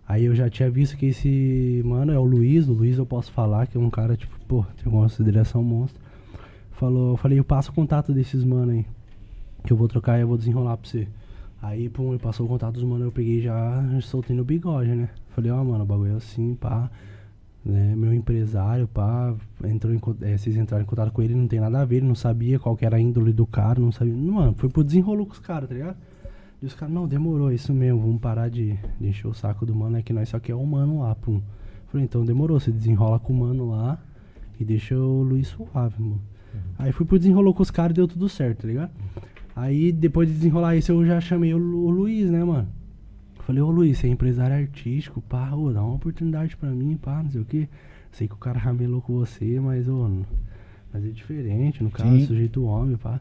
[0.09, 3.30] Aí eu já tinha visto que esse mano é o Luiz, o Luiz eu posso
[3.30, 6.01] falar, que é um cara, tipo, pô, tem uma consideração monstro.
[6.72, 8.86] Falou, eu falei, eu passo o contato desses mano aí.
[9.64, 11.06] Que eu vou trocar e eu vou desenrolar pra você.
[11.60, 15.10] Aí, pum, ele passou o contato dos mano, eu peguei já soltei no bigode, né?
[15.35, 16.90] Falei, ó, mano, o bagulho é assim, pá.
[17.62, 21.60] Né, meu empresário, pá, entrou em, eh, vocês entraram em contato com ele, não tem
[21.60, 24.14] nada a ver, ele não sabia qual que era a índole do cara, não sabia.
[24.14, 25.97] Mano, foi pro desenrolo com os caras, tá ligado?
[26.60, 29.64] E os caras, não, demorou, é isso mesmo, vamos parar de, de encher o saco
[29.64, 31.40] do mano, é que nós só quer o mano lá, pum.
[31.86, 33.98] Falei, então demorou, você desenrola com o mano lá
[34.59, 36.20] e deixa o Luiz suave, mano.
[36.78, 38.90] Aí fui pro desenrolou com os caras e deu tudo certo, tá ligado?
[39.55, 42.66] Aí depois de desenrolar isso eu já chamei o, Lu- o Luiz, né, mano?
[43.40, 47.22] Falei, ô Luiz, você é empresário artístico, pá, ô, dá uma oportunidade pra mim, pá,
[47.22, 47.68] não sei o que.
[48.10, 50.10] Sei que o cara ramelou com você, mas, ô,
[50.93, 52.26] mas é diferente, no caso, Sim.
[52.26, 53.20] sujeito homem, pá.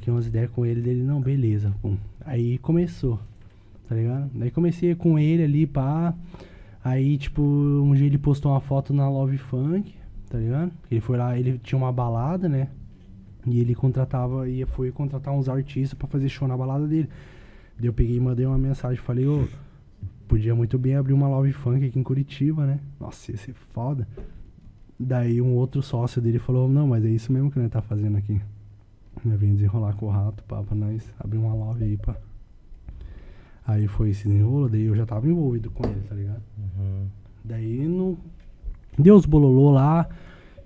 [0.00, 1.96] Que umas ideias com ele dele, não, beleza, pum.
[2.24, 3.20] Aí começou,
[3.88, 4.30] tá ligado?
[4.34, 6.14] Daí comecei com ele ali, pá.
[6.82, 9.94] Aí, tipo, um dia ele postou uma foto na Love Funk,
[10.28, 10.72] tá ligado?
[10.90, 12.68] Ele foi lá, ele tinha uma balada, né?
[13.46, 17.08] E ele contratava, ia foi contratar uns artistas pra fazer show na balada dele.
[17.78, 19.46] Daí eu peguei e mandei uma mensagem, falei, ô,
[20.26, 22.80] podia muito bem abrir uma Love Funk aqui em Curitiba, né?
[22.98, 24.08] Nossa, ia ser foda.
[24.98, 28.16] Daí um outro sócio dele falou, não, mas é isso mesmo que nós tá fazendo
[28.16, 28.40] aqui.
[29.24, 32.16] Nós vem desenrolar com o rato, pá, pra nós abrir uma love aí, pá.
[33.66, 36.42] Aí foi esse desenrolo, daí eu já tava envolvido com ele, tá ligado?
[36.58, 37.06] Uhum.
[37.44, 38.16] Daí não.
[38.98, 40.08] Deu os bololô lá,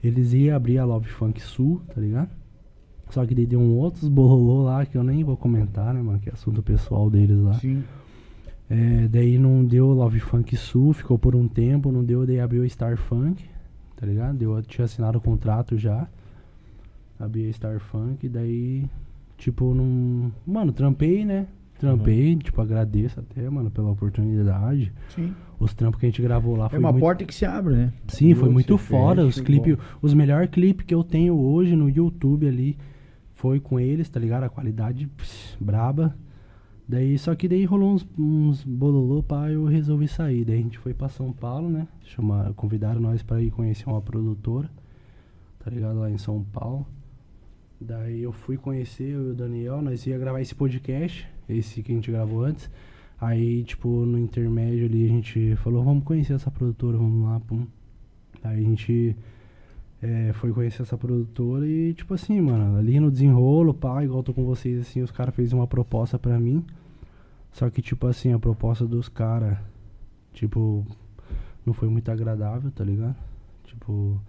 [0.02, 2.30] eles iam abrir a Love Funk Sul, tá ligado?
[3.10, 6.18] Só que daí deu um outros bololô lá que eu nem vou comentar, né, mano?
[6.18, 7.54] Que é assunto pessoal deles lá.
[7.54, 7.82] Sim.
[8.68, 12.68] É, daí não deu Love Funk Sul, ficou por um tempo, não deu, daí abriu
[12.68, 13.42] Star Funk,
[13.96, 14.36] tá ligado?
[14.36, 16.06] Deu, eu tinha assinado o contrato já.
[17.18, 18.88] Abri a Star Funk, daí,
[19.36, 20.32] tipo, não.
[20.46, 21.46] Mano, trampei, né?
[21.78, 24.92] Trampei, tipo, agradeço até, mano, pela oportunidade.
[25.14, 25.32] Sim.
[25.60, 27.02] Os trampos que a gente gravou lá É foi uma muito...
[27.02, 27.92] porta que se abre, né?
[28.08, 29.24] Sim, foi muito fez, foda.
[29.24, 32.76] Os clipes, os melhores clipes que eu tenho hoje no YouTube ali
[33.34, 34.44] foi com eles, tá ligado?
[34.44, 36.16] A qualidade pss, braba.
[36.88, 40.44] Daí, só que daí rolou uns, uns bololô, pá, eu resolvi sair.
[40.44, 41.86] Daí a gente foi pra São Paulo, né?
[42.02, 44.70] Chamaram, convidaram nós pra ir conhecer uma produtora,
[45.62, 46.00] tá ligado?
[46.00, 46.86] Lá em São Paulo.
[47.80, 51.92] Daí eu fui conhecer eu e o Daniel, nós ia gravar esse podcast, esse que
[51.92, 52.68] a gente gravou antes.
[53.20, 57.66] Aí, tipo, no intermédio ali a gente falou, vamos conhecer essa produtora, vamos lá, pum.
[58.42, 59.16] Aí a gente
[60.00, 64.32] é, foi conhecer essa produtora e, tipo assim, mano, ali no desenrolo, pá, igual tô
[64.32, 66.64] com vocês, assim, os caras fez uma proposta pra mim.
[67.52, 69.58] Só que, tipo assim, a proposta dos caras,
[70.32, 70.86] tipo,
[71.66, 73.16] não foi muito agradável, tá ligado?
[73.64, 74.20] Tipo,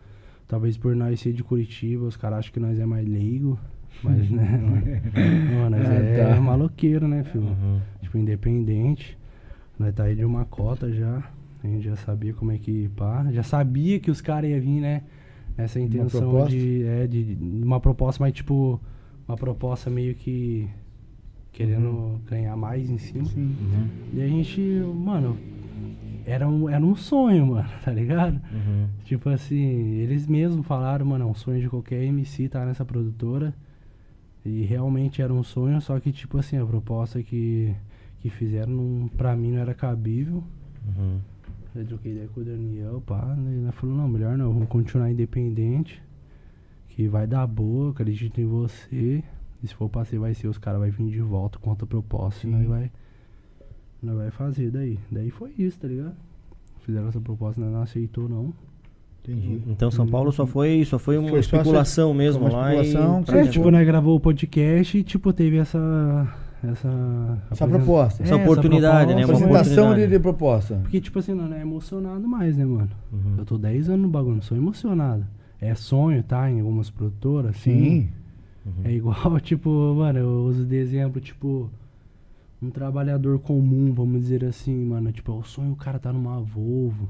[0.49, 3.57] talvez por nós ser de Curitiba, os caras acham que nós é mais leigo.
[4.03, 6.41] Mas, né, mano, mano, nós Ah, é tá.
[6.41, 7.45] maloqueiro, né, filho?
[7.45, 7.79] Uhum.
[8.01, 9.17] Tipo, independente.
[9.77, 11.23] Nós tá aí de uma cota já.
[11.63, 13.25] A gente já sabia como é que pá.
[13.31, 15.03] Já sabia que os caras iam vir, né?
[15.57, 16.83] Nessa intenção de.
[16.83, 18.79] É, de de uma proposta, mas tipo.
[19.27, 20.67] Uma proposta meio que.
[21.51, 23.25] Querendo ganhar mais em cima.
[23.25, 23.53] Sim.
[24.13, 24.61] E a gente,
[24.95, 25.37] mano.
[26.29, 28.39] Era um, era um sonho, mano, tá ligado?
[28.53, 28.87] Uhum.
[29.03, 29.65] Tipo assim,
[29.99, 33.53] eles mesmos falaram, mano, é um sonho de qualquer MC estar nessa produtora.
[34.45, 37.75] E realmente era um sonho, só que, tipo assim, a proposta que,
[38.19, 40.43] que fizeram, não, pra mim, não era cabível.
[40.87, 41.19] Uhum.
[41.75, 45.11] Eu troquei ideia com o Daniel, pá, e ele falou, não, melhor não, vamos continuar
[45.11, 46.01] independente,
[46.89, 49.23] que vai dar boa, acredito em você.
[49.61, 51.85] E se for pra ser, vai ser, os caras vão vir de volta com outra
[51.85, 52.55] proposta e Sim.
[52.57, 52.91] nós vai,
[54.01, 54.97] nós vai fazer daí.
[55.11, 56.15] Daí foi isso, tá ligado?
[56.85, 58.53] Fizeram essa proposta, nós não aceitou não.
[59.23, 59.61] Entendi.
[59.67, 62.75] Então São Paulo só foi, só foi uma Foi especulação mesmo uma lá.
[62.83, 63.39] especulação, e...
[63.39, 66.27] É, tipo, nós gravou o podcast e, tipo, teve essa...
[66.61, 68.21] Essa, Essa proposta.
[68.21, 69.25] Essa oportunidade, né?
[69.25, 70.11] Uma Apresentação de, oportunidade.
[70.11, 70.75] de proposta.
[70.81, 72.89] Porque, tipo assim, não é emocionado mais, né, mano?
[73.13, 73.35] Uhum.
[73.37, 75.25] Eu tô 10 anos no bagulho, não sou emocionado.
[75.61, 76.51] É sonho, tá?
[76.51, 78.09] Em algumas produtoras, Sim.
[78.65, 78.73] Uhum.
[78.83, 81.69] É igual, tipo, mano, eu uso de exemplo, tipo,
[82.61, 85.11] um trabalhador comum, vamos dizer assim, mano.
[85.11, 87.07] Tipo, o sonho o cara tá numa Volvo,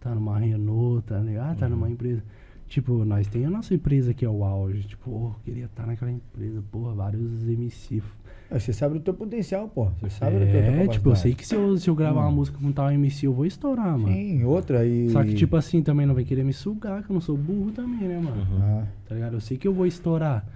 [0.00, 1.58] tá numa Renault, tá ligado?
[1.58, 2.22] Tá numa empresa.
[2.68, 4.84] Tipo, nós tem a nossa empresa que é o auge.
[4.84, 8.02] Tipo, oh, queria estar naquela empresa, porra, vários MC.
[8.50, 9.90] É, Você sabe do teu potencial, pô.
[10.00, 12.30] Você sabe do teu É, tipo, eu sei que se eu, se eu gravar uma
[12.30, 14.08] música com tal MC, eu vou estourar, mano.
[14.14, 15.10] Sim, outra e.
[15.10, 17.72] Só que, tipo assim, também não vai querer me sugar, que eu não sou burro
[17.72, 18.42] também, né, mano?
[18.62, 19.34] Ah, Tá ligado?
[19.34, 20.46] Eu sei que eu vou estourar.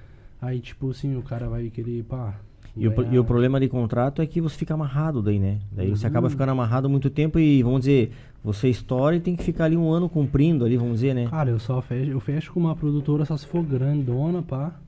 [0.41, 2.35] Aí, tipo assim, o cara vai querer, pá.
[2.77, 5.61] E o, e o problema de contrato é que você fica amarrado daí, né?
[5.73, 6.11] Daí você Uhum.
[6.11, 8.13] acaba ficando amarrado muito tempo e, vamos dizer,
[8.45, 11.27] você estoura e tem que ficar ali um ano cumprindo ali, vamos dizer, né?
[11.29, 14.79] Cara, eu só fecho, eu fecho com uma produtora só se for grandona, pá.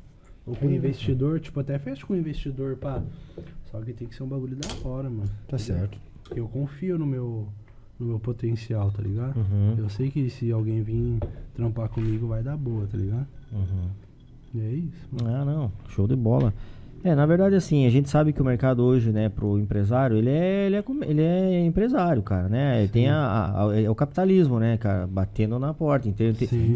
[0.46, 3.02] Ou com investidor, tipo, até fecho com investidor, pá.
[3.70, 5.28] Só que tem que ser um bagulho da hora, mano.
[5.48, 5.98] tá certo.
[6.34, 7.48] Eu confio no meu,
[7.98, 9.36] no meu potencial, tá ligado?
[9.36, 9.74] Uhum.
[9.78, 11.18] Eu sei que se alguém vir
[11.54, 13.26] trampar comigo vai dar boa, tá ligado?
[13.52, 13.88] Uhum.
[14.54, 15.06] E é isso.
[15.10, 15.34] mano.
[15.36, 15.72] Ah, não.
[15.88, 16.52] Show de bola.
[17.04, 20.30] É, na verdade, assim, a gente sabe que o mercado hoje, né, pro empresário, ele
[20.30, 22.80] é, ele é, ele é empresário, cara, né?
[22.80, 26.08] Ele tem a, a- a- é o capitalismo, né, cara, batendo na porta.
[26.08, 26.26] Então,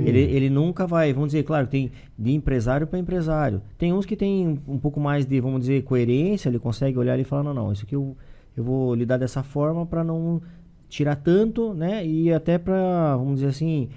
[0.09, 3.61] ele, ele nunca vai, vamos dizer, claro, tem de empresário para empresário.
[3.77, 7.24] Tem uns que tem um pouco mais de, vamos dizer, coerência, ele consegue olhar e
[7.24, 8.16] falar, não, não, isso aqui eu,
[8.57, 10.40] eu vou lidar dessa forma para não
[10.89, 12.07] tirar tanto, né?
[12.07, 13.89] E até para, vamos dizer assim,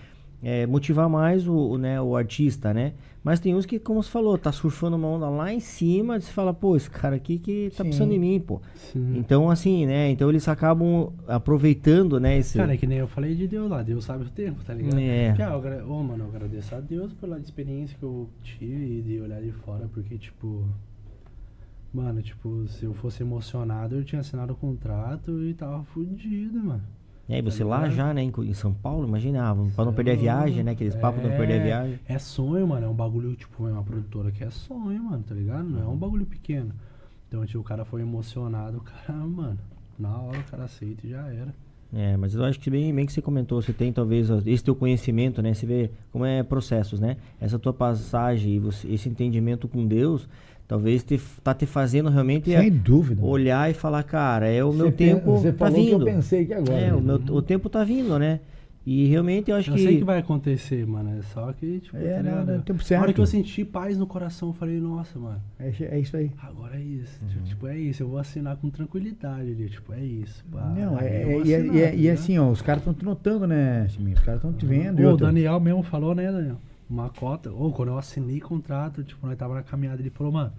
[0.45, 2.93] é, motivar mais o, o, né, o artista, né?
[3.23, 6.31] Mas tem uns que, como você falou, tá surfando uma onda lá em cima, você
[6.31, 7.89] fala, pô, esse cara aqui que tá Sim.
[7.89, 8.61] precisando de mim, pô.
[8.75, 9.17] Sim.
[9.17, 10.11] Então, assim, né?
[10.11, 12.59] Então eles acabam aproveitando, né, esse...
[12.59, 14.99] Cara, é que nem eu falei de Deus lá, Deus sabe o tempo, tá ligado?
[14.99, 15.33] É.
[15.33, 19.19] Que, ah, eu Ô, mano, eu agradeço a Deus pela experiência que eu tive de
[19.19, 20.63] olhar de fora, porque, tipo.
[21.91, 26.83] Mano, tipo, se eu fosse emocionado, eu tinha assinado o contrato e tava fudido, mano.
[27.27, 30.11] E aí você Tá lá já, né, em, São Paulo, imagina, ah, pra não perder
[30.11, 30.71] é a viagem, né?
[30.71, 31.99] Aqueles papos de não perder a viagem.
[32.07, 32.85] É sonho, mano.
[32.85, 35.63] É um bagulho, tipo, é uma produtora que é sonho, mano, tá ligado?
[35.67, 35.85] Não Uhum.
[35.85, 36.71] é um bagulho pequeno.
[37.27, 39.57] Então, tipo, o cara foi emocionado, o cara, mano,
[39.97, 41.53] na hora o cara aceita e já era.
[41.93, 44.75] É, mas eu acho que bem, bem que você comentou, você tem talvez esse teu
[44.75, 45.53] conhecimento, né?
[45.53, 47.15] Você vê como é processos, né?
[47.39, 50.27] Essa tua passagem e esse entendimento com Deus,
[50.67, 53.23] talvez te, tá te fazendo realmente Sem é, dúvida.
[53.23, 56.07] olhar e falar, cara, é o Você meu pen- tempo Você tá falou que vindo.
[56.07, 56.79] eu pensei aqui agora.
[56.79, 58.39] É, o, meu, o tempo tá vindo, né?
[58.87, 59.81] E realmente eu acho eu que.
[59.81, 61.17] sei que vai acontecer, mano.
[61.17, 63.01] É só que, tipo, É, tá não, não, tempo Na certo.
[63.01, 66.29] hora que eu senti paz no coração, eu falei, nossa, mano, É, é isso aí.
[66.37, 67.19] agora é isso.
[67.23, 67.43] Uhum.
[67.45, 68.03] Tipo, é isso.
[68.03, 69.69] Eu vou assinar com tranquilidade ali.
[69.69, 70.45] Tipo, é isso.
[70.51, 70.71] pá.
[70.77, 72.13] Não, é, eu é- e, é- assinar, e é- tá e ligado?
[72.13, 74.17] assim, ó, os caras estão te notando, né, Chiminho?
[74.17, 75.01] Os caras estão te vendo.
[75.01, 76.57] e Ô, o Daniel mesmo falou, né, Daniel?
[76.89, 77.51] Uma cota.
[77.51, 80.53] Ô, quando eu assinei contrato, tipo, nós tava na caminhada, ele falou, mano,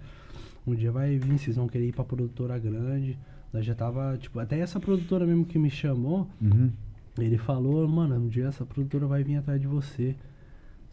[0.65, 3.17] um dia vai vir, vocês vão querer ir pra produtora grande.
[3.53, 6.69] Nós já tava, tipo, até essa produtora mesmo que me chamou, Uhum.
[7.17, 10.15] ele falou, mano, um dia essa produtora vai vir atrás de você.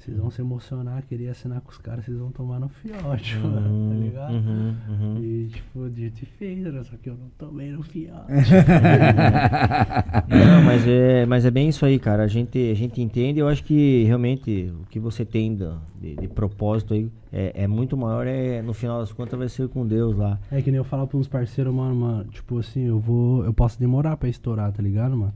[0.04, 3.88] Vocês vão se emocionar, querer assinar com os caras, vocês vão tomar no fiote, mano,
[3.88, 4.34] tá Uhum, ligado?
[4.34, 5.24] uhum, uhum.
[5.24, 6.82] E, tipo, dito e feito, né?
[6.84, 8.26] Só que eu não tomei no fiote.
[10.28, 12.24] Não, mas é, mas é bem isso aí, cara.
[12.24, 13.40] A gente, a gente entende.
[13.40, 17.66] Eu acho que realmente o que você tem da- de, de propósito aí é, é
[17.66, 18.26] muito maior.
[18.26, 20.38] É, no final das contas, vai ser com Deus lá.
[20.50, 23.44] É que nem eu falo pros parceiros, mano, mano, tipo assim, eu vou.
[23.44, 25.32] Eu posso demorar pra estourar, tá ligado, mano?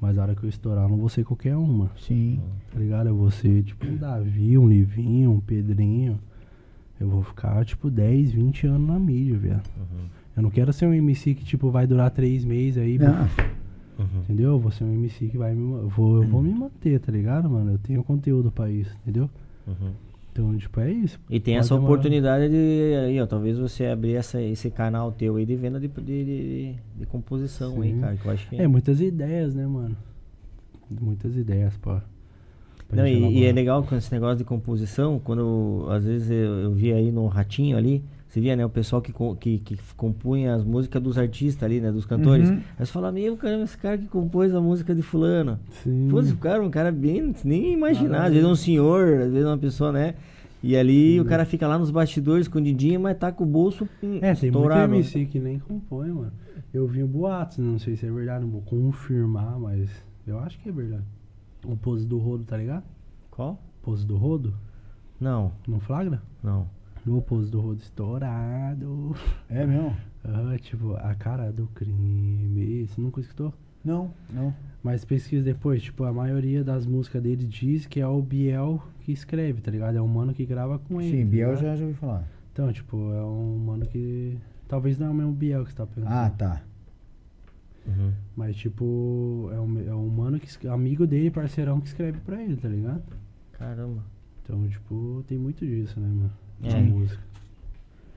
[0.00, 1.90] Mas a hora que eu estourar, eu não vou ser qualquer um, mano.
[1.98, 2.40] Sim.
[2.72, 3.08] Tá ligado?
[3.08, 6.18] Eu vou ser tipo um Davi, um Livinho, um Pedrinho.
[6.98, 9.60] Eu vou ficar, tipo, 10, 20 anos na mídia, velho.
[10.36, 12.98] Eu não quero ser um MC que, tipo, vai durar 3 meses aí.
[12.98, 14.20] Uhum.
[14.22, 14.52] Entendeu?
[14.52, 15.72] Eu vou ser um MC que vai me.
[15.72, 17.72] Eu vou, eu vou me manter, tá ligado, mano?
[17.72, 19.28] Eu tenho conteúdo pra isso, entendeu?
[19.66, 19.92] Uhum.
[20.32, 21.18] Então, tipo, é isso.
[21.28, 21.92] E tem Pode essa demorar.
[21.92, 25.88] oportunidade de aí, ó, talvez você abrir essa, esse canal teu aí de venda de,
[25.88, 28.00] de, de, de composição aí, Sim.
[28.00, 28.16] cara.
[28.16, 29.96] Que eu acho que É, muitas ideias, né, mano?
[30.88, 31.96] Muitas ideias, pô.
[32.92, 36.72] Não, e, e é legal com esse negócio de composição, quando às vezes eu, eu
[36.72, 40.64] vi aí no Ratinho ali, você via, né, o pessoal que, que, que compunha as
[40.64, 42.48] músicas dos artistas ali, né, dos cantores.
[42.48, 42.60] Uhum.
[42.78, 45.58] Aí você fala, meu, caramba, esse cara que compôs a música de fulano.
[45.82, 46.06] Sim.
[46.08, 49.32] Pô, esse cara, é um cara bem, nem imaginar, às vezes é um senhor, às
[49.32, 50.14] vezes é uma pessoa, né?
[50.62, 51.20] E ali Sim.
[51.20, 54.50] o cara fica lá nos bastidores escondidinho, mas tá com o bolso hum, É, tem
[54.50, 54.94] muito estourado.
[54.94, 56.32] MC que nem compõe, mano.
[56.72, 59.90] Eu vi um boatos, não sei se é verdade, não vou confirmar, mas
[60.24, 61.02] eu acho que é verdade.
[61.66, 62.84] O pose do rodo, tá ligado?
[63.28, 63.60] Qual?
[63.82, 64.54] Pose do rodo?
[65.20, 66.22] Não, Não flagra?
[66.44, 66.66] não.
[67.10, 69.16] O pose do rodo estourado.
[69.50, 69.96] é mesmo?
[70.22, 72.86] Ah, tipo, a cara do crime.
[72.86, 73.52] Você nunca escutou?
[73.84, 74.54] Não, não.
[74.80, 79.10] Mas pesquisa depois, tipo, a maioria das músicas dele diz que é o Biel que
[79.10, 79.96] escreve, tá ligado?
[79.96, 81.10] É um mano que grava com ele.
[81.10, 82.28] Sim, tá Biel já, já ouvi falar.
[82.52, 84.38] Então, tipo, é um mano que.
[84.68, 86.12] Talvez não é o mesmo Biel que você tá pensando.
[86.12, 86.62] Ah, tá.
[87.88, 88.12] Uhum.
[88.36, 90.68] Mas, tipo, é um, é um mano que.
[90.68, 93.02] Amigo dele, parceirão que escreve pra ele, tá ligado?
[93.50, 94.04] Caramba.
[94.44, 96.32] Então, tipo, tem muito disso, né, mano?
[96.64, 96.72] É.
[96.72, 97.30] Na música.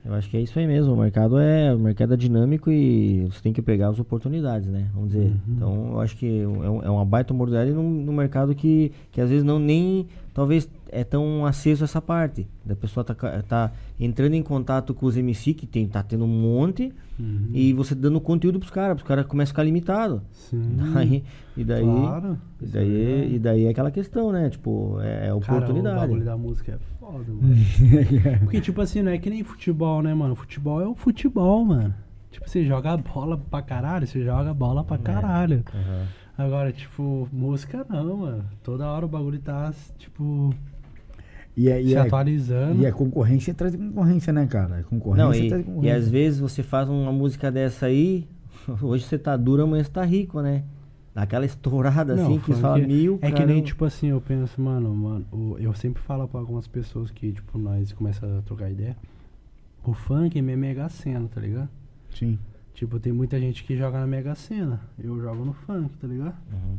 [0.04, 0.92] Eu acho que é isso aí mesmo.
[0.92, 4.86] O mercado é, o mercado é dinâmico e você tem que pegar as oportunidades, né?
[4.92, 5.28] Vamos dizer.
[5.28, 5.54] Uhum.
[5.56, 9.18] Então, eu acho que é, um- é uma baita oportunidade num, num mercado que, que
[9.18, 12.46] às vezes não nem talvez é tão aceso essa parte.
[12.64, 16.28] Da pessoa tá, tá entrando em contato com os MC que tem, tá tendo um
[16.28, 17.50] monte Uhum.
[17.52, 20.20] e você dando conteúdo pros caras, os caras começam a ficar limitados.
[20.32, 20.76] Sim.
[20.92, 21.24] Daí,
[21.56, 22.38] e daí, Claro.
[22.60, 23.34] e é daí, verdade.
[23.34, 24.50] e daí é aquela questão, né?
[24.50, 26.00] Tipo, é, é Cara, o oportunidade.
[26.00, 27.54] bagulho da música é foda, mano.
[28.42, 30.34] Porque, tipo assim, não é que nem futebol, né, mano?
[30.34, 31.94] Futebol é o futebol, mano.
[32.32, 34.84] Tipo, você joga bola pra caralho, você joga bola É.
[34.84, 35.62] pra caralho.
[35.72, 36.06] Aham.
[36.36, 38.44] Agora, tipo, música não, mano.
[38.64, 40.52] Toda hora o bagulho tá, tipo,
[41.56, 42.82] E, é, e, se é, atualizando.
[42.82, 44.82] e a concorrência traz concorrência, né, cara?
[44.90, 45.96] Concorrência Não, e, traz e concorrência.
[45.96, 48.26] às vezes você faz uma música dessa aí,
[48.82, 50.64] hoje você tá duro, amanhã você tá rico, né?
[51.14, 53.52] Daquela estourada Não, assim, que você fala mil, É que caramba.
[53.52, 57.30] nem, tipo assim, eu penso, mano, mano, o- eu sempre falo pra algumas pessoas que,
[57.32, 58.96] tipo, nós começamos a trocar ideia.
[59.84, 61.68] O funk é minha mega cena, tá ligado?
[62.12, 62.36] Sim.
[62.74, 64.80] Tipo, tem muita gente que joga na mega cena.
[64.98, 66.34] Eu jogo no funk, tá ligado?
[66.52, 66.76] Uhum.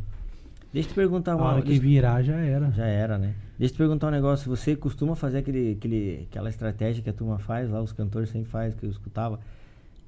[0.75, 2.69] Deixa eu te perguntar A uma hora que deixa- virar já era.
[2.71, 3.33] Já era, né?
[3.57, 4.49] Deixa eu te perguntar um negócio.
[4.53, 8.49] Você costuma fazer aquele, aquele, aquela estratégia que a turma faz lá, os cantores sempre
[8.51, 9.39] fazem, que eu escutava,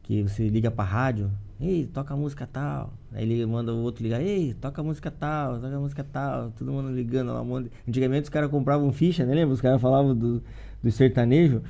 [0.03, 2.91] que você liga pra rádio, ei, toca a música tal.
[3.13, 6.51] Aí ele manda o outro ligar, ei, toca a música tal, toca a música tal.
[6.51, 7.41] Todo mundo ligando lá.
[7.41, 7.71] um monte.
[7.87, 9.33] Antigamente os caras compravam ficha, né?
[9.33, 9.53] Lembra?
[9.53, 10.43] Os caras falavam do,
[10.83, 11.61] do sertanejo,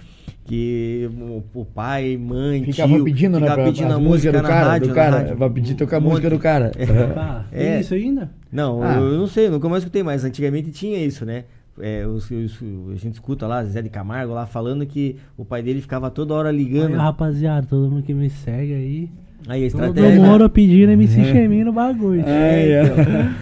[0.45, 3.41] que o, o pai, mãe, Ficava tio, pedindo, né?
[3.41, 4.65] ficava Pra, pedindo a música do cara.
[4.71, 5.17] rádio, do cara.
[5.17, 5.35] rádio.
[5.37, 6.71] Vai pedir tocar a música do cara.
[7.17, 7.79] Ah, tem É.
[7.81, 8.31] isso ainda?
[8.51, 8.93] Não, Ah.
[8.95, 11.43] eu não sei, nunca mais escutei, mas antigamente tinha isso, né?
[11.79, 12.59] É, os, os-
[12.91, 16.33] a gente escuta lá, Zé de Camargo lá falando que o pai dele ficava toda
[16.33, 16.93] hora ligando.
[16.93, 19.09] Aí, rapaziada, todo mundo que me segue aí.
[19.47, 20.19] Aí estratégia.
[20.19, 22.23] mundo pedindo MC Cheminho no bagulho.
[22.25, 22.83] É, é.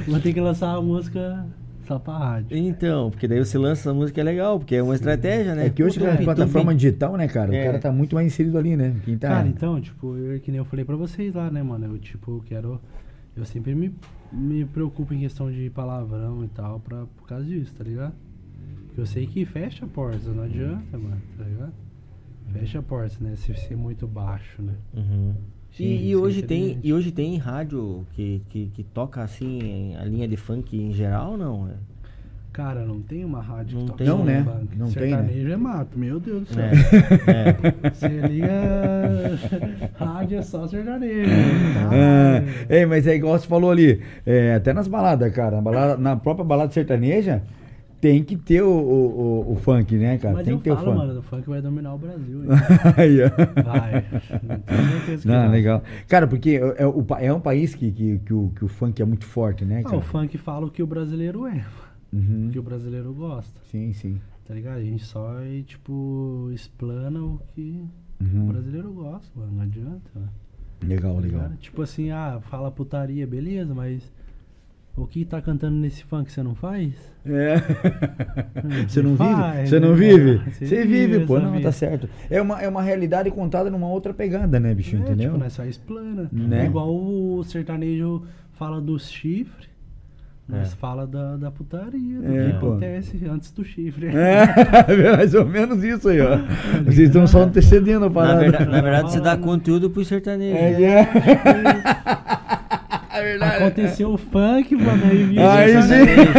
[0.08, 1.46] Vou ter que lançar a música
[1.86, 2.58] só pra rádio.
[2.58, 5.68] Então, porque daí você lança a música é legal, porque é uma estratégia, né?
[5.68, 7.56] É que hoje, Pô, cara, tum, plataforma tum, digital, né, cara?
[7.56, 7.62] É.
[7.62, 8.96] O cara tá muito mais inserido ali, né?
[9.04, 9.30] Quem tá.
[9.30, 11.86] Cara, então, tipo, eu, que nem eu falei pra vocês lá, né, mano?
[11.86, 12.82] Eu, tipo, quero.
[13.36, 13.94] Eu sempre me,
[14.32, 18.14] me preocupo em questão de palavrão e tal, pra, por causa disso, tá ligado?
[18.88, 21.74] Porque eu sei que fecha a porta, não adianta, mano, tá ligado?
[22.54, 23.36] Fecha a porta, né?
[23.36, 24.74] Se ser muito baixo, né?
[24.94, 25.34] Uhum.
[25.76, 29.96] Sim, E, e é hoje tem, e hoje tem rádio que, que, que toca assim
[30.00, 31.68] a linha de funk em geral ou não?
[31.68, 31.72] É.
[32.54, 34.44] Cara, não tem uma rádio Não que toca tem, Não, né?
[34.46, 34.78] funk.
[34.78, 35.18] Não tem, né?
[35.18, 36.64] Sertanejo é mato, meu Deus do céu.
[36.64, 37.90] É, é.
[37.92, 38.50] Você liga.
[40.00, 41.30] rádio é só sertanejo.
[41.92, 42.48] É, Caralho.
[42.70, 45.58] é, mas é igual você falou ali, é, até nas baladas, cara.
[45.58, 47.44] na balada- na própria balada sertaneja,
[48.06, 50.36] tem que ter o, o, o- funk, né, cara?
[50.36, 51.08] Mas tem eu que ter falo, o funk.
[51.08, 52.42] mano, o funk vai dominar o Brasil.
[53.66, 54.06] Vai.
[54.44, 55.50] Não tenho certeza que Não, vai.
[55.50, 55.84] legal.
[56.08, 59.06] Cara, porque é, é é um país que, que, que, o, que o funk é
[59.06, 59.98] muito forte, né, Ah, cara?
[59.98, 61.66] o funk fala o que o brasileiro é,
[62.14, 62.48] Uhum.
[62.48, 64.22] o que o brasileiro gosta, Sim, sim.
[64.48, 64.78] tá ligado?
[64.78, 65.34] A gente só,
[65.66, 67.84] tipo, explana o que
[68.22, 68.44] Uhum.
[68.44, 70.12] o brasileiro gosta, mano, não adianta.
[70.82, 71.50] Legal, tá legal.
[71.60, 74.14] Tipo assim, ah, fala putaria, beleza, mas
[74.98, 76.92] o que tá cantando nesse funk você não faz?
[77.26, 77.56] É.
[78.64, 79.68] Hum, Você não faz, vive?
[79.68, 80.38] Você não vive?
[80.38, 80.52] cara?
[80.52, 81.40] Você vive, pô.
[81.40, 81.64] Não, vida.
[81.64, 82.08] tá certo.
[82.30, 84.96] É uma, é uma realidade contada numa outra pegada, né, bicho?
[84.96, 85.32] É, entendeu?
[85.32, 86.30] Tipo, nós só explana.
[86.32, 86.64] Né?
[86.64, 88.24] É igual o sertanejo
[88.54, 89.68] fala dos chifres,
[90.48, 90.76] nós É.
[90.76, 92.68] fala da, da putaria, do É, que pô.
[92.68, 94.08] acontece antes do chifre.
[94.08, 94.46] É,
[95.18, 96.38] mais ou menos isso aí, ó.
[96.86, 98.40] Vocês estão só antecedendo a Na, parada.
[98.42, 100.56] verdade, na verdade, você dá conteúdo pro sertanejo.
[100.56, 101.02] É, né?
[101.02, 102.56] é.
[103.20, 103.56] é verdade.
[103.64, 106.34] Aconteceu o funk, mano, aí viu Aí sertanejo.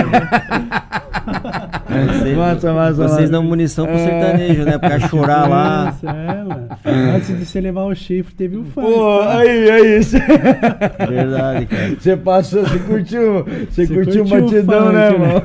[2.19, 3.99] Vocês, Massa, massa, vocês dão munição pro É.
[3.99, 4.79] sertanejo, né?
[4.79, 5.95] Pra chorar lá.
[5.97, 6.69] Isso, é, mano.
[7.17, 8.87] Antes de você levar o chifre, teve o funk.
[8.87, 9.39] Pô, tá?
[9.39, 10.17] aí, é isso.
[11.09, 11.89] Verdade, cara.
[11.99, 15.15] Você passou, você curtiu, você Você curtiu o curtiu o batidão, funk, né, né?
[15.15, 15.43] irmão?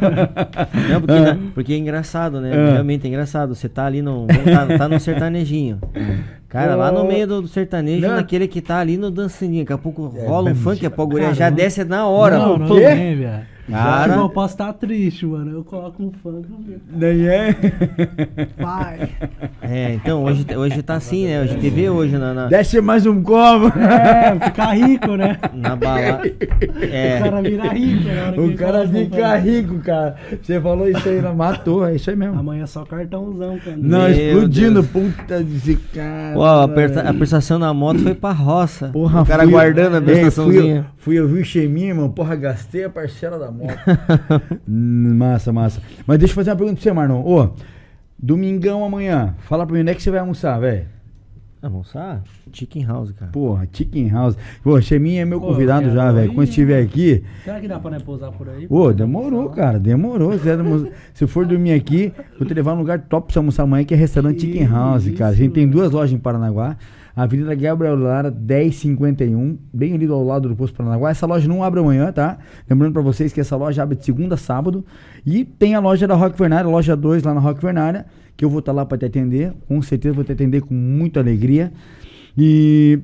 [0.89, 1.37] Não, porque, Ah.
[1.55, 2.51] porque é engraçado, né?
[2.53, 2.71] Ah.
[2.73, 3.55] Realmente é engraçado.
[3.55, 4.27] Você tá ali no.
[4.27, 5.79] Tá, tá no sertanejinho.
[6.51, 8.15] Cara, lá no meio do, sertanejo, Não.
[8.17, 9.63] naquele que tá ali no dançaninho.
[9.63, 10.91] Daqui a pouco É, rola um funk, a
[11.23, 12.37] Cara, já não- desce na hora.
[12.37, 12.73] Não, pô.
[12.73, 13.17] não quê?
[13.69, 14.15] Cara.
[14.15, 15.51] Eu posso estar triste, mano.
[15.51, 16.47] Eu coloco um funk
[16.91, 17.53] Nem é?
[18.61, 19.09] Pai.
[19.61, 21.41] É, então hoje, hoje tá assim, né?
[21.41, 23.67] Hoje TV hoje na, na, Desce mais um copo.
[23.79, 25.37] É, ficar rico, né?
[25.53, 26.23] na balada.
[26.27, 27.19] O É.
[27.21, 28.03] cara vira rico.
[28.05, 30.15] na que O ele cara fica rico, cara.
[30.41, 32.39] Você falou isso aí, não matou, é isso aí mesmo.
[32.39, 33.77] Amanhã é só cartãozão, cara.
[33.77, 34.87] Não, Meu explodindo, Deus.
[34.87, 36.33] puta de cara.
[36.37, 38.89] Ó, a, prestação da moto foi pra roça.
[38.89, 40.85] Porra, o cara fui- guardando a É, fui, prestaçãozinha.
[41.01, 42.09] Fui eu vi o Cheminha, irmão.
[42.09, 43.75] Porra, gastei a parcela da moto.
[44.67, 45.81] Massa, massa.
[46.07, 47.21] Mas deixa eu fazer uma pergunta pra você, Marlon.
[47.25, 47.49] Ô,
[48.17, 50.85] domingão amanhã, fala pra mim onde é que você vai almoçar, velho.
[51.61, 52.23] Almoçar?
[52.51, 53.31] Chicken House, cara.
[53.31, 54.35] Porra, Chicken House.
[54.63, 56.33] Pô, Cheminha é meu Pô, convidado já, velho.
[56.33, 56.87] Quando estiver né?
[56.87, 57.23] aqui.
[57.43, 58.65] Será que dá pra né, pousar por aí?
[58.67, 59.77] Ô, demorou, cara.
[59.79, 60.35] Demorou.
[60.39, 63.61] Se, almo- se for dormir aqui, vou te levar num lugar top pra você almoçar
[63.63, 65.29] amanhã, que é restaurante Chicken House, Isso, cara.
[65.31, 65.77] A gente tem mano.
[65.77, 66.77] duas lojas em Paranaguá.
[67.15, 71.09] Avenida Gabriel Lara, 1051, bem ali ao lado do posto Paranaguá.
[71.09, 72.37] Essa loja não abre amanhã, tá?
[72.69, 74.85] Lembrando pra vocês que essa loja abre de segunda a sábado.
[75.25, 78.05] E tem a loja da Rock Vernária, loja 2 lá na Rock Vernária,
[78.37, 79.53] que eu vou estar lá pra te atender.
[79.67, 81.71] Com certeza vou te atender com muita alegria.
[82.37, 82.99] E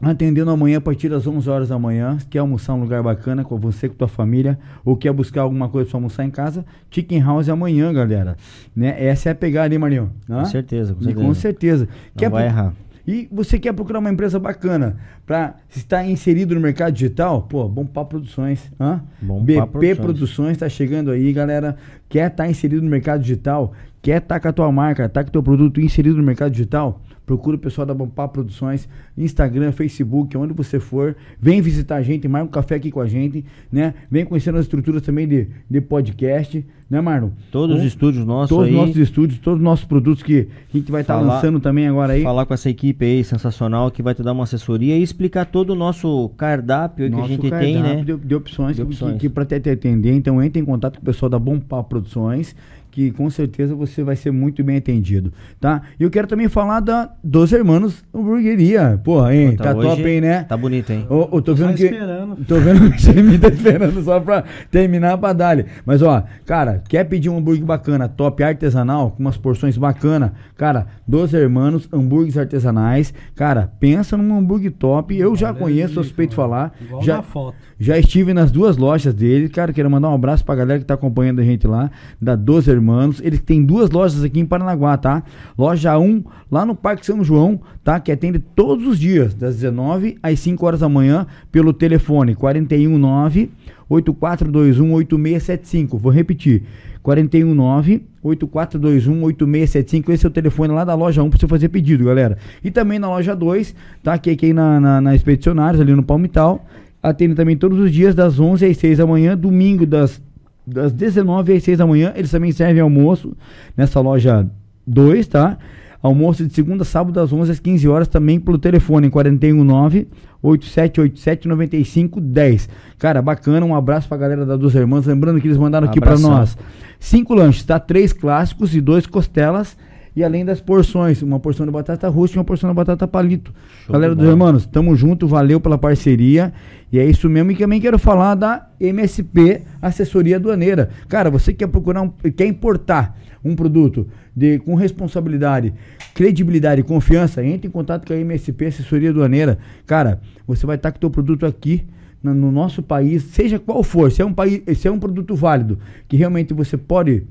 [0.00, 2.18] atendendo amanhã a partir das 11 horas da manhã.
[2.18, 5.68] Se quer almoçar um lugar bacana com você, com tua família, ou quer buscar alguma
[5.68, 8.36] coisa para almoçar em casa, Chicken House é amanhã, galera.
[8.74, 8.94] Né?
[8.98, 10.10] Essa é a pegada, hein, Marinho?
[10.26, 11.26] Com certeza, com E certeza.
[11.26, 11.88] com certeza.
[12.20, 12.72] Não vai errar.
[13.06, 17.42] E você quer procurar uma empresa bacana para estar inserido no mercado digital?
[17.42, 18.72] Pô, Bom Papo Produções.
[18.80, 19.02] Hã?
[19.20, 19.98] Bom BP Produções.
[19.98, 21.76] Produções está chegando aí, galera.
[22.08, 23.72] Quer estar inserido no mercado digital?
[24.04, 27.00] Quer estar com a tua marca, estar com o teu produto inserido no mercado digital?
[27.24, 28.86] Procura o pessoal da Bom Papo Produções,
[29.16, 31.16] Instagram, Facebook, onde você for.
[31.40, 33.94] Vem visitar a gente, marca um café aqui com a gente, né?
[34.10, 37.30] Vem conhecer as estruturas também de, de podcast, né, Marlon?
[37.50, 40.76] Todos os Com- estúdios nossos Todos os nossos estúdios, todos os nossos produtos que a
[40.76, 42.22] gente vai estar Falar- lançando também agora aí.
[42.22, 45.70] Falar com essa equipe aí sensacional que vai te dar uma assessoria e explicar todo
[45.70, 48.04] o nosso cardápio que a Nosso gente tem, né?
[48.04, 49.14] De, de opções, De opções.
[49.14, 50.12] que, que para te te atender.
[50.12, 52.54] Então entre em contato com o pessoal da Bom Papo Produções,
[52.94, 55.82] que com certeza você vai ser muito bem atendido, tá?
[55.98, 59.00] E eu quero também falar da Dos Hermanos Hamburgueria.
[59.02, 59.50] Porra, hein?
[59.56, 60.44] Puta, tá hoje top, hein, né?
[60.44, 61.04] Tá bonito, hein?
[61.10, 61.86] Ô, ô, tô Só vendo que.
[61.86, 62.36] esperando.
[62.46, 66.84] Tô vendo que o Jeremy tá esperando só pra terminar pra dar Mas, ó, cara,
[66.88, 72.38] quer pedir um hambúrguer bacana, top artesanal, com umas porções bacana, cara, Dos Hermanos, hambúrgueres
[72.38, 77.22] artesanais, cara, pensa num hambúrguer top, eu já conheço, suspeito de falar, Igual já, na
[77.22, 77.56] foto.
[77.76, 80.94] já estive nas duas lojas dele, cara, quero mandar um abraço pra galera que tá
[80.94, 81.90] acompanhando a gente lá,
[82.22, 82.83] da Dos Hermanos,
[83.20, 85.22] ele tem duas lojas aqui em Paranaguá, tá?
[85.56, 87.98] Loja 1, lá no Parque São João, tá?
[88.00, 93.50] Que atende todos os dias, das 19 às 5 horas da manhã, pelo telefone 419
[93.88, 95.98] 8421 8675.
[95.98, 96.62] Vou repetir.
[97.02, 100.12] 419 8421 8675.
[100.12, 102.38] Esse é o telefone lá da loja 1 para você fazer pedido, galera.
[102.62, 104.16] E também na loja 2, tá?
[104.16, 106.64] Que é aqui na, na, na Expedicionários, ali no Palmital.
[107.02, 110.22] Atende também todos os dias, das 11 às 6 da manhã, domingo das,
[110.66, 112.12] das 19 às 6 da manhã.
[112.16, 113.36] Eles também servem almoço
[113.76, 114.46] nessa loja
[114.86, 115.58] 2, tá?
[116.02, 120.06] Almoço de segunda a sábado, das 11 às 15 horas, também pelo telefone 419
[120.42, 122.68] 8787 9510.
[122.98, 125.06] Cara, bacana, um abraço pra galera da Dos Irmãs.
[125.06, 126.30] Lembrando que eles mandaram aqui pra Abração.
[126.30, 126.58] nós
[127.04, 127.78] cinco lanches, tá?
[127.78, 129.76] Três clássicos e dois costelas.
[130.16, 133.52] E além das porções, uma porção de batata rústica e uma porção de batata palito.
[133.84, 134.28] Show galera dos.
[134.28, 136.52] Irmãos, tamo junto, valeu pela parceria.
[136.92, 137.50] E é isso mesmo.
[137.50, 140.90] E também quero falar da MSP Assessoria Aduaneira.
[141.08, 145.74] Cara, você quer procurar, um, quer importar um produto de, com responsabilidade,
[146.14, 149.58] credibilidade e confiança, entre em contato com a MSP Assessoria Aduaneira.
[149.84, 151.84] Cara, você vai estar com o teu produto aqui
[152.22, 155.78] no nosso país, seja qual for, se é um país, se é um produto válido,
[156.08, 157.24] que realmente você pode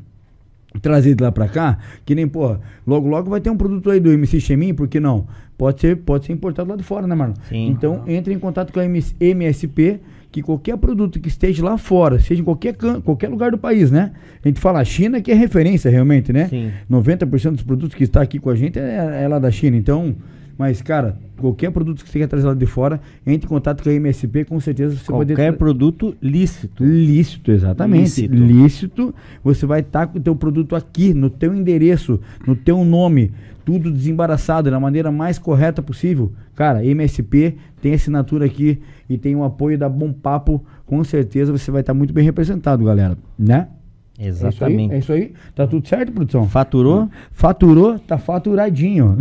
[0.81, 3.99] trazer de lá pra cá, que nem, pô, logo logo vai ter um produto aí
[3.99, 5.27] do MC Chemin, por que não?
[5.57, 7.35] Pode ser, pode ser importado lá de fora, né, Marlon?
[7.47, 7.67] Sim.
[7.69, 9.99] Então, entre em contato com a MS MSP,
[10.31, 14.13] que qualquer produto que esteja lá fora, seja em qualquer, qualquer lugar do país, né?
[14.43, 16.47] A gente fala a China que é referência realmente, né?
[16.47, 16.71] Sim.
[16.89, 19.77] 90% dos produtos que está aqui com a gente é, é lá da China.
[19.77, 20.15] Então,
[20.57, 23.89] mas, cara, qualquer produto que você quer trazer lá de fora, entre em contato com
[23.89, 26.83] a MSP, com certeza você pode Qualquer produto lícito.
[26.83, 28.27] Lícito, exatamente.
[28.27, 28.33] Lícito.
[28.35, 29.15] Lícito.
[29.43, 33.31] Você vai estar com o teu produto aqui, no teu endereço, no teu nome,
[33.65, 36.31] tudo desembaraçado, da maneira mais correta possível.
[36.55, 40.63] Cara, MSP tem assinatura aqui e tem o apoio da Bom Papo.
[40.85, 43.17] Com certeza você vai estar muito bem representado, galera.
[43.37, 43.67] Né?
[44.19, 44.93] Exatamente.
[44.93, 45.21] É isso aí?
[45.21, 45.51] É isso aí?
[45.55, 46.47] Tá tudo certo, produção?
[46.47, 47.09] Faturou?
[47.31, 49.17] Faturou, tá faturadinho.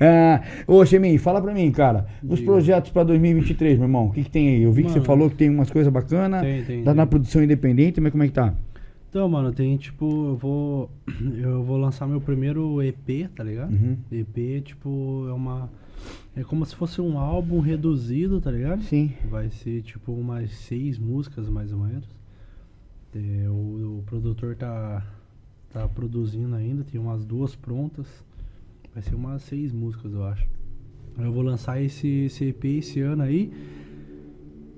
[0.00, 2.06] ah, ô, Chemin, fala pra mim, cara.
[2.22, 2.50] Os Diga.
[2.52, 4.62] projetos pra 2023, meu irmão, o que, que tem aí?
[4.62, 6.42] Eu vi que você Mano, falou que tem umas coisas bacanas.
[6.42, 6.96] tem, tem, Tá tem.
[6.96, 8.54] na produção independente, mas como é que tá?
[9.10, 10.90] Então, mano, tem tipo, eu vou.
[11.36, 13.70] Eu vou lançar meu primeiro EP, tá ligado?
[13.72, 13.96] Uhum.
[14.10, 15.68] EP, tipo, é uma.
[16.34, 18.82] É como se fosse um álbum reduzido, tá ligado?
[18.84, 19.12] Sim.
[19.30, 22.06] Vai ser tipo umas seis músicas mais ou menos.
[23.14, 25.06] É, o, o produtor tá,
[25.70, 28.06] tá produzindo ainda, tem umas duas prontas.
[28.94, 30.46] Vai ser umas seis músicas, eu acho.
[31.18, 33.52] Eu vou lançar esse, esse EP esse ano aí.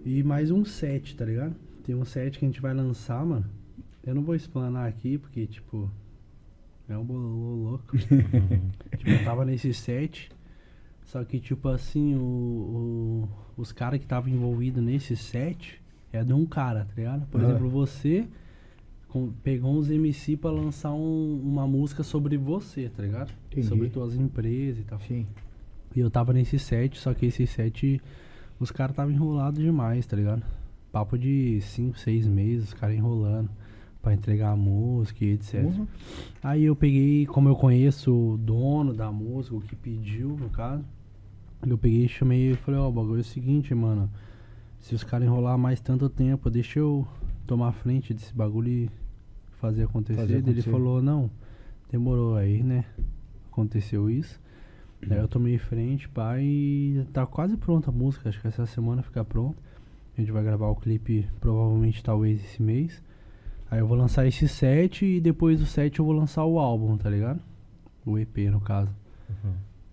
[0.05, 1.55] E mais um set, tá ligado?
[1.85, 3.45] Tem um set que a gente vai lançar, mano.
[4.05, 5.91] Eu não vou explanar aqui, porque, tipo,
[6.89, 7.97] é um bololô louco.
[7.99, 10.31] tipo, eu tava nesse set.
[11.05, 15.81] Só que, tipo assim, o, o- os caras que estavam envolvidos nesse set
[16.17, 17.27] é de um cara, tá ligado?
[17.27, 17.45] Por Ah.
[17.45, 18.27] exemplo, você
[19.09, 23.33] com- pegou uns MC pra lançar um- uma música sobre você, tá ligado?
[23.51, 23.67] Entendi.
[23.67, 24.99] Sobre tuas empresas e tal.
[25.01, 25.27] Sim.
[25.95, 28.01] E eu tava nesse set, só que esse set,
[28.59, 30.43] os caras estavam enrolados demais, tá ligado?
[30.91, 33.51] Papo de 5, 6 meses, os caras enrolando
[34.03, 35.65] pra entregar a música e etc.
[35.65, 35.87] Uhum.
[36.43, 40.85] Aí eu peguei, como eu conheço o dono da música, o que pediu, no caso,
[41.67, 44.11] eu peguei e chamei e falei, ó, o bagulho é o seguinte, mano.
[44.85, 47.09] Se os caras enrolar mais tanto tempo, deixa eu
[47.47, 48.91] tomar a frente desse bagulho e
[49.59, 50.21] fazer acontecer.
[50.21, 50.71] Fazer Daí Ele acontecer.
[50.71, 51.31] falou, não,
[51.91, 52.85] demorou aí, né?
[53.51, 54.39] Aconteceu isso.
[55.07, 58.29] Daí eu tomei frente, pai, e tá quase pronta a música.
[58.29, 59.57] Acho que essa semana fica pronta.
[60.19, 63.03] A gente vai gravar o clipe provavelmente talvez esse mês.
[63.71, 66.95] Aí eu vou lançar esse set e depois do set eu vou lançar o álbum,
[66.99, 67.41] tá ligado?
[68.05, 68.91] O EP no caso.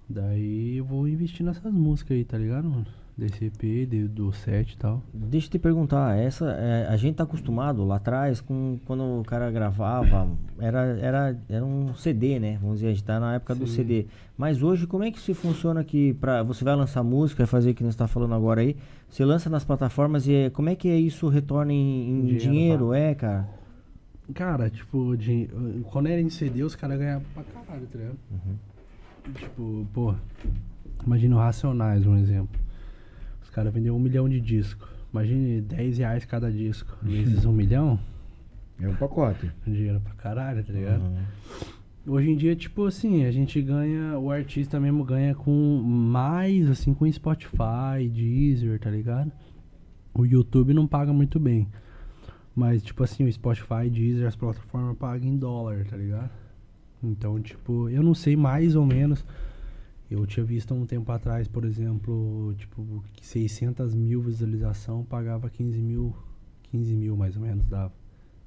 [0.10, 2.86] Daí eu vou investir nessas músicas aí, tá ligado, mano?
[3.22, 5.04] Desse EP, de- do set e tal.
[5.14, 9.24] Deixa eu te perguntar, essa, é, a gente tá acostumado lá atrás com quando o
[9.24, 10.28] cara gravava,
[10.58, 12.58] era, era, era um CD, né?
[12.60, 13.76] Vamos dizer, a gente tá na época do Sim.
[13.76, 14.08] CD.
[14.36, 17.76] Mas hoje, como é que se funciona que pra, você vai lançar música, fazer o
[17.76, 18.76] que você está falando agora aí,
[19.08, 22.40] você lança nas plataformas e é- como é que é isso retorna em, em Dinheiro,
[22.40, 22.94] dinheiro?
[22.94, 23.48] É, cara.
[24.34, 25.48] Cara, tipo, de,
[25.92, 28.18] quando era em CD, os caras ganhavam pra caralho, tá ligado?
[29.36, 30.16] Tipo, pô,
[31.06, 32.60] imagina o Racionais, um exemplo.
[33.52, 34.88] Os caras venderam um milhão de discos.
[35.12, 36.98] Imagine 10 reais cada disco.
[37.02, 38.00] Vezes um milhão,
[38.80, 39.52] É um pacote.
[39.68, 41.02] dinheiro pra caralho, tá ligado?
[41.02, 42.14] Uhum.
[42.14, 45.52] Hoje em dia, tipo assim, a gente ganha, o artista mesmo ganha com
[45.84, 49.30] mais, assim, com Spotify, Deezer, tá ligado?
[50.14, 51.68] O YouTube não paga muito bem.
[52.56, 56.30] Mas, tipo assim, o Spotify, Deezer, as plataformas pagam em dólar, tá ligado?
[57.04, 59.26] Então, tipo, eu não sei mais ou menos.
[60.12, 65.82] Eu tinha visto um tempo atrás, por exemplo, tipo, que 600 mil visualização pagava 15
[65.82, 66.14] mil,
[66.64, 67.94] 15 mil mais ou menos dava.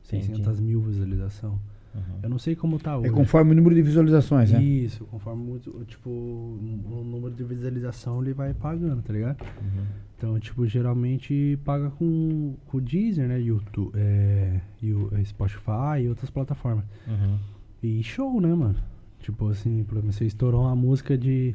[0.06, 0.26] Entendi.
[0.26, 1.58] 600 mil visualização.
[1.94, 2.18] Uhum.
[2.22, 3.08] Eu não sei como tá hoje.
[3.08, 4.62] É conforme o número de visualizações, né?
[4.62, 9.40] Isso, conforme tipo, o número de visualização ele vai pagando, tá ligado?
[9.42, 9.86] Uhum.
[10.18, 13.40] Então, tipo, geralmente paga com, com o Deezer, né?
[13.40, 16.84] YouTube, é, e o é, Spotify e outras plataformas.
[17.06, 17.38] Uhum.
[17.82, 18.76] E show, né, mano?
[19.24, 21.54] Tipo assim, por exemplo, você estourou uma música de,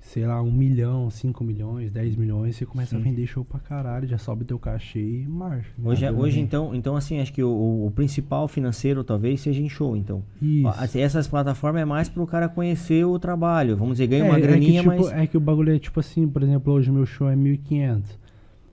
[0.00, 3.00] sei lá, um milhão, cinco milhões, 10 milhões, você começa Sim.
[3.00, 5.70] a vender show pra caralho, já sobe teu cachê e marcha.
[5.82, 9.68] Hoje, é- hoje então, então, assim, acho que o, o- principal financeiro talvez seja em
[9.70, 10.22] show, então.
[10.42, 10.68] Isso.
[10.76, 13.78] Assim, essas plataformas é mais pro cara conhecer o trabalho.
[13.78, 15.12] Vamos dizer, ganha É, uma é que, graninha, tipo, mas.
[15.12, 18.18] É que o bagulho é tipo assim, por exemplo, hoje o meu show é 1.500.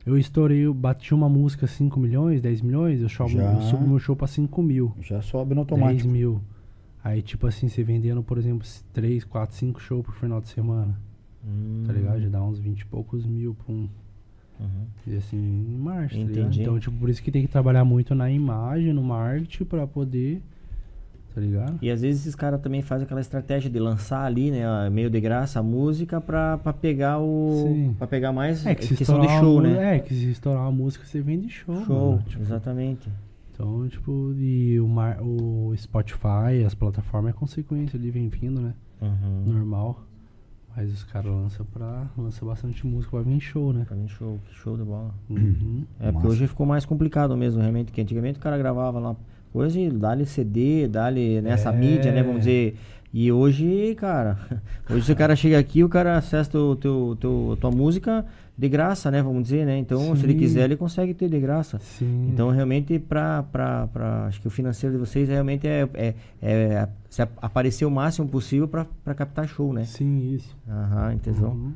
[0.06, 3.24] Eu estourei, eu bati uma música 5 milhões, 10 milhões, eu, Já.
[3.54, 6.10] eu subo meu show pra 5 mil, Já sobe no 10 automático.
[6.10, 6.42] mil.
[7.08, 11.00] Aí, tipo assim, você vendendo, por exemplo, 3, 4, 5 shows por final de semana,
[11.48, 12.20] Hum, tá ligado?
[12.20, 13.88] Já dá uns 20 e poucos mil pra um.
[14.60, 14.86] uhum.
[15.08, 16.22] E assim, em março, tá?
[16.22, 16.62] Entendi.
[16.62, 20.42] Então, tipo, por isso que tem que trabalhar muito na imagem, no marketing, pra poder.
[21.34, 21.78] Tá ligado?
[21.82, 25.22] E às vezes esses caras também fazem aquela estratégia de lançar ali, né, meio de
[25.22, 27.64] graça a música pra, pra pegar o.
[27.68, 27.96] Sim.
[27.98, 29.96] pra pegar mais É que se questão de show, uma, né?
[29.96, 31.86] É, que se estourar uma música, você vende show.
[31.86, 32.24] Show, mano.
[32.28, 33.08] Tipo, exatamente.
[33.60, 38.76] Então, tipo, e o, mar, o Spotify, as plataformas é consequência ali, vem vindo, né?
[39.02, 39.52] Uhum.
[39.52, 40.04] Normal.
[40.76, 42.06] Mas os caras lançam pra.
[42.16, 43.84] lançam bastante música pra vir show, né?
[43.88, 45.12] Pra mim, show, show de bola.
[45.28, 45.84] Uhum.
[46.00, 46.28] É, porque Massa.
[46.28, 49.16] hoje ficou mais complicado mesmo, realmente, que antigamente o cara gravava lá
[49.52, 51.76] coisa e dá-lhe CD, dá-lhe nessa É.
[51.76, 52.78] mídia, né, vamos dizer.
[53.12, 54.38] E hoje, cara,
[54.88, 58.24] hoje se o cara chega aqui, o cara acessa o teu, teu, tua música
[58.58, 59.78] de graça, né, vamos dizer, né?
[59.78, 60.40] Então, se ele Sim.
[60.40, 61.78] quiser, ele consegue ter de graça.
[61.80, 62.30] Sim.
[62.34, 66.88] Então, realmente, pra, pra, pra, acho que o financeiro de vocês realmente é, é, é
[67.10, 69.84] se ap- aparecer o máximo possível pra captar show, né?
[69.86, 70.58] Sim, isso.
[70.68, 71.50] Aham, entendeu?
[71.50, 71.74] Uhum.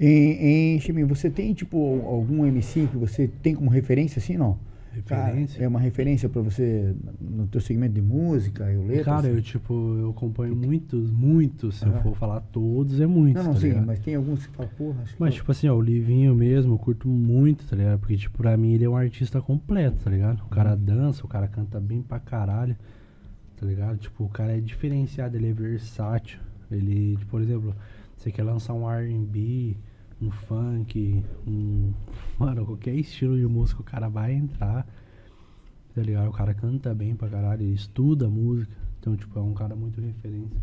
[0.00, 4.58] Em, em Chiminho, você tem, tipo, algum MC que você tem como referência, assim, não?
[5.02, 5.62] Cara, Referência.
[5.64, 9.04] é uma referência pra você no teu segmento de música e o letra?
[9.04, 9.28] Cara, assim?
[9.36, 11.76] eu, tipo, eu acompanho muitos, muitos.
[11.76, 11.96] Se Aham.
[11.96, 13.42] eu for falar todos, é muitos.
[13.42, 13.86] Não, não, tá sim, ligado?
[13.86, 16.34] mas tem alguns que fala, porra, acho que Mas, eu- tipo assim, ó, o Livinho
[16.34, 17.98] mesmo, eu curto muito, tá ligado?
[17.98, 20.40] Porque, tipo, pra mim ele é um artista completo, tá ligado?
[20.44, 22.76] O cara dança, o cara canta bem pra caralho,
[23.56, 23.98] tá ligado?
[23.98, 26.38] Tipo, o cara é diferenciado, ele é versátil.
[26.70, 27.74] Ele, por exemplo,
[28.16, 29.76] você quer lançar um R&B,
[30.20, 31.92] um funk, um...
[32.38, 34.86] Mano, qualquer estilo de música o cara vai entrar,
[35.94, 36.28] tá ligado?
[36.28, 38.74] O cara canta bem pra caralho, ele estuda música.
[39.00, 40.56] Então, tipo, é um cara muito referência.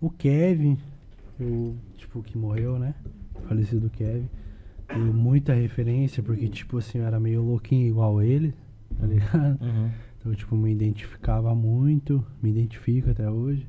[0.00, 0.78] O Kevin,
[1.40, 2.94] o, tipo, que morreu, né?
[3.46, 4.28] Falecido Kevin.
[4.88, 8.52] Deu muita referência, porque, tipo assim, eu era meio louquinho igual ele,
[8.98, 9.62] tá ligado?
[9.62, 9.90] Uhum.
[10.18, 13.66] Então, tipo, me identificava muito, me identifico até hoje.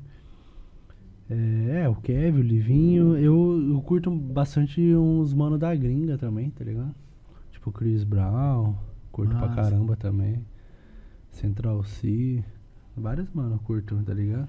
[1.32, 6.50] É, é, o Kevin, o Livinho, eu, eu curto bastante uns mano da gringa também,
[6.50, 6.94] tá ligado?
[7.50, 8.74] Tipo, Chris Brown,
[9.10, 9.62] curto pra Massa.
[9.62, 10.44] caramba também.
[11.30, 12.44] Central C,
[12.96, 14.48] vários mano eu curto, tá ligado?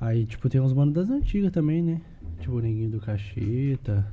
[0.00, 2.00] Aí, tipo, tem uns mano das antigas também, né?
[2.38, 4.06] Tipo, o Neguinho do Cacheta.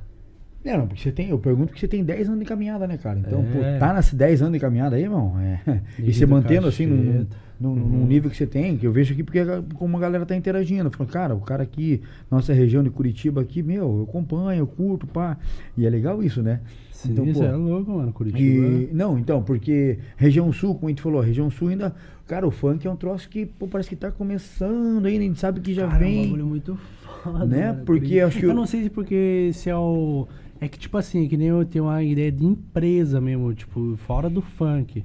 [0.64, 2.98] É, não, porque você tem, eu pergunto porque você tem 10 anos de caminhada, né,
[2.98, 3.18] cara?
[3.20, 3.78] Então, pô, É.
[3.78, 5.38] tá nesses 10 anos de caminhada aí, irmão?
[5.38, 5.60] É.
[5.98, 7.36] E você do mantendo assim, cacheta.
[7.60, 9.40] Num, num nível que você tem, que eu vejo aqui porque
[9.74, 10.90] como a galera tá interagindo.
[10.90, 15.06] Falando, cara, o cara aqui, nossa região de Curitiba aqui, meu, eu acompanho, eu curto,
[15.06, 15.36] pá.
[15.76, 16.60] E é legal isso, né?
[16.92, 18.12] Sim, Então, isso pô, é louco, mano.
[18.12, 18.40] Curitiba.
[18.66, 21.94] E, não, então, porque região sul, como a gente falou, região sul ainda.
[22.26, 25.40] Cara, o funk é um troço que pô, parece que tá começando ainda, a gente
[25.40, 26.22] sabe que já Cara, É um vem.
[26.24, 26.78] bagulho muito
[27.22, 27.72] foda, Né?
[27.86, 30.26] Porque acho que Eu o- não sei se porque se é o.
[30.60, 33.96] É que, tipo assim, é que nem eu tenho uma ideia de empresa mesmo, tipo,
[33.98, 35.04] fora do funk.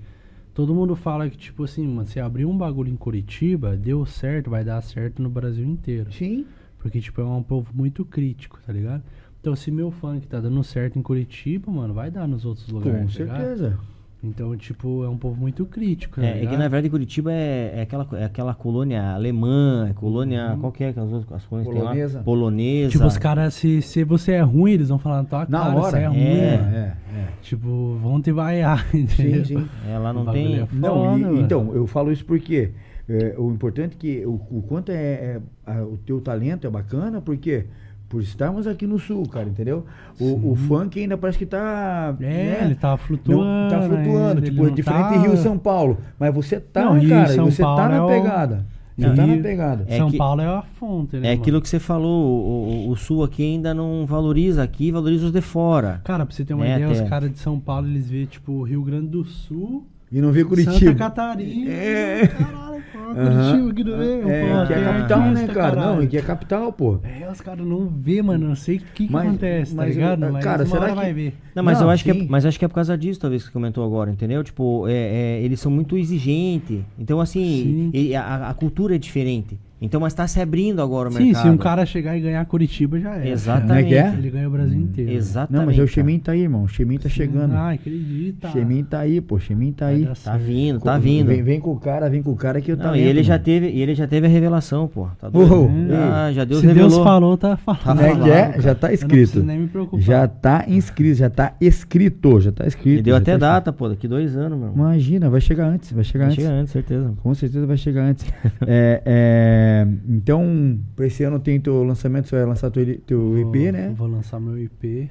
[0.53, 4.51] Todo mundo fala que, tipo assim, mano, se abrir um bagulho em Curitiba, deu certo,
[4.51, 6.11] vai dar certo no Brasil inteiro.
[6.13, 6.45] Sim.
[6.77, 9.03] Porque, tipo, é um povo muito crítico, tá ligado?
[9.39, 13.17] Então, se meu funk tá dando certo em Curitiba, mano, vai dar nos outros lugares.
[13.17, 13.79] Com tá ligado?
[14.23, 17.73] Então, tipo, é um povo muito crítico, tá É, é que na verdade Curitiba é,
[17.75, 20.55] é aquela, é aquela colônia alemã, é colônia.
[20.61, 22.17] Qual que é aquelas outras as colônias que tem Polonesa.
[22.19, 22.23] lá?
[22.23, 22.91] Polonesa.
[22.91, 25.75] Tipo, os caras, se, se você é ruim, eles vão falar na tua Na cara,
[25.75, 25.91] hora.
[25.91, 26.17] você é ruim.
[26.19, 26.95] É.
[27.13, 27.27] é, é.
[27.41, 29.43] Tipo, vão te vaiar, entendeu?
[29.45, 29.67] sim.
[29.91, 30.61] É, lá não tem.
[30.61, 32.71] é Não, e- então, eu falo isso porque
[33.09, 37.19] é, o importante é que o, o quanto é, é, o teu talento é bacana,
[37.19, 37.65] porque
[38.13, 39.85] por estarmos aqui no sul, cara, entendeu?
[40.19, 42.15] O, o funk ainda parece que tá.
[42.19, 42.59] É, né?
[42.65, 43.69] ele tá Não, flutuando.
[43.73, 45.97] tá flutuando, ainda, tipo, ele não diferente tá- de Rio São Paulo.
[46.19, 48.65] Mas você tá, Não, e cara, São você tá Paulo na é o- pegada.
[48.95, 49.85] Já tá na pegada.
[49.87, 51.29] É São que- Paulo é a fonte, né?
[51.29, 51.41] É mano?
[51.41, 55.31] aquilo que você falou, o, o- o Sul aqui ainda não valoriza aqui, valoriza os
[55.31, 55.99] de fora.
[56.03, 57.01] Cara, pra você ter uma É, ideia, até.
[57.03, 60.41] os caras de São Paulo, eles vêem, tipo, Rio Grande do Sul, E não vê
[60.43, 60.93] Santa Curitiba.
[60.95, 61.71] Catarina.
[61.71, 62.27] É.
[62.27, 62.99] Caralho, pô.
[63.15, 64.13] Curitiba que não vê.
[64.29, 65.75] É, pô, que é capital, né, cara?
[65.75, 66.01] Não, caralho.
[66.03, 66.99] aqui é capital, pô.
[67.03, 68.47] É, os caras não vê, mano.
[68.47, 70.23] Não sei o que, que Mas- acontece, tá mas, ligado?
[70.25, 71.33] eu- Mas cara, será que- vai ver.
[71.55, 73.41] Não, mas Não, eu acho que é, mas acho que é por causa disso, talvez,
[73.43, 74.43] que você comentou agora, entendeu?
[74.43, 76.81] Tipo, é, é, eles são muito exigentes.
[76.97, 77.99] Então, assim, Sim.
[77.99, 79.57] e a, a cultura é diferente.
[79.83, 81.41] Então, mas tá se abrindo agora o Sim, mercado.
[81.43, 83.29] se um cara chegar e ganhar Curitiba, já é.
[83.29, 83.85] Exatamente.
[83.85, 84.13] É que é?
[84.17, 85.11] Ele ganha o Brasil inteiro.
[85.11, 85.59] Exatamente.
[85.59, 85.87] Não, mas é o.
[85.87, 86.63] Chemin tá aí, irmão.
[86.63, 87.53] O Chemin tá chegando.
[87.53, 88.49] Ah, acredita.
[88.51, 89.37] Chemin tá aí, pô.
[89.37, 90.05] Chemin tá aí.
[90.05, 91.27] Vai Tá vindo, tá vindo.
[91.27, 93.23] Vem, vem com o cara, vem com o cara que eu Não, tá e ele
[93.23, 95.07] já teve, e ele já teve a revelação, pô.
[95.19, 95.69] Tá doido?
[95.93, 96.89] Ah, já Deus Se revelou.
[96.89, 97.83] Deus falou, tá falando.
[97.83, 98.61] Tá Como é que falado, é?
[98.61, 99.09] Já tá Eu não escrito.
[99.11, 99.99] preciso nem me preocupar.
[100.01, 102.99] Já tá inscrito, já tá escrito, já tá escrito.
[102.99, 104.69] E deu até tá data, pô, daqui dois anos, meu.
[104.69, 104.79] escrito.
[104.79, 106.35] Imagina, vai chegar antes, vai chegar antes.
[106.35, 107.13] Chega antes, certeza.
[107.21, 108.25] Com certeza vai chegar antes.
[108.65, 109.72] É, é,
[110.07, 113.93] então, pra esse ano tem teu lançamento, você vai lançar teu, teu EP, Vou- né?
[113.95, 115.09] Vou lançar meu IP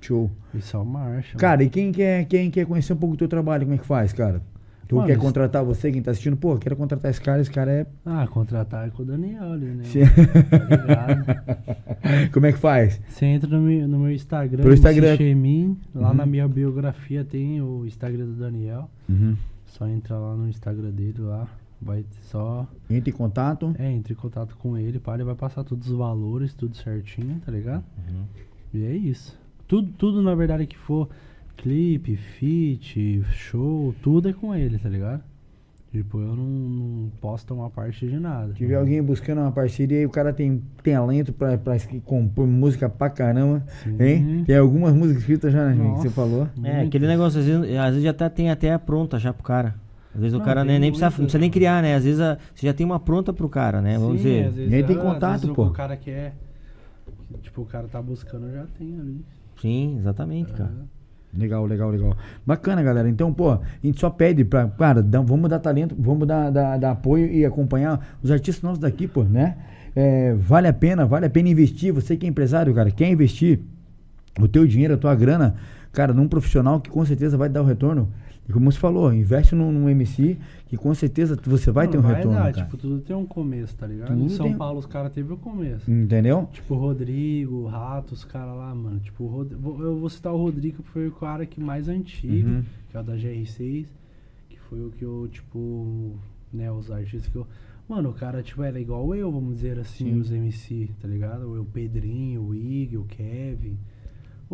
[0.00, 0.30] Show.
[0.54, 1.36] e só marcha.
[1.38, 3.86] Cara, e quem quer, quem quer conhecer um pouco do teu trabalho, como é que
[3.86, 4.40] faz, cara?
[4.88, 6.36] Tu Mano, quer isso- contratar você, quem tá assistindo?
[6.36, 7.86] Pô, quero contratar esse cara, esse cara é.
[8.04, 9.84] Ah, contratar é com o Daniel ali, né?
[9.84, 10.00] Sim.
[10.86, 13.00] Tá como é que faz?
[13.08, 15.16] Você entra no meu, no meu Instagram, Pelo Instagram.
[15.16, 16.14] Chemin, lá Uhum.
[16.16, 18.90] na minha biografia tem o Instagram do Daniel.
[19.08, 19.34] Uhum.
[19.66, 21.48] Só entra lá no Instagram dele lá.
[21.84, 22.66] Vai só.
[22.88, 23.74] Entra em contato.
[23.78, 27.40] É, entre em contato com ele, pá, ele vai passar todos os valores, tudo certinho,
[27.44, 27.84] tá ligado?
[28.08, 28.24] Uhum.
[28.72, 29.36] E é isso.
[29.66, 31.08] Tudo, tudo na verdade que for
[31.56, 35.22] clipe, feat, show, tudo é com ele, tá ligado?
[35.92, 38.48] Tipo, eu não, não posso tomar parte de nada.
[38.52, 41.76] Se tiver alguém buscando uma parceria e o cara tem talento pra, pra
[42.06, 43.96] compor música pra caramba, Sim.
[44.02, 44.44] hein?
[44.46, 46.02] Tem algumas músicas escritas já, né, que Nossa.
[46.02, 46.48] você falou.
[46.64, 49.42] É, aquele negócio, às vezes, às vezes já tá, tem até a pronta já pro
[49.42, 49.74] cara.
[50.14, 51.52] Às vezes o Não, cara tem nem, nem precisa, não precisa nem né?
[51.52, 51.94] criar, né?
[51.94, 53.94] Às vezes a- você já tem uma pronta pro cara, né?
[53.98, 54.46] Vamos Sim, dizer.
[54.46, 55.64] às vezes, E aí tem às contato, o- pô.
[55.66, 56.34] O cara quer.
[57.40, 59.24] Tipo, o cara tá buscando, já tem ali.
[59.60, 60.70] Sim, exatamente, cara.
[61.34, 62.14] Legal, legal, legal.
[62.44, 63.08] Bacana, galera.
[63.08, 64.68] Então, pô, a gente só pede pra.
[64.68, 68.78] Cara, dá- vamos dar talento, vamos dar, dar, dar apoio e acompanhar os artistas nossos
[68.78, 69.56] daqui, pô, né?
[69.96, 71.90] É, vale a pena, vale a pena investir.
[71.92, 73.60] Você que é empresário, cara, quer investir
[74.38, 75.54] o teu dinheiro, a tua grana,
[75.90, 78.10] cara, num profissional que com certeza vai dar o retorno.
[78.48, 80.36] E como você falou, investe num, num MC
[80.66, 82.52] que com certeza você vai ter um Não, retorno, dar.
[82.52, 84.08] Tipo, tudo tem um começo, tá ligado?
[84.08, 85.88] Tudo Em São tem- Paulo os caras teve o começo.
[85.90, 86.48] Entendeu?
[86.52, 88.98] Tipo, o Rodrigo, o Rato, os caras lá, mano.
[88.98, 92.64] Tipo, Rod- eu vou citar o Rodrigo, que foi o cara que mais antigo, Uhum.
[92.90, 93.86] que é o da GR6,
[94.48, 96.16] que foi o que eu, tipo,
[96.52, 97.46] né, os artistas que eu.
[97.88, 100.18] Mano, o cara, tipo, era igual eu, vamos dizer assim, Sim.
[100.18, 101.60] os MC, tá ligado?
[101.60, 103.76] O Pedrinho, o Ig, o Kevin.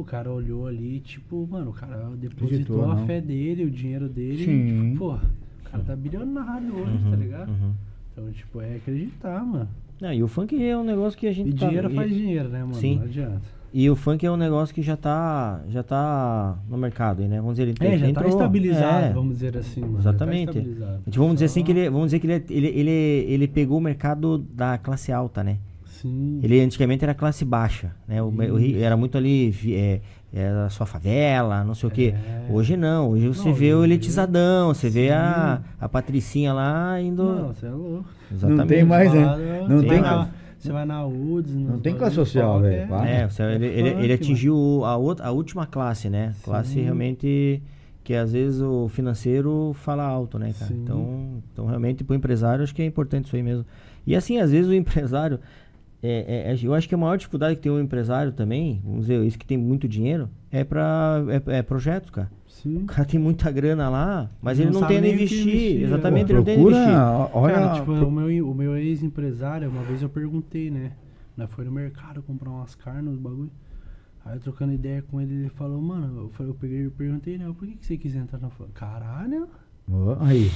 [0.01, 3.07] O cara olhou ali, tipo, mano, o cara depositou Acreditou, a não?
[3.07, 4.45] fé dele, o dinheiro dele.
[4.45, 4.51] Sim.
[4.53, 7.49] E, tipo, pô, o cara tá bilionário hoje, tá Uhum, ligado?
[7.49, 7.73] uhum.
[8.12, 9.69] Então, tipo, é acreditar, mano.
[10.01, 12.15] Não, e o funk é um negócio que a gente E tá- dinheiro e- faz
[12.15, 12.75] dinheiro, né, mano?
[12.75, 12.97] Sim.
[12.99, 13.43] Não adianta.
[13.75, 17.39] E o funk é um negócio que já tá, já tá no mercado, né?
[17.41, 19.12] Vamos dizer, ele É, já tá entrou- estabilizado, é.
[19.12, 19.81] vamos dizer assim.
[19.81, 19.99] Mano.
[19.99, 20.47] Exatamente.
[20.47, 20.93] Já tá estabilizado.
[20.95, 22.91] A gente, vamos dizer assim Só- que ele, vamos dizer que ele, ele, ele,
[23.33, 25.59] ele pegou o mercado da classe alta, né?
[26.03, 26.41] Sim.
[26.43, 28.23] Ele antigamente era classe baixa, né?
[28.23, 30.01] O, o era muito ali, vi- é,
[30.33, 32.15] era a sua favela, não sei o quê.
[32.16, 32.53] É.
[32.53, 35.15] Hoje não, hoje você Não, vê o elitizadão, você vê Sim.
[35.15, 37.23] a, a patricinha lá indo...
[37.23, 38.05] Não, você é louco.
[38.31, 38.59] Exatamente.
[38.59, 39.25] Não tem mais, né?
[39.69, 40.29] Não você tem vai na- mais.
[40.59, 41.55] Você vai na UDS.
[41.55, 43.09] Não tem classe social, velho, para.
[43.09, 46.35] É, você- ele, ele, ele atingiu a, outra, a última classe, né?
[46.43, 46.83] Classe Sim.
[46.83, 47.62] realmente
[48.03, 50.73] que às vezes o financeiro fala alto, né, cara?
[50.73, 50.81] Sim.
[50.83, 53.65] Então, então realmente pro empresário acho que é importante isso aí mesmo.
[54.07, 55.39] E assim, às vezes o empresário,
[56.03, 59.01] é, é- é- eu acho que a maior dificuldade que tem um empresário também, vamos
[59.03, 62.31] dizer, isso que tem muito dinheiro, é para é, é projetos, cara.
[62.47, 62.79] Sim.
[62.83, 65.41] O cara tem muita grana lá, mas Não ele não tem onde nem investir.
[65.47, 66.95] investir, Exatamente, ele não tem onde investir.
[67.35, 70.93] olha, Cara, tipo, pro- o meu, o meu ex-empresário, uma vez eu perguntei, né?
[71.37, 73.51] Nós foi no mercado comprar umas carnes, os bagulho.
[74.25, 77.39] Aí eu trocando ideia com ele, ele falou, mano, eu, falei, eu peguei e perguntei,
[77.39, 77.47] né?
[77.57, 78.65] Por que, que você quis entrar na fã?
[78.75, 79.49] Caralho,
[79.91, 80.51] Ó, aí.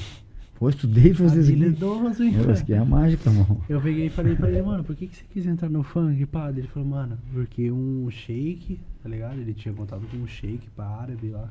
[0.55, 1.61] Pô, estudei fazer isso aqui.
[1.61, 2.53] habilidoso, hein, Meu, cara?
[2.53, 3.61] Isso aqui é a mágica, irmão.
[3.69, 6.25] Eu peguei e falei pra ele, mano, por que, que você quis entrar no funk,
[6.27, 6.51] pá?
[6.51, 9.39] Ele falou, mano, porque um shake, tá ligado?
[9.41, 11.49] Ele tinha contato com um shake pra árabe lá.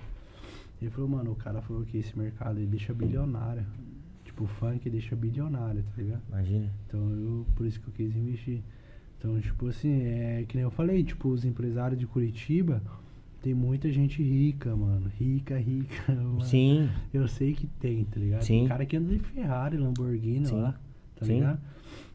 [0.81, 3.65] Ele falou, mano, o cara falou que esse mercado ele deixa bilionário.
[4.23, 6.21] Tipo, o funk deixa bilionário, tá ligado?
[6.29, 6.71] Imagina.
[6.87, 8.61] Então eu, por isso que eu quis investir.
[9.19, 12.81] Então, tipo assim, é que nem eu falei, tipo, os empresários de Curitiba,
[13.41, 15.09] tem muita gente rica, mano.
[15.19, 16.03] Rica, rica.
[16.13, 16.41] mano.
[16.41, 18.41] Sim, Eu sei que tem, tá ligado?
[18.43, 18.59] Sim.
[18.59, 20.55] Tem cara que anda de Ferrari, Lamborghini Sim.
[20.61, 20.75] lá,
[21.15, 21.35] tá Sim.
[21.35, 21.59] ligado?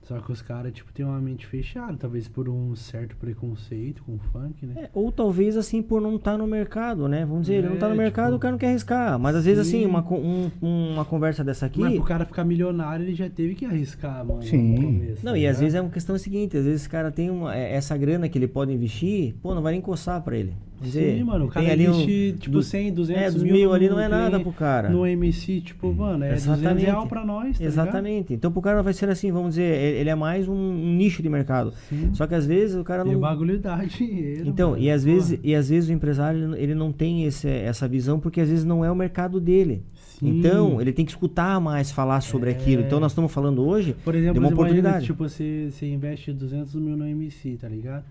[0.04, 4.14] Só que os caras, tipo, tem uma mente fechada, talvez por um certo preconceito com
[4.14, 4.74] o funk, né?
[4.84, 7.24] É, ou talvez assim por não estar no mercado, né?
[7.26, 9.18] Vamos dizer, ele não tá no É, mercado, tipo, o cara não quer arriscar.
[9.18, 9.84] Mas às vezes assim, sim.
[9.86, 11.80] uma, um- uma conversa dessa aqui.
[11.80, 14.42] Mas pro cara ficar milionário, ele já teve que arriscar, mano.
[14.44, 14.74] Sim.
[14.78, 15.58] no começo, Não, tá e às ligado?
[15.58, 18.38] vezes é uma questão seguinte, às vezes esse cara tem uma, é, essa grana que
[18.38, 20.54] ele pode investir, pô, não vai nem coçar pra ele.
[20.80, 23.88] Dizer, Sim, mano, o cara ali um- tipo, du- 100, 200 é, mil, mil ali
[23.88, 24.88] não é nada pro cara.
[24.90, 26.84] No MC, tipo, mano, é 200 Exatamente.
[26.86, 27.66] real pra nós, tá ligado?
[27.66, 28.34] Exatamente.
[28.34, 29.62] Então pro cara vai ser assim, vamos dizer,
[29.96, 31.72] ele é mais um, um nicho de mercado.
[31.88, 32.10] Sim.
[32.12, 33.20] Só que às vezes o cara E o não.
[33.20, 34.48] bagulho dá dinheiro.
[34.48, 34.82] Então, mano.
[34.82, 38.20] e às vezes, e às vezes o empresário ele não- não tem esse, essa visão
[38.20, 39.82] porque às vezes não é o mercado dele.
[39.94, 40.38] Sim.
[40.38, 42.52] Então, ele tem que escutar mais falar sobre É.
[42.52, 42.82] aquilo.
[42.82, 45.06] Então nós estamos falando hoje Por exemplo, de uma você imagina, oportunidade.
[45.06, 48.04] tipo, você, você investe 200 mil no MC, tá ligado?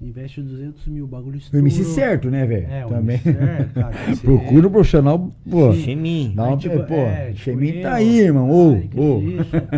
[0.00, 1.60] Investe 200 mil, o bagulho estourou.
[1.60, 2.66] O MC certo, né, velho?
[2.70, 3.16] É, o Também.
[3.16, 3.94] MC certo, cara.
[4.22, 5.72] Procura o profissional, pô.
[5.72, 6.32] Xemin.
[6.36, 8.48] Dá Aí, uma, tipo, pô, é, tipo, Xemin eu- tá aí, irmão.
[8.48, 9.20] Ô, ô.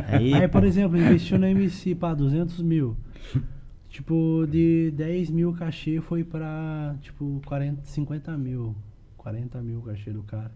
[0.08, 2.94] Aí, Aí, por exemplo, investiu no MC, pá, 200 mil.
[3.88, 8.74] Tipo, de 10 mil cachê foi pra, tipo, 40, 50 mil.
[9.16, 10.52] 40 mil cachê do cara.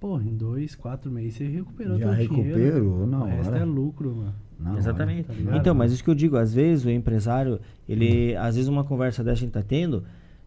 [0.00, 3.58] Porra, em dois, quatro meses você recuperou Já teu recuperou na O resto hora.
[3.60, 4.34] é lucro, mano.
[4.58, 4.78] Na hora.
[4.78, 5.26] Exatamente.
[5.26, 5.56] tá ligado?
[5.58, 9.22] então, mas isso que eu digo, às vezes o empresário, ele, às vezes uma conversa
[9.22, 10.02] dessa a gente tá tendo,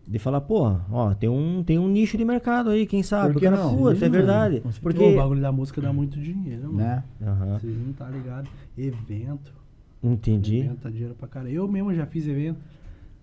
[0.08, 3.34] de falar, pô, ó, tem um, tem um nicho de mercado aí, quem sabe?
[3.34, 3.96] Por O que cara, não?
[3.96, 4.64] Sim, é verdade.
[4.82, 5.04] Porque.
[5.04, 6.78] o bagulho da música dá muito dinheiro, mano.
[6.78, 7.04] Né?
[7.22, 8.50] Aham, Vocês não tá ligado?
[8.78, 9.54] Evento.
[10.04, 10.58] entendi.
[10.62, 11.50] Evento dá dinheiro pra cara.
[11.50, 12.60] Eu mesmo já fiz evento.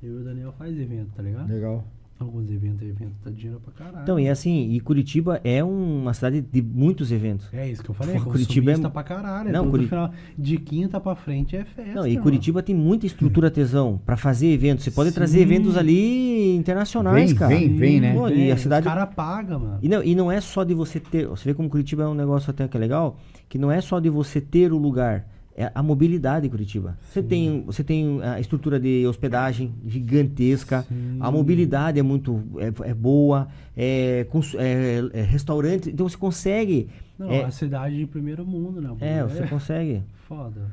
[0.02, 1.48] Eu e o Daniel faz evento, tá ligado?
[1.48, 1.84] Legal.
[2.20, 4.02] Alguns eventos, evento dá dinheiro pra caralho.
[4.02, 7.48] Então, e assim, e Curitiba é uma cidade de muitos eventos.
[7.50, 9.50] É isso que eu falei, Pô, Curitiba Curitiba é- pra caralho.
[9.50, 11.94] Não, Não, Curi- final, de quinta pra frente é festa.
[11.94, 12.22] Não, e irmão.
[12.24, 14.84] Curitiba tem muita estrutura tesão pra fazer eventos.
[14.84, 15.44] Você pode trazer Sim.
[15.44, 17.54] eventos ali internacionais, Vem, cara.
[17.56, 18.12] vem, vem, né?
[18.14, 19.78] Pô, e a cidade Os cara paga, mano.
[19.80, 21.26] E não, e não é só de você ter.
[21.26, 23.16] Você vê como Curitiba é um negócio até que é legal,
[23.48, 25.26] que não é só de você ter o lugar,
[25.56, 26.96] é a mobilidade em Curitiba.
[27.02, 31.16] Você tem, você tem a estrutura de hospedagem gigantesca, Sim.
[31.20, 34.26] a mobilidade é muito é, é boa, é,
[34.58, 36.88] é- é restaurante, então você consegue.
[37.18, 38.90] Não, é, a cidade de primeiro mundo, né?
[39.00, 40.02] é, você consegue.
[40.26, 40.70] Foda.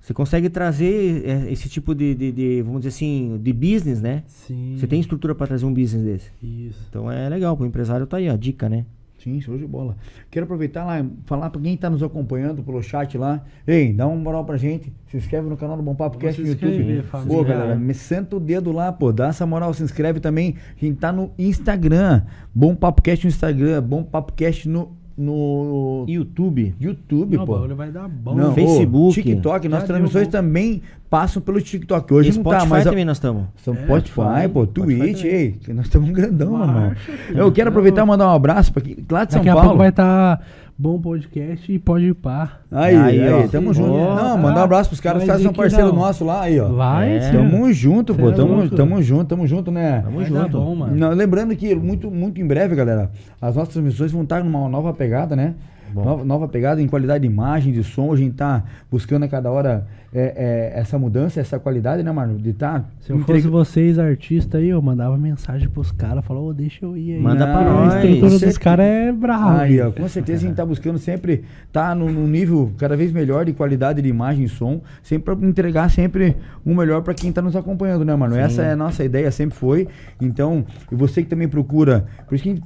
[0.00, 4.22] Você consegue trazer é, esse tipo de, de- de, vamos dizer assim, de business, né?
[4.26, 4.76] Sim.
[4.78, 6.30] Você tem estrutura para trazer um business desse.
[6.42, 6.86] Isso.
[6.88, 8.84] Então é legal, pro empresário tá aí, ó, a dica, né?
[9.22, 9.96] Sim, show de bola.
[10.30, 13.44] Quero aproveitar lá, falar pra quem tá nos acompanhando pelo chat lá.
[13.66, 14.92] Ei, dá uma moral pra gente.
[15.08, 17.02] Se inscreve no canal do Bom Papo Cast no YouTube.
[17.26, 19.12] Pô, galera, me senta o dedo lá, pô.
[19.12, 20.54] Dá essa moral, se inscreve também.
[20.80, 22.22] A gente tá no Instagram.
[22.54, 23.82] Bom Papo Cast no Instagram.
[23.82, 26.76] Bom Papo Cast no, no YouTube.
[26.80, 27.54] YouTube, Não, o pô.
[27.54, 28.36] bagulho vai dar bom.
[28.36, 29.20] Não, Facebook.
[29.20, 32.12] ô, TikTok, nossas transmissões também passam pelo TikTok.
[32.12, 33.44] Hoje e não Spotify tá, mas a- também nós estamos.
[33.64, 35.34] são É, Spotify, pô, Spotify Twitch, também.
[35.34, 36.96] ei, que nós estamos grandão, Marcha, mano.
[37.34, 39.68] Eu quero aproveitar e mandar um abraço pra quem, lá de São Daqui a Paulo.
[39.68, 40.40] pouco vai estar
[40.80, 42.58] bom podcast e pode ir pá.
[42.70, 43.48] Aí, Aí, aí, ó.
[43.48, 43.90] tamo junto.
[43.92, 44.36] Ó, não, tá.
[44.36, 46.68] mandar um abraço pros caras, os caras são que parceiros nossos lá, aí, ó.
[46.68, 47.32] Vai, É.
[47.32, 50.02] Tamo junto, pô, é tamo, tamo junto, tamo junto, né?
[50.04, 50.58] Tamo Vai junto.
[50.60, 50.86] bom.
[50.88, 53.10] Não, lembrando que muito, muito em breve, galera,
[53.40, 55.54] as nossas transmissões vão estar numa nova pegada, né?
[55.94, 58.12] Nova, nova pegada em qualidade de imagem, de som.
[58.12, 62.38] A gente tá buscando a cada hora é, é, essa mudança, essa qualidade, né, mano?
[62.38, 62.84] De tá.
[63.00, 66.96] Se eu fosse vocês, artistas aí, eu mandava mensagem pros caras, falava, ô, deixa eu
[66.96, 67.20] ir aí.
[67.20, 67.94] Manda Não, pra A nós.
[67.94, 68.46] estrutura Certeza.
[68.46, 69.60] dos caras é brava.
[69.60, 73.12] Aí, ó, com certeza a gente tá buscando sempre tá no, no nível cada vez
[73.12, 77.30] melhor de qualidade de imagem e som, sempre para entregar sempre o melhor para quem
[77.30, 78.34] tá nos acompanhando, né, mano?
[78.34, 78.40] Sim.
[78.40, 79.88] Essa é a nossa ideia, sempre foi.
[80.20, 82.62] Então, e você que também procura, por isso que a gente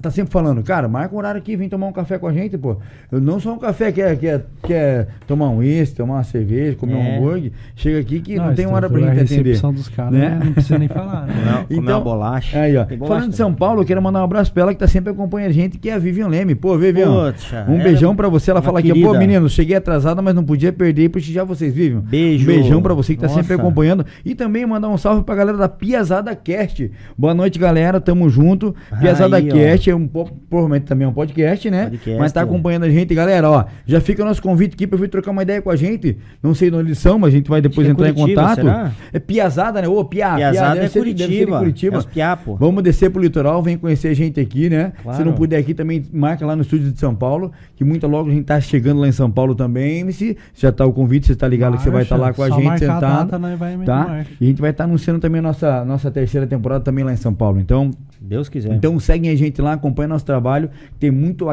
[0.00, 2.56] tá sempre falando, cara, marca um horário aqui, vem tomar um café com a gente,
[2.56, 2.76] pô.
[3.10, 6.94] Eu não só um café, quer, quer, quer tomar um uísque, tomar uma cerveja, comer
[6.94, 7.16] um É.
[7.16, 9.48] hambúrguer, chega aqui que não, a tem hora pra estrutura, gente a atender.
[9.50, 10.28] recepção dos caras, Né?
[10.30, 10.40] né?
[10.44, 11.26] não precisa nem falar.
[11.26, 11.32] Né?
[11.42, 12.58] Comer, comer Então, uma bolacha.
[12.60, 12.84] Aí, ó.
[12.84, 13.36] Bolacha Falando de.
[13.36, 15.78] São Paulo, eu quero mandar um abraço pra ela que tá sempre acompanhando a gente,
[15.78, 16.54] que é a Vivian Leme.
[16.54, 18.50] Pô, Vivian, Poxa, um ela beijão é pra você.
[18.50, 22.00] Ela fala aqui, pô, menino, cheguei atrasada, mas não podia perder e prestigiar vocês, Vivian.
[22.00, 22.44] Beijo.
[22.44, 23.62] Um beijão pra você que tá sempre Nossa.
[23.62, 24.04] acompanhando.
[24.24, 26.90] E também mandar um salve pra galera da Piazada Cast.
[27.16, 28.00] Boa noite, galera.
[28.00, 28.74] Tamo junto.
[29.00, 29.52] Piazada Aí, ó.
[29.54, 30.06] Cast é um
[30.48, 31.84] provavelmente também é um podcast, né?
[31.84, 32.18] Podcast.
[32.18, 33.64] Mas tá acompanhando a gente, galera, ó.
[33.86, 36.16] Já fica o nosso convite aqui pra vir trocar uma ideia com a gente.
[36.42, 38.54] Não sei de onde eles são, mas a gente vai depois entrar em Curitiba, contato.
[38.56, 38.92] será?
[39.12, 39.88] É Piazada, né?
[39.88, 41.58] Ô, Pia, Piazada deve é ser- Curitiba.
[41.58, 41.98] Curitiba.
[41.98, 42.56] É Piá, pô.
[42.56, 44.92] Vamos descer pro litoral, vem conhecer a gente aqui, né?
[45.02, 45.18] Claro.
[45.18, 48.30] Se não puder aqui também, marca lá no estúdio de São Paulo, que muito logo
[48.30, 50.36] a gente tá chegando lá em São Paulo também, MC.
[50.54, 52.64] Já tá o convite, você tá ligado que você vai estar lá com a gente
[52.64, 53.30] marcar a sentado.
[53.30, 53.38] data,
[53.84, 54.08] tá?
[54.08, 54.30] marcha.
[54.40, 57.16] E a gente vai estar anunciando também a nossa, nossa terceira temporada também lá em
[57.16, 57.60] São Paulo.
[57.60, 58.72] Então, Deus quiser.
[58.72, 60.70] então seguem a gente lá, acompanha nosso trabalho.
[60.98, 61.46] Tem muito,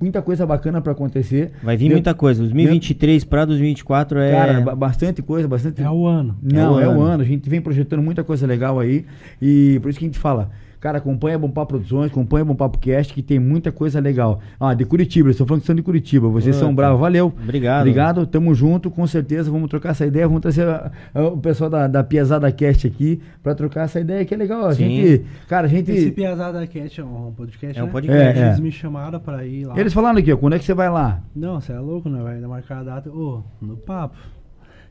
[0.00, 1.50] muita coisa bacana pra acontecer.
[1.62, 2.42] Vai vir Dentro- muita coisa.
[2.42, 4.32] 2023 pra 2024 é.
[4.46, 5.82] Cara, ba- bastante coisa, bastante.
[5.82, 6.36] É o ano.
[6.42, 7.00] Não, É é o ano.
[7.02, 7.22] ano.
[7.22, 9.04] A gente vem projetando muita coisa legal aí.
[9.40, 10.50] E por isso que a gente fala,
[10.80, 14.40] Cara, acompanha Bom Papo Produções, acompanha Bom Papo Cast, que tem muita coisa legal.
[14.58, 16.26] Ah, de Curitiba, eles estão falando que são de Curitiba.
[16.28, 16.76] Vocês são Puta.
[16.76, 17.26] bravos, valeu.
[17.42, 17.80] Obrigado.
[17.80, 19.50] Obrigado, tamo junto, com certeza.
[19.50, 20.26] Vamos trocar essa ideia.
[20.26, 24.24] Vamos trazer a- a- o pessoal da, da Piazada Cast aqui pra trocar essa ideia
[24.24, 24.64] que é legal.
[24.66, 24.88] A Sim.
[24.88, 25.90] gente, cara, a gente.
[25.90, 27.92] Esse Piazada Cat é um podcast, É um né?
[27.92, 28.38] podcast.
[28.38, 28.46] É, é.
[28.46, 29.78] Eles me chamaram pra ir lá.
[29.78, 31.20] Eles falaram aqui, ó, quando é que você vai lá?
[31.36, 32.22] Não, você é louco, né?
[32.22, 33.10] Vai ainda marcar a data.
[33.10, 34.16] Ô, no papo.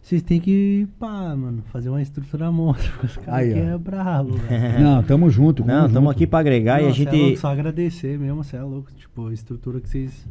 [0.01, 2.91] Vocês têm que, pá, mano, fazer uma estrutura monstra.
[3.03, 4.79] Os caras que é bravo, velho.
[4.83, 5.63] Não, tamo junto.
[5.63, 7.39] Não, estamos aqui pra agregar e a Não, cê é louco, gente.
[7.39, 8.89] só agradecer mesmo, você é louco.
[8.95, 10.25] Tipo, a estrutura que vocês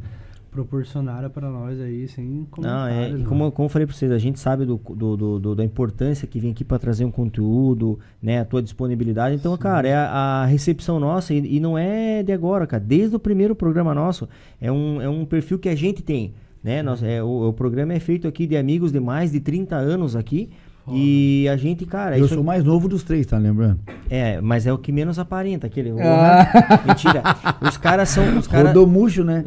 [0.51, 2.97] proporcionaram pra nós aí, sem Não, comentários.
[2.97, 3.25] é, e mano.
[3.25, 6.27] como, como eu falei pra vocês, a gente sabe do, do- do- do- da importância
[6.27, 9.35] que vem aqui pra trazer um conteúdo, né, a tua disponibilidade.
[9.35, 10.07] Então, cara, é a,
[10.41, 12.83] a recepção nossa, e, e não é de agora, cara.
[12.83, 14.27] Desde o primeiro programa nosso,
[14.59, 16.33] é um, é um perfil que a gente tem,
[16.63, 16.81] né?
[16.83, 20.15] Nós, é, o, o programa é feito aqui de amigos de mais de 30 anos
[20.15, 20.49] aqui.
[20.91, 23.79] E a gente, cara, Eu isso sou o mais novo dos três, tá lembrando?
[24.09, 25.91] é, mas é o que menos aparenta, aquele.
[26.01, 26.47] Ah.
[26.83, 27.21] Mentira.
[27.61, 28.39] Os caras são.
[28.39, 28.69] Os caras.
[28.69, 29.43] Rodou murcho, né?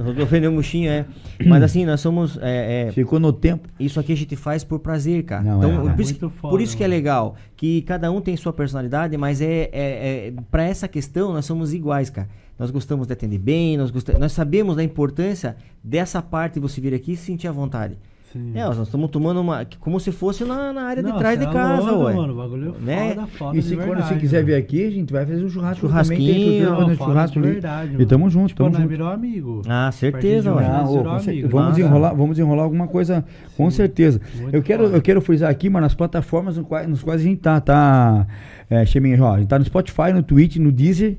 [0.52, 1.04] Murchinho, é.
[1.44, 2.38] Mas assim, nós somos.
[2.40, 3.68] é, é, Ficou no tempo.
[3.80, 5.42] isso aqui a gente faz por prazer, cara.
[5.42, 7.34] Não, então, é, por, isso, muito que- foda, por isso que é legal.
[7.56, 11.74] Que cada um tem sua personalidade, mas é, é, é para essa questão nós somos
[11.74, 12.28] iguais, cara.
[12.62, 16.80] Nós gostamos de atender bem, nós, gosta- nós sabemos da importância dessa parte de você
[16.80, 17.98] vir aqui e se sentir à vontade.
[18.32, 18.52] Sim.
[18.54, 19.66] É, nós estamos tomando uma.
[19.80, 22.14] Como se fosse na, na área de Não, trás cê de é casa, louco, ué.
[22.14, 23.08] Mano, o bagulho é Né?
[23.14, 24.46] foda, foda E de se quando verdade, você quiser mano.
[24.46, 25.80] vir aqui, a gente vai fazer um churrasco.
[25.86, 27.52] Churrasquinho, também, tem um churrasco de ali.
[27.54, 28.88] verdade, E tamo junto, tipo, tamo junto.
[28.88, 29.62] virou amigo.
[29.68, 30.62] Ah, certeza, de ué.
[30.62, 31.48] hoje Ah, certeza.
[31.48, 33.24] vamos desenrolar, vamos desenrolar alguma coisa,
[33.56, 34.20] com certeza.
[34.40, 34.96] Muito Eu quero, foda.
[34.96, 38.26] eu quero frisar aqui, mano, nas plataformas no quais, nos quais a gente tá, tá,
[38.70, 41.18] é, Cheminha, ó, a gente tá no Spotify, no Twitch, no Deezer,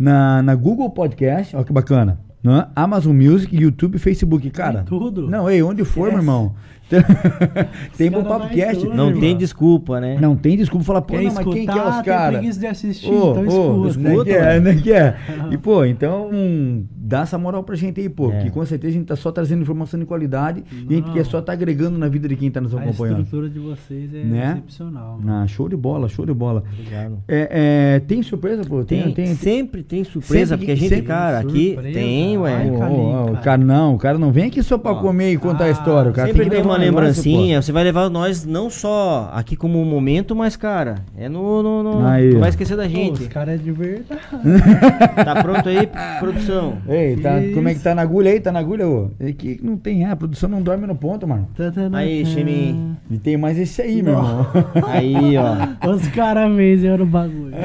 [0.00, 2.66] na, na Google Podcast, ó que bacana, né?
[2.74, 4.82] Amazon Music, YouTube, Facebook, cara.
[4.82, 5.28] tudo.
[5.28, 6.54] Não, ei, onde for, meu irmão.
[7.96, 8.82] tem bom cara papo vai cast.
[8.84, 9.20] tudo, Não irmão.
[9.20, 10.18] tem desculpa, né?
[10.20, 12.38] Não tem desculpa falar, pô, Quer não, mas quem que é escutar, os tem caras?
[12.38, 14.08] preguiça de assistir, Ô, então ô, escuta.
[14.08, 14.60] Não é que é, ué.
[14.60, 15.16] não é que é.
[15.50, 18.30] E, pô, então, hum, dá essa moral pra gente aí, pô.
[18.32, 18.38] É.
[18.40, 21.14] Que com certeza a gente tá só trazendo informação de qualidade e a gente Não.
[21.14, 23.20] quer só tá agregando na vida de quem tá nos A acompanhando.
[23.22, 24.52] estrutura de vocês é Né?
[24.52, 25.18] excepcional.
[25.22, 25.42] mano.
[25.42, 26.62] Ah, show de bola, show de bola.
[26.72, 27.18] Obrigado.
[27.28, 28.84] É, é, tem surpresa, pô?
[28.84, 29.24] Tem, Tem, tem.
[29.26, 31.98] tem- sempre tem surpresa, Sempre porque a gente, cara, aqui surpresa.
[31.98, 32.54] tem, ué.
[32.54, 33.36] Ai, ô, o cara.
[33.42, 35.00] cara não, o cara não vem aqui só pra Ó.
[35.00, 36.10] comer e contar a Ah, história.
[36.10, 39.84] O cara Sempre tem que lembrancinha, você vai levar nós não só aqui como um
[39.84, 41.62] momento, mas, cara, é no.
[41.62, 43.22] no, no- Aí, vai esquecer da Pô, gente.
[43.22, 44.20] os caras é de verdade.
[45.24, 45.88] Tá pronto aí,
[46.18, 46.78] produção?
[46.86, 46.92] pô.
[46.92, 48.40] Ei, tá, como é que tá na agulha aí?
[48.40, 49.10] Tá na agulha, ô?
[49.20, 51.46] É que não tem, é, a produção não dorme no ponto, mano.
[51.92, 52.96] Aí, Chemi.
[53.10, 54.46] E tem mais esse aí, meu irmão.
[54.86, 55.56] Aí, ó.
[55.90, 57.50] Os caras vencem o bagulho.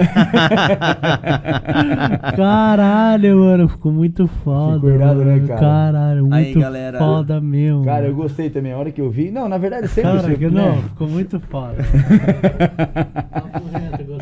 [2.35, 4.75] Caralho, mano, ficou muito foda.
[4.75, 5.59] Ficou irado, né, cara?
[5.59, 6.97] Caralho, Aí, muito galera.
[6.99, 7.83] foda mesmo.
[7.85, 8.71] Cara, eu gostei também.
[8.73, 9.31] A hora que eu vi.
[9.31, 10.51] Não, na verdade, sempre Cara, eu que né?
[10.61, 11.75] não, ficou muito foda.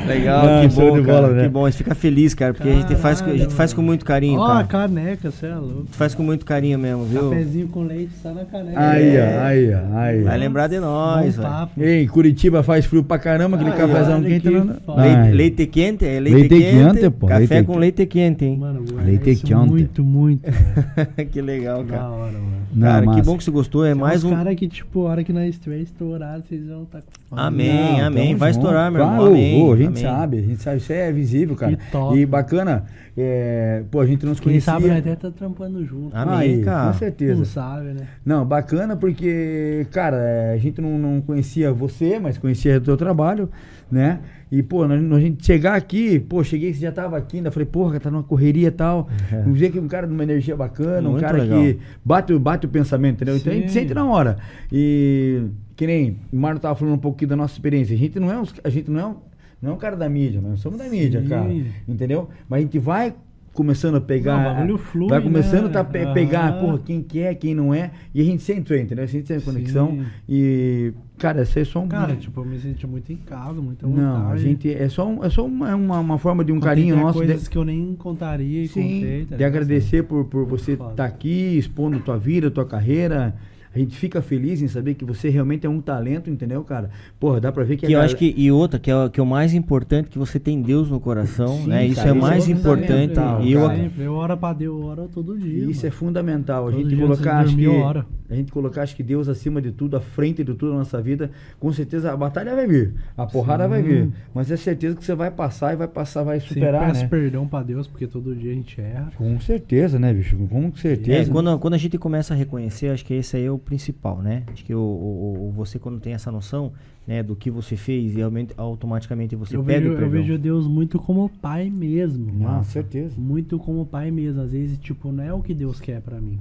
[0.07, 1.43] Legal, Não, que bom, de cara, bola, né?
[1.43, 3.55] Que bom, a gente fica feliz, cara, porque a gente faz, com- a gente Caralho,
[3.57, 4.59] faz com muito carinho, Ó, cara.
[4.59, 5.85] a caneca, você é louco.
[5.91, 7.29] Faz com muito carinho mesmo, viu?
[7.29, 8.79] Cafezinho com leite, só na caneca.
[8.79, 9.37] Aí, É.
[9.39, 10.21] ó, aí, ó, aí.
[10.23, 11.49] Vai lembrar de nós, velho.
[11.77, 14.41] Ei, Curitiba faz frio pra caramba, aquele Ai, cafezão olha quente.
[14.41, 15.01] que não- foda.
[15.01, 15.31] Ai.
[15.31, 18.57] Leite, leite quente, é leite, Leite quente, quente, pô, Café leite com leite quente, hein?
[18.57, 19.55] Mano, Leite isso quente.
[19.69, 20.41] muito, muito.
[21.31, 22.09] que legal, da cara.
[22.09, 22.53] hora, mano.
[22.75, 23.85] Não, cara, que bom que você gostou.
[23.85, 24.35] É mais Os um.
[24.35, 27.41] cara que, tipo, a hora que nós estiver estourado, vocês vão estar com fome.
[27.41, 28.35] Amém, Não, amém.
[28.35, 28.63] Vai junto.
[28.63, 29.25] estourar, meu irmão.
[29.27, 29.61] Amém.
[29.63, 30.03] ô, a gente amém.
[30.03, 31.77] sabe, a gente sabe, isso é visível, cara.
[31.91, 32.17] Top.
[32.17, 32.85] E bacana,
[33.17, 34.73] é, pô, a gente não se Quem conhecia.
[34.73, 36.15] sabe nós até tá trampando junto.
[36.15, 36.91] Amém, Aí, cara.
[36.91, 37.35] Com certeza.
[37.35, 38.07] Não sabe, né?
[38.25, 42.97] Não, bacana porque, cara, é, a gente não, não conhecia você, mas conhecia o teu
[42.97, 43.49] trabalho,
[43.91, 44.19] né?
[44.51, 47.65] E, pô, nós- a gente chegar aqui, pô, cheguei, você já tava aqui, ainda falei,
[47.65, 49.07] porra, tá numa correria e tal.
[49.43, 51.59] Vamos ver que um cara de uma energia bacana, um Muito cara legal.
[51.59, 53.35] que bate, o- bate o pensamento, entendeu?
[53.37, 53.79] Então a gente Sim.
[53.79, 54.37] sente na hora.
[54.71, 55.43] E
[55.75, 57.95] que nem o Mário tava falando um pouquinho da nossa experiência.
[57.95, 59.15] A gente não é, uns- a gente não é, um-
[59.61, 61.27] não é um cara da mídia, nós somos da mídia, Sim.
[61.27, 61.49] cara.
[61.87, 62.29] Entendeu?
[62.47, 63.13] Mas a gente vai
[63.53, 64.65] começando a pegar.
[64.65, 65.69] Não, flui, vai começando né?
[65.69, 67.91] a tá pe- pegar, porra, quem que é, quem não é.
[68.13, 69.03] E a gente sempre entendeu?
[69.03, 69.91] A gente tem conexão.
[69.91, 70.05] Sim.
[70.27, 71.87] E, cara, isso é só um.
[71.87, 74.01] Cara, tipo, eu me senti muito em casa, muita vontade.
[74.05, 74.73] não, a gente.
[74.73, 77.19] É só, um- é só uma, uma, uma forma de um Contei carinho nosso.
[77.21, 79.25] de- coisas que eu nem contaria e Sim, contei.
[79.25, 81.05] tá de agradecer por, por você Muito estar foda.
[81.05, 83.35] aqui, expondo tua vida, tua carreira.
[83.75, 86.89] A gente fica feliz em saber que você realmente é um talento, entendeu, cara?
[87.19, 88.95] Porra, dá pra ver que, Que a eu gal- acho que, e outra, que é,
[88.95, 91.85] o- que é o mais importante, que você tem Deus no coração, Sim, né?
[91.85, 93.15] Isso cara, é isso mais é importante.
[93.15, 93.69] fundamental, E eu.
[93.69, 95.65] Sempre, eu oro pra Deus, eu oro todo dia.
[95.69, 95.99] Isso é mano.
[95.99, 96.67] fundamental.
[96.67, 98.05] A Todo gente colocar, acho que, oro.
[98.29, 101.01] a gente colocar, acho que Deus acima de tudo, à frente de tudo na nossa
[101.01, 101.31] vida.
[101.59, 103.69] Com certeza a batalha vai vir, a porrada Sim.
[103.69, 106.87] vai vir, mas é certeza que você vai passar e vai passar, vai Sempre superar,
[106.87, 107.07] peço né?
[107.07, 109.11] perdão pra Deus, porque todo dia a gente erra.
[109.17, 110.37] Com certeza, né, bicho?
[110.47, 111.31] Com é, certeza.
[111.31, 114.43] quando, quando a gente começa a reconhecer, acho que esse aí é o principal, né?
[114.51, 116.71] Acho que o, o- o- você quando tem essa noção,
[117.07, 120.11] né, do que você fez, realmente automaticamente você eu, pede vejo, o eu perdão.
[120.21, 122.25] vejo Deus muito como pai mesmo.
[122.31, 122.63] Não, mano.
[122.63, 123.15] certeza.
[123.19, 124.41] Muito como pai mesmo.
[124.41, 126.39] Às vezes, tipo, não é o que Deus quer pra mim.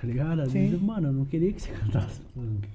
[0.00, 0.42] Tá ligado?
[0.42, 0.60] Às Sim.
[0.68, 2.20] vezes, mano, eu não queria que você cantasse.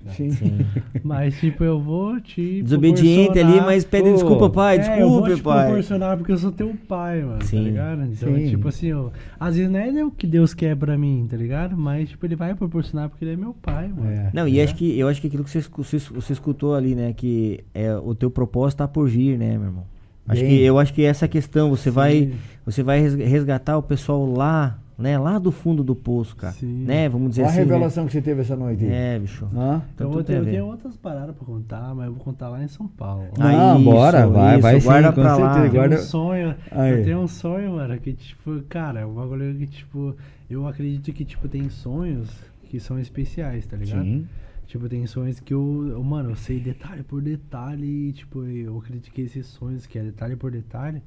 [0.10, 0.32] Sim.
[0.32, 0.58] Sim.
[1.02, 2.62] Mas, tipo, eu vou te.
[2.62, 5.66] Desobediente ali, mas pede Pô, desculpa, pai, É, eu vou pai.
[5.68, 7.56] proporcionar porque eu sou teu pai, mano, Sim.
[7.58, 8.04] tá ligado?
[8.04, 8.50] Então, Sim.
[8.50, 9.10] tipo assim, ó,
[9.40, 11.78] às vezes não é o que Deus quer pra mim, tá ligado?
[11.78, 14.10] Mas, tipo, ele vai proporcionar porque ele é meu pai, mano.
[14.12, 14.30] É.
[14.34, 17.14] Não, e acho que eu acho que aquilo que você, você, você escutou ali, né,
[17.14, 19.86] que é o teu propósito tá por vir, né, meu irmão?
[20.28, 20.50] Acho Bem.
[20.50, 21.96] que eu acho que essa questão você Sim.
[21.96, 22.34] vai
[22.66, 26.86] você vai res- resgatar o pessoal lá, né, lá do fundo do poço, cara, Sim.
[26.86, 27.10] né?
[27.10, 27.60] Vamos dizer Olha a assim.
[27.60, 27.66] né?
[27.66, 28.84] revelação que você teve essa noite.
[28.86, 28.92] aí.
[28.92, 29.48] É, bicho.
[29.56, 29.82] Hã?
[29.96, 32.50] Então, tudo eu, a tenho, eu tenho outras paradas pra contar, mas eu vou contar
[32.50, 33.28] lá em São Paulo.
[33.40, 35.54] Ah, isso, bora, vai, vai sim, guarda com pra lá.
[35.54, 36.92] certeza, Eu tenho guarda- um sonho, Aí.
[37.00, 40.16] eu tenho um sonho, mano, que tipo, cara, é um bagulho que tipo,
[40.50, 42.30] eu acredito que tipo tem sonhos
[42.70, 44.04] que são especiais, tá ligado?
[44.04, 44.28] Sim.
[44.68, 48.78] Tipo, tem sonhos que eu, eu, mano, eu sei detalhe por detalhe e tipo, eu
[48.78, 51.02] acredito que esses sonhos que é detalhe por detalhe,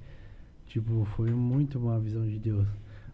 [0.66, 2.66] tipo, foi muito uma visão de Deus.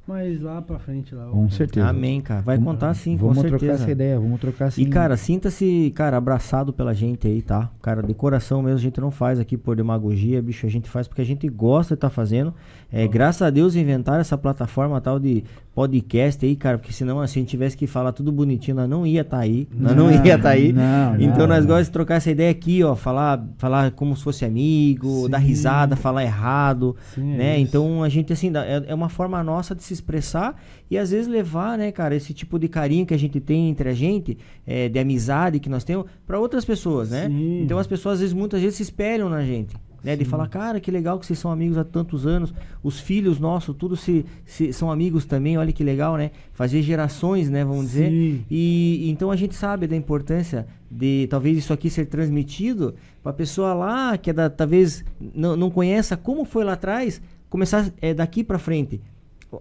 [0.04, 1.88] Mas lá pra frente lá Com certeza.
[1.88, 2.42] Amém, cara.
[2.42, 3.82] Vai Vamos- contar sim, Vamos com trocar certeza.
[3.84, 4.82] essa ideia, vamos trocar sim.
[4.82, 7.70] E, cara, sinta-se, cara, abraçado pela gente aí, tá?
[7.80, 11.06] Cara, de coração mesmo, a gente não faz aqui por demagogia, bicho, a gente faz
[11.06, 12.52] porque a gente gosta de estar fazendo.
[12.92, 15.42] É, graças a Deus inventaram essa plataforma tal de
[15.74, 19.06] podcast aí, cara, porque senão, assim, a gente tivesse que falar tudo bonitinho, nós não
[19.06, 19.66] ia estar aí.
[19.74, 20.70] Nós não, Não, ia estar aí.
[20.74, 24.22] não, então não, nós gostamos de trocar essa ideia aqui, ó, falar, falar como se
[24.22, 25.46] fosse amigo, dar Sim.
[25.46, 27.58] risada, falar errado, Sim, é né?
[27.58, 27.68] isso.
[27.68, 30.54] Então a gente, assim, é, é uma forma nossa de se expressar
[30.90, 33.88] e às vezes levar, né, cara, esse tipo de carinho que a gente tem entre
[33.88, 34.36] a gente,
[34.66, 37.28] é, de amizade que nós temos, para outras pessoas, né?
[37.28, 37.62] Sim.
[37.62, 39.74] Então as pessoas, às vezes, muitas vezes se espelham na gente.
[40.04, 42.52] Né, de falar, cara, que legal que vocês são amigos há tantos anos.
[42.82, 46.32] Os filhos nossos, tudo se, se- são amigos também, olha que legal, né?
[46.52, 48.10] Fazer gerações, né, vamos dizer.
[48.10, 48.44] Sim.
[48.50, 53.34] E então a gente sabe da importância de talvez isso aqui ser transmitido para a
[53.34, 58.12] pessoa lá que é da, talvez não, não conheça como foi lá atrás, começar é,
[58.12, 59.00] daqui para frente.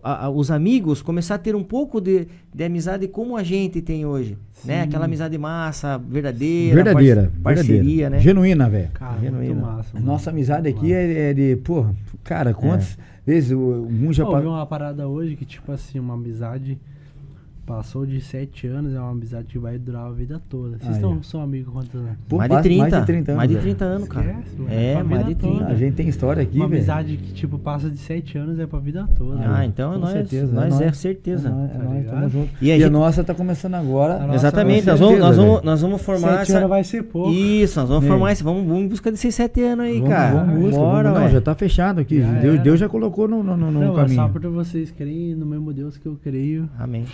[0.03, 3.81] A- a- os amigos começar a ter um pouco de, de amizade como a gente
[3.81, 4.81] tem hoje, né?
[4.83, 4.87] Sim.
[4.87, 8.09] Aquela amizade massa, verdadeira, verdadeira, parce- parceria, verdadeira.
[8.11, 8.19] né?
[8.19, 8.89] Genuína, velho.
[9.31, 9.89] Muito massa.
[9.93, 10.05] mano.
[10.05, 11.85] Nossa amizade aqui é, é de, pô,
[12.23, 15.99] cara, quantas vezes o- um já eu vi pa- uma parada hoje que, tipo assim,
[15.99, 16.77] uma amizade
[17.65, 20.77] passou de 7 anos, é uma amizade que vai durar a vida toda.
[20.77, 21.23] Vocês estão, ó.
[21.23, 22.11] são amigos quantos anos?
[22.27, 23.63] Pô, mais, de quase 30, mais de 30 anos, Mais de velho.
[23.65, 24.25] 30 anos, cara.
[24.31, 25.57] Esquece, É, pra mais de 30.
[25.59, 25.71] toda.
[25.71, 26.77] A gente tem história aqui, Uma velho.
[26.79, 29.41] amizade que, tipo, passa de 7 anos é pra vida toda.
[29.43, 29.65] Ah, né?
[29.65, 30.97] então Com nós, certeza, nós é é, nóis.
[30.97, 31.47] certeza.
[31.47, 32.15] É nóis, é tá ligado?
[32.15, 32.49] tamo junto.
[32.61, 34.15] E E a a, gente- nossa tá começando agora.
[34.15, 36.57] A nossa Exatamente, nós vamos, certeza, nós, vamos, nós vamos formar 7 essa...
[36.57, 37.31] anos vai ser pouco.
[37.31, 38.09] Isso, nós vamos Ei.
[38.09, 38.43] formar esse.
[38.43, 40.35] Vamos, vamos em busca de 6, 7 anos aí, Vamos, cara.
[40.43, 42.21] vamos, busca, Bora, vamos, não, já tá fechado aqui.
[42.63, 44.15] Deus, já colocou no, no, no, no Não, é caminho.
[44.15, 46.67] só porque vocês creem no mesmo Deus que eu creio.
[46.79, 47.05] Amém.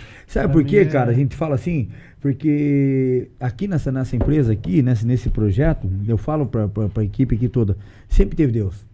[0.42, 1.10] Sabe por quê, cara?
[1.10, 1.88] A gente fala assim,
[2.20, 7.48] porque aqui nessa, nessa empresa aqui, nesse, nesse projeto, eu falo pra, pra equipe aqui
[7.48, 7.76] toda,
[8.08, 8.86] sempre teve Deus,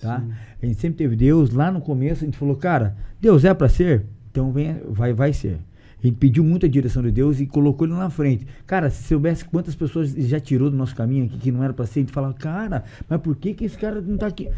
[0.00, 0.20] tá?
[0.20, 0.32] Sim.
[0.62, 1.50] A gente sempre teve Deus.
[1.50, 4.06] Lá no começo a gente falou, cara, Deus é pra ser?
[4.30, 5.58] Então vem, vai, vai ser.
[6.02, 8.46] A gente pediu muita direção de Deus e colocou ele na frente.
[8.66, 11.86] Cara, se soubesse quantas pessoas já tirou do nosso caminho aqui que não era pra
[11.86, 14.48] ser, a gente falava, cara, mas por que que esse cara não tá aqui?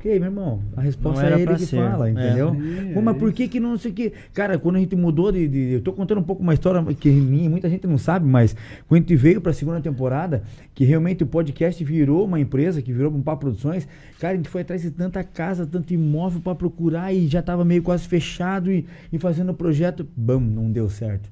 [0.00, 1.76] Ok, meu irmão, a resposta é ele pra que ser.
[1.76, 2.12] fala, É.
[2.12, 2.54] entendeu?
[2.54, 4.12] Sim, Pô, mas é por que que não sei o que?
[4.32, 7.10] Cara, quando a gente mudou de, de- Eu tô contando um pouco uma história que
[7.10, 8.56] minha, muita gente não sabe, mas
[8.88, 10.42] quando a gente veio pra segunda temporada,
[10.74, 13.86] que realmente o podcast virou uma empresa, que virou um Papo Produções,
[14.18, 17.62] cara, a gente foi atrás de tanta casa, tanto imóvel pra procurar e já tava
[17.62, 21.28] meio quase fechado e, e fazendo o projeto, bam, não deu certo.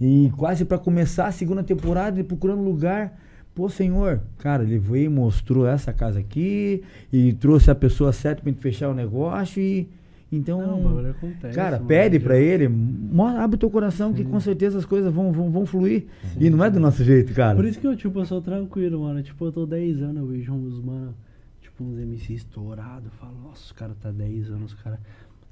[0.00, 3.12] E quase pra começar a segunda temporada, e procurando lugar.
[3.56, 8.42] Pô, senhor, cara, ele veio e mostrou essa casa aqui e trouxe a pessoa certa
[8.42, 9.88] pra gente fechar o negócio e.
[10.30, 11.88] Então, Não, o acontece, cara, mano.
[11.88, 15.64] pede pra ele, mo- abre teu coração que com certeza as coisas vão, vão, vão
[15.64, 16.04] fluir.
[16.38, 17.54] E não é do nosso jeito, cara.
[17.56, 19.22] Por isso que eu, tipo, eu sou tranquilo, mano.
[19.22, 21.14] Tipo, eu tô 10 anos, eu vejo uns, mano,
[21.62, 23.04] tipo, uns MC estourados.
[23.06, 24.98] Eu falo, nossa, o cara tá 10 anos, cara.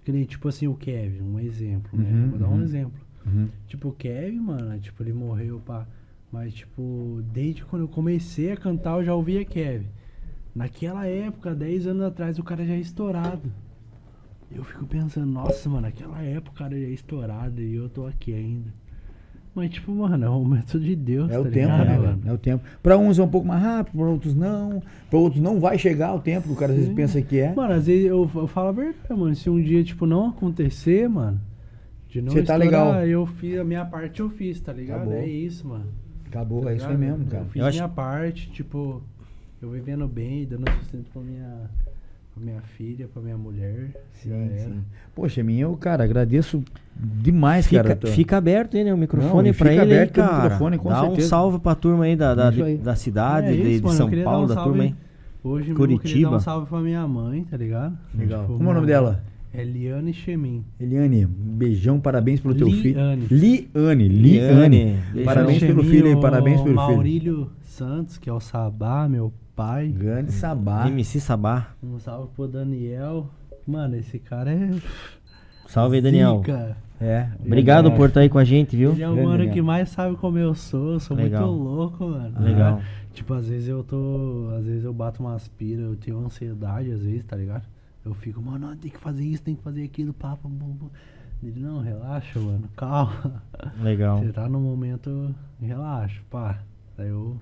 [0.05, 2.11] Que nem, tipo assim, o Kevin, um exemplo, né?
[2.11, 2.57] Uhum, Vou dar uhum.
[2.57, 3.01] um exemplo.
[3.25, 3.49] Uhum.
[3.69, 5.87] Tipo, o Kevin, mano, tipo, ele morreu, pá.
[6.35, 9.87] Mas, tipo, desde quando eu comecei a cantar, eu já ouvia Kevin.
[10.53, 13.53] Naquela época, 10 anos atrás, o cara já é estourado.
[14.51, 18.05] Eu fico pensando, nossa, mano, naquela época o cara já é estourado e eu tô
[18.05, 18.75] aqui ainda.
[19.55, 22.23] Mas, tipo, mano, é o momento de Deus, É o tá tempo, ligado, né, mano?
[22.27, 22.65] É o tempo.
[22.83, 24.83] Pra uns é um pouco mais rápido, pra outros não.
[25.09, 27.55] Pra outros não vai chegar o tempo que o cara às vezes pensa que é.
[27.55, 29.37] Mano, às vezes eu, eu falo a verdade, mano.
[29.37, 31.41] Se um dia, tipo, não acontecer, mano,
[32.09, 33.07] de não Você tá legal.
[33.07, 35.03] eu fiz, a minha parte eu fiz, tá ligado?
[35.03, 35.19] Acabou.
[35.19, 35.87] É isso, mano.
[36.35, 37.45] Acabou, Tá é isso aí mesmo, cara.
[37.45, 39.03] Eu fiz Eu acho- minha parte, tipo,
[39.63, 41.71] eu vivendo bem, dando sustento pra minha,
[42.35, 43.91] pra minha filha, pra minha mulher.
[44.15, 44.59] Sim, já era.
[44.71, 44.81] sim.
[45.15, 46.63] Poxa, minha, eu, cara, agradeço
[46.97, 47.97] demais, Fica, cara.
[47.97, 48.93] tua- fica aberto aí, né?
[48.93, 50.43] O microfone Não, pra fica ele aí, aberto o cara.
[50.43, 51.27] microfone, com Dá certeza.
[51.27, 52.77] um salve pra turma aí da, da, aí.
[52.79, 54.95] da cidade, É de, isso, de mano, eu São Paulo, um da turma aí.
[55.45, 56.37] Hoje mesmo eu queria dar Curitiba.
[56.37, 57.97] um salve pra minha mãe, tá ligado?
[58.15, 58.41] Legal.
[58.43, 59.23] Tipo, Como é o nome dela?
[59.55, 60.65] Mãe É Liane Chemin.
[60.81, 62.99] Eliane, um beijão, parabéns pelo teu filho.
[63.31, 64.09] Liane.
[64.09, 64.97] Liane.
[65.25, 66.77] Parabéns pelo filho aí, parabéns pelo filho.
[66.77, 69.89] Maurílio Santos, que é o Sabá, meu pai.
[69.89, 70.89] Grande Sabá.
[70.89, 71.75] MC Sabá.
[71.83, 73.29] Um salve pro Daniel.
[73.67, 74.71] Mano, esse cara é.
[75.67, 76.39] Salve aí, Daniel.
[76.39, 76.77] zica.
[77.01, 77.29] É.
[77.45, 78.93] Obrigado por estar aí com a gente, viu?
[78.93, 79.55] Ele é o Grande mano Daniel.
[79.55, 80.93] que mais sabe como eu sou.
[80.93, 81.47] Eu sou Legal.
[81.47, 82.41] muito louco, mano.
[82.41, 82.81] Legal.
[83.13, 84.51] Tipo, às vezes eu tô.
[84.59, 87.65] Às vezes eu bato umas pira, eu tenho ansiedade, às vezes, tá ligado?
[88.05, 90.51] Eu fico, mano, tem que fazer isso, tem que fazer aquilo, papo.
[91.43, 93.43] Ele, não, relaxa, mano, calma.
[93.83, 94.21] Legal.
[94.21, 96.59] Você tá no momento, relaxa, pá.
[96.97, 97.37] Daí eu.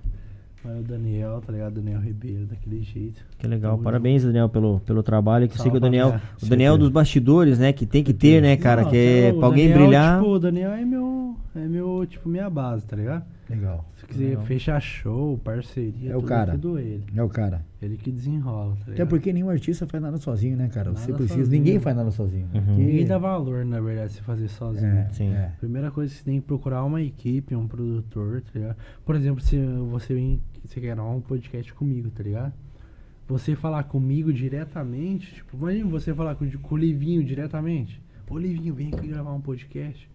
[0.65, 1.73] Aí o Daniel, tá ligado?
[1.73, 3.21] Daniel Ribeiro, daquele jeito.
[3.37, 3.77] Que legal.
[3.77, 5.49] Parabéns, Daniel, pelo, pelo trabalho.
[5.49, 7.73] Que sei que o Salve, Daniel, o Daniel é dos bastidores, né?
[7.73, 8.83] Que tem que ter, né, cara?
[8.83, 10.19] Não, que é o pra alguém Daniel, brilhar.
[10.19, 13.25] Tipo, o Daniel é meu, é meu, tipo, minha base, tá ligado?
[13.49, 13.85] Legal.
[13.99, 14.43] Se quiser Legal.
[14.45, 16.51] fechar show, parceria, É o tudo, cara.
[16.53, 17.03] tudo ele.
[17.15, 17.63] É o cara.
[17.81, 19.09] Ele que desenrola, tá Até ligado?
[19.09, 20.91] porque nenhum artista faz nada sozinho, né, cara?
[20.91, 21.39] Você Nada precisa.
[21.43, 21.61] sozinho.
[21.61, 22.47] Ninguém faz nada sozinho.
[22.53, 22.77] Uhum.
[22.77, 24.87] Ninguém dá valor, na verdade, se fazer sozinho.
[24.87, 25.33] É, Sim.
[25.33, 25.51] é.
[25.59, 28.77] Primeira coisa que você tem que procurar uma equipe, um produtor, tá ligado?
[29.05, 29.57] Por exemplo, se
[29.91, 32.53] você vem, você quer gravar um podcast comigo, tá ligado?
[33.27, 38.01] Você falar comigo diretamente, tipo, imagina você falar com, com o Livinho diretamente.
[38.29, 40.09] Ô Livinho, vem aqui gravar um podcast.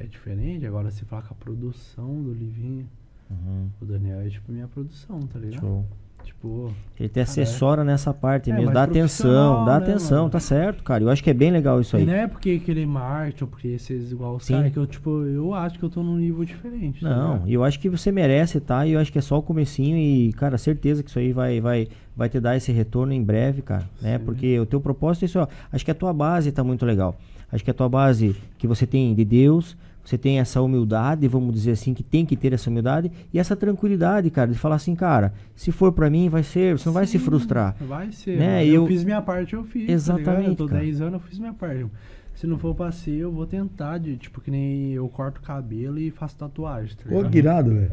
[0.00, 2.86] É diferente, agora você falar com a produção do Livinho.
[3.30, 3.68] Uhum.
[3.80, 5.60] O Daniel é tipo minha produção, tá ligado?
[5.60, 5.84] Show.
[6.24, 8.72] Tipo, Ele te assessora nessa parte É, mesmo.
[8.72, 10.30] Dá atenção, dá né, atenção, mano?
[10.30, 11.02] tá certo, cara.
[11.02, 12.06] Eu acho que é bem legal isso e aí.
[12.06, 14.54] não é porque aquele marketing, ou porque esses igual os Sim.
[14.54, 17.00] caras, que eu, tipo, eu acho que eu tô num nível diferente.
[17.02, 18.86] tá Não, e eu acho que você merece, tá?
[18.86, 21.60] E eu acho que é só o comecinho e, cara, certeza que isso aí vai,
[21.60, 24.18] vai, vai te dar esse retorno em breve, cara, né?
[24.18, 24.24] Sim.
[24.24, 25.46] Porque o teu propósito é isso, ó.
[25.72, 27.16] Acho que a tua base tá muito legal.
[27.52, 31.54] Acho que a tua base que você tem de Deus, você tem essa humildade, vamos
[31.54, 34.94] dizer assim, que tem que ter essa humildade e essa tranquilidade, cara, de falar assim,
[34.94, 37.76] cara, se for pra mim, vai ser, você não vai se Sim, frustrar.
[37.80, 38.38] Vai ser.
[38.38, 39.88] Né, Eu, eu- fiz minha parte, eu fiz.
[39.88, 40.80] Exatamente, Tá eu tô cara.
[40.80, 41.86] 10 anos, eu fiz minha parte.
[42.34, 43.98] Se não for pra ser, eu vou tentar.
[43.98, 47.70] De, tipo, que nem eu corto o cabelo e faço tatuagem, tá Ô, que irado,
[47.74, 47.92] velho.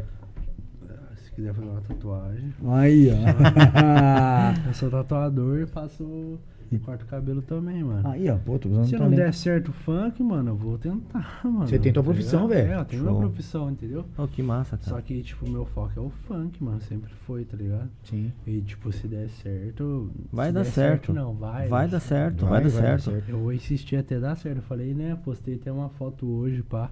[1.17, 2.53] Se quiser fazer uma tatuagem.
[2.69, 4.63] Aí, ó.
[4.69, 6.39] Eu sou tatuador e faço.
[6.79, 8.07] Corto o cabelo também, mano.
[8.07, 11.39] Aí, ó, pô, tô usando Se não der certo o funk, mano, eu vou tentar,
[11.45, 11.67] mano.
[11.67, 12.71] Você tem tua tá profissão, velho.
[12.71, 13.11] É, eu tenho Show.
[13.11, 14.05] minha profissão, entendeu?
[14.17, 14.89] Oh, que massa, cara.
[14.89, 16.81] Só que, tipo, meu foco é o funk, mano.
[16.81, 17.89] Sempre foi, tá ligado?
[18.03, 18.31] Sim.
[18.45, 20.11] E, tipo, se der certo.
[20.31, 21.13] Vai dar der certo.
[21.13, 21.67] Não, vai.
[21.67, 23.11] Vai dar certo, vai, dar certo.
[23.27, 24.57] Eu vou insistir até dar certo.
[24.57, 25.17] Eu falei, né?
[25.23, 26.91] Postei até uma foto hoje, pá.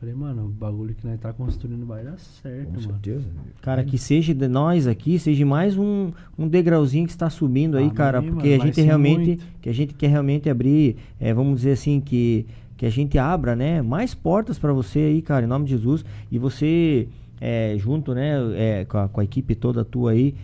[0.00, 2.82] Falei, mano, o bagulho que nós tá construindo vai dar certo, Com mano.
[2.92, 3.26] certeza.
[3.60, 7.84] Cara, que seja de nós aqui, seja mais um, um degrauzinho que está subindo aí,
[7.84, 9.44] Amém, cara, mano, porque a vai gente realmente, muito.
[9.60, 12.46] que a gente quer realmente abrir, é, vamos dizer assim, que,
[12.78, 16.02] que a gente abra, né, mais portas para você aí, cara, em nome de Jesus,
[16.32, 17.06] e você,
[17.38, 20.34] é, junto, né, é, com, a, com a equipe toda tua aí,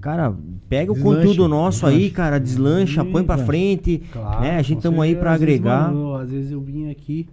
[0.00, 0.32] cara,
[0.68, 2.14] pega o Deslanche, conteúdo nosso aí, deslanche.
[2.14, 5.92] cara, deslancha, põe pra frente, Claro, né, a gente estamos aí pra Às vezes, agregar.
[5.92, 7.26] mano, às vezes eu vim aqui,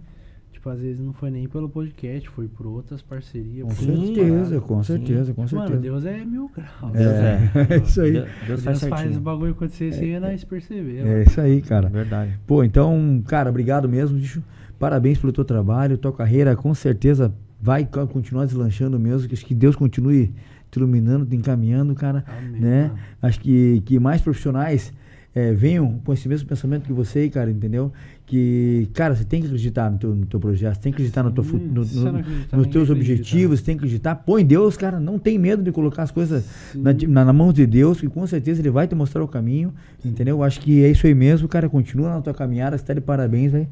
[0.68, 3.66] às vezes não foi nem pelo podcast, foi por outras parcerias.
[3.66, 5.80] Com certeza, com certeza, com Mano, certeza.
[5.80, 6.92] Deus é mil graus.
[6.92, 7.50] Deus é.
[7.74, 8.12] É isso aí.
[8.12, 10.98] Deus, Deus faz Deus faz o bagulho acontecer sem é, nós perceber.
[10.98, 11.22] É mano.
[11.22, 11.88] isso aí, cara.
[11.88, 12.38] Verdade.
[12.46, 14.42] Pô, então, cara, obrigado mesmo, bicho.
[14.78, 19.26] Parabéns pelo teu trabalho, tua carreira com certeza vai co- continuar deslanchando mesmo.
[19.28, 20.32] Que acho que Deus continue
[20.70, 22.24] te iluminando, te encaminhando, cara.
[22.26, 22.82] Amém, né?
[22.88, 22.98] mano.
[23.22, 24.92] Acho que, que mais profissionais
[25.34, 27.92] eh, venham com esse mesmo pensamento que você, cara, entendeu?
[28.26, 31.22] Que, cara, você tem que acreditar no teu, no teu projeto, você tem que acreditar
[31.22, 34.16] no teu, Sim, no- você no- acreditar, nos teus objetivos, você tem que acreditar.
[34.16, 36.42] Põe Deus, cara, não tem medo de colocar as coisas
[36.72, 36.82] Sim.
[36.82, 39.72] na, na, na mão de Deus, que com certeza Ele vai te mostrar o caminho,
[40.04, 40.42] entendeu?
[40.42, 41.68] Acho que é isso aí mesmo, cara.
[41.68, 43.68] Continua na tua caminhada, você tá de parabéns, velho.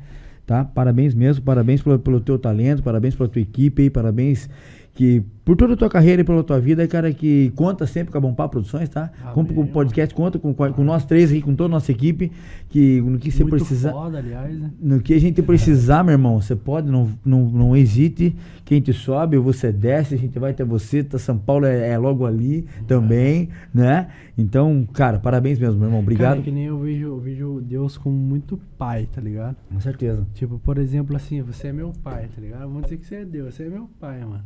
[0.46, 0.62] Tá?
[0.62, 4.48] Parabéns mesmo, parabéns pelo, pelo teu talento, parabéns pela tua equipe aí, parabéns
[4.94, 8.16] que por toda a tua carreira e pela tua vida, cara, que conta sempre com
[8.16, 9.10] a Bom Papo Produções, tá?
[9.20, 11.92] Amém, Conta com o podcast, conta com, com, nós três aí, com toda a nossa
[11.92, 12.32] equipe,
[12.70, 13.92] que no que você precisar.
[13.92, 14.70] foda, aliás, né?
[14.80, 18.34] No que a gente precisar, meu irmão, você pode, não, não, não hesite.
[18.64, 21.04] Quem te sobe, você desce, a gente vai até você.
[21.04, 24.08] Tá, São Paulo é, é logo ali também, né?
[24.38, 26.00] Então, cara, parabéns mesmo, meu irmão.
[26.00, 26.30] Obrigado.
[26.30, 29.56] Cara, que nem eu vejo, eu vejo Deus como muito pai, tá ligado?
[29.70, 30.26] Com certeza.
[30.32, 32.62] Tipo, por exemplo, assim, você é meu pai, tá ligado?
[32.62, 34.42] Vamos dizer que você é Deus, você é meu pai, mano.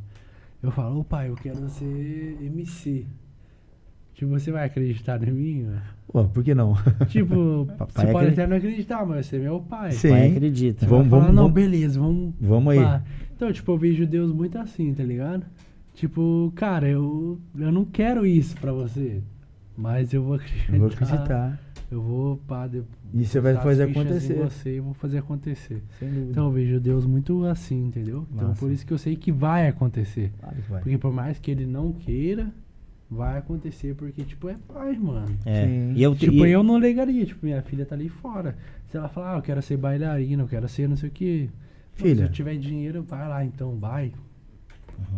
[0.62, 3.06] Eu falo, ô pai, eu quero ser MC.
[4.14, 5.66] Tipo, você vai acreditar em mim?
[6.12, 6.74] Pô, por que não?
[7.08, 8.42] Tipo, Papai você pode acredita.
[8.42, 9.92] até não acreditar, mas você é meu pai.
[9.92, 10.08] Sim.
[10.10, 10.80] Pai acredita.
[10.80, 12.34] Você Vamos- vai falar, vamos- não, vamos- beleza, vamos.
[12.40, 12.80] Vamos aí.
[12.82, 13.02] pá.
[13.36, 15.44] Então, tipo, eu vejo Deus muito assim, tá ligado?
[15.94, 19.22] Tipo, cara, eu, eu não quero isso pra você.
[19.76, 20.72] Mas eu vou acreditar.
[20.72, 21.60] Eu vou acreditar.
[21.90, 22.82] Eu vou pá, de,
[23.14, 24.34] E você vai fazer acontecer.
[24.34, 25.82] Você e vou fazer acontecer.
[25.98, 26.30] Sem dúvida.
[26.30, 28.26] Então eu vejo Deus muito assim, entendeu?
[28.34, 28.60] Então Massa.
[28.60, 30.30] por isso que eu sei que vai acontecer.
[30.40, 30.82] Claro que vai.
[30.82, 32.52] Porque por mais que ele não queira,
[33.10, 35.34] vai acontecer, porque, tipo, é pai, mano.
[35.46, 35.64] É.
[35.66, 35.92] Sim.
[35.94, 38.54] E eu, Tipo, e- eu não ligaria, tipo, minha filha tá ali fora.
[38.90, 41.48] Se ela falar, ah, eu quero ser bailarina, eu quero ser não sei o que.
[41.94, 42.16] Filha.
[42.16, 44.12] Se eu tiver dinheiro, vai lá, então, vai.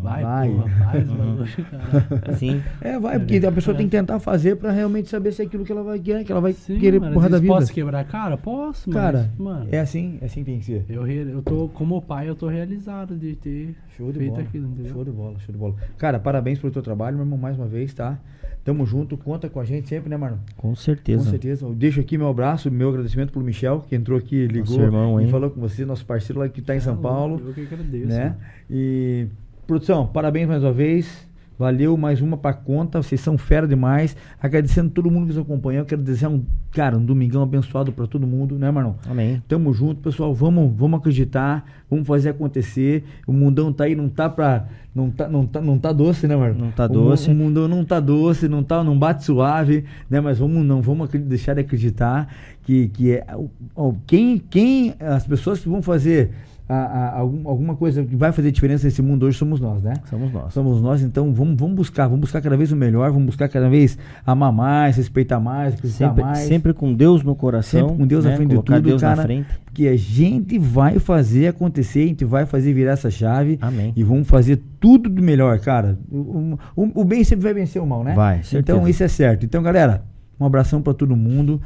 [0.03, 0.49] Vai, Vai.
[0.49, 1.45] porra, faz, mano.
[1.71, 2.33] cara.
[2.37, 2.63] Sim.
[2.81, 5.63] É, vai, porque a pessoa tem que tentar fazer pra realmente saber se é aquilo
[5.65, 7.53] que ela vai querer, que ela vai Sim, querer mano, porra da vida.
[7.53, 8.37] Posso quebrar a cara?
[8.39, 9.69] Posso, Cara, mas, mano.
[9.71, 10.85] É assim, é assim que tem que ser.
[10.89, 14.43] Eu, eu tô, como pai, eu tô realizado de ter Show de feito bola.
[14.43, 14.93] aquilo, entendeu?
[14.93, 15.75] Show de bola, show de bola.
[15.99, 18.19] Cara, parabéns pelo teu trabalho, meu irmão, mais uma vez, tá?
[18.65, 20.39] Tamo junto, conta com a gente sempre, né, Marlon?
[20.57, 21.25] Com certeza.
[21.25, 21.67] Com certeza.
[21.67, 25.29] Eu deixo aqui meu abraço, meu agradecimento pro Michel, que entrou aqui, ligou irmão, e
[25.31, 27.41] falou com você, nosso parceiro lá que tá em São Ah, Paulo.
[27.47, 28.07] Eu que agradeço.
[28.07, 28.25] né?
[28.25, 28.37] mano.
[28.71, 29.27] E
[29.71, 31.29] produção, parabéns mais uma vez.
[31.57, 33.03] Valeu, mais uma pra conta.
[33.03, 34.17] Vocês são fera demais.
[34.43, 35.85] Agradecendo todo mundo que nos acompanhou.
[35.85, 36.43] Quero desejar um,
[36.73, 38.95] cara, um domingão abençoado pra todo mundo, né, Marlon?
[39.09, 39.43] Amém.
[39.47, 40.35] Tamo junto, pessoal.
[40.35, 43.05] Vamos, vamos acreditar, vamos fazer acontecer.
[43.27, 44.67] O mundão tá aí, não tá pra.
[44.95, 46.59] Não tá, não tá, não tá doce, né, Marlon?
[46.59, 47.31] Não tá O doce.
[47.31, 50.19] O, mundão não tá doce, não tá, não bate suave, né?
[50.19, 52.27] Mas vamos não, vamos deixar de acreditar
[52.65, 56.31] que, que é o- o- quem, quem as pessoas que vão fazer
[56.75, 56.85] a-
[57.15, 59.95] a- algum- alguma coisa que vai fazer diferença nesse mundo hoje somos nós, né?
[60.09, 60.53] Somos nós.
[60.53, 63.69] Somos nós, então vamos, vamos buscar, vamos buscar cada vez o melhor, vamos buscar cada
[63.69, 66.39] vez amar mais, respeitar mais, acreditar Sempre, mais.
[66.39, 67.81] sempre com Deus no coração.
[67.81, 68.37] Sempre com Deus à né?
[68.37, 69.17] frente de Colocar tudo, Deus cara.
[69.17, 69.47] na frente.
[69.65, 73.59] Porque a gente vai fazer acontecer, a gente vai fazer virar essa chave.
[73.61, 73.93] Amém.
[73.97, 75.99] E vamos fazer tudo do melhor, cara.
[76.11, 78.15] O, o- o bem sempre vai vencer o mal, né?
[78.15, 78.59] Vai, certeza.
[78.79, 79.45] Então isso é certo.
[79.47, 80.03] Então, galera,
[80.41, 81.61] um abração pra todo mundo.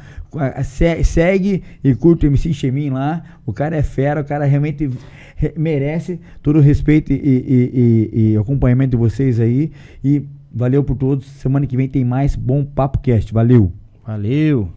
[0.63, 3.23] Se- Segue e curte o MC Chemin lá.
[3.45, 4.89] O cara é fera, o cara realmente
[5.35, 7.71] re- merece todo o respeito e, e-
[8.13, 9.71] e- e acompanhamento de vocês aí.
[10.03, 10.23] E
[10.53, 11.25] valeu por todos.
[11.25, 13.33] Semana que vem tem mais Bom Papo Cast.
[13.33, 13.71] Valeu!
[14.05, 14.69] Valeu.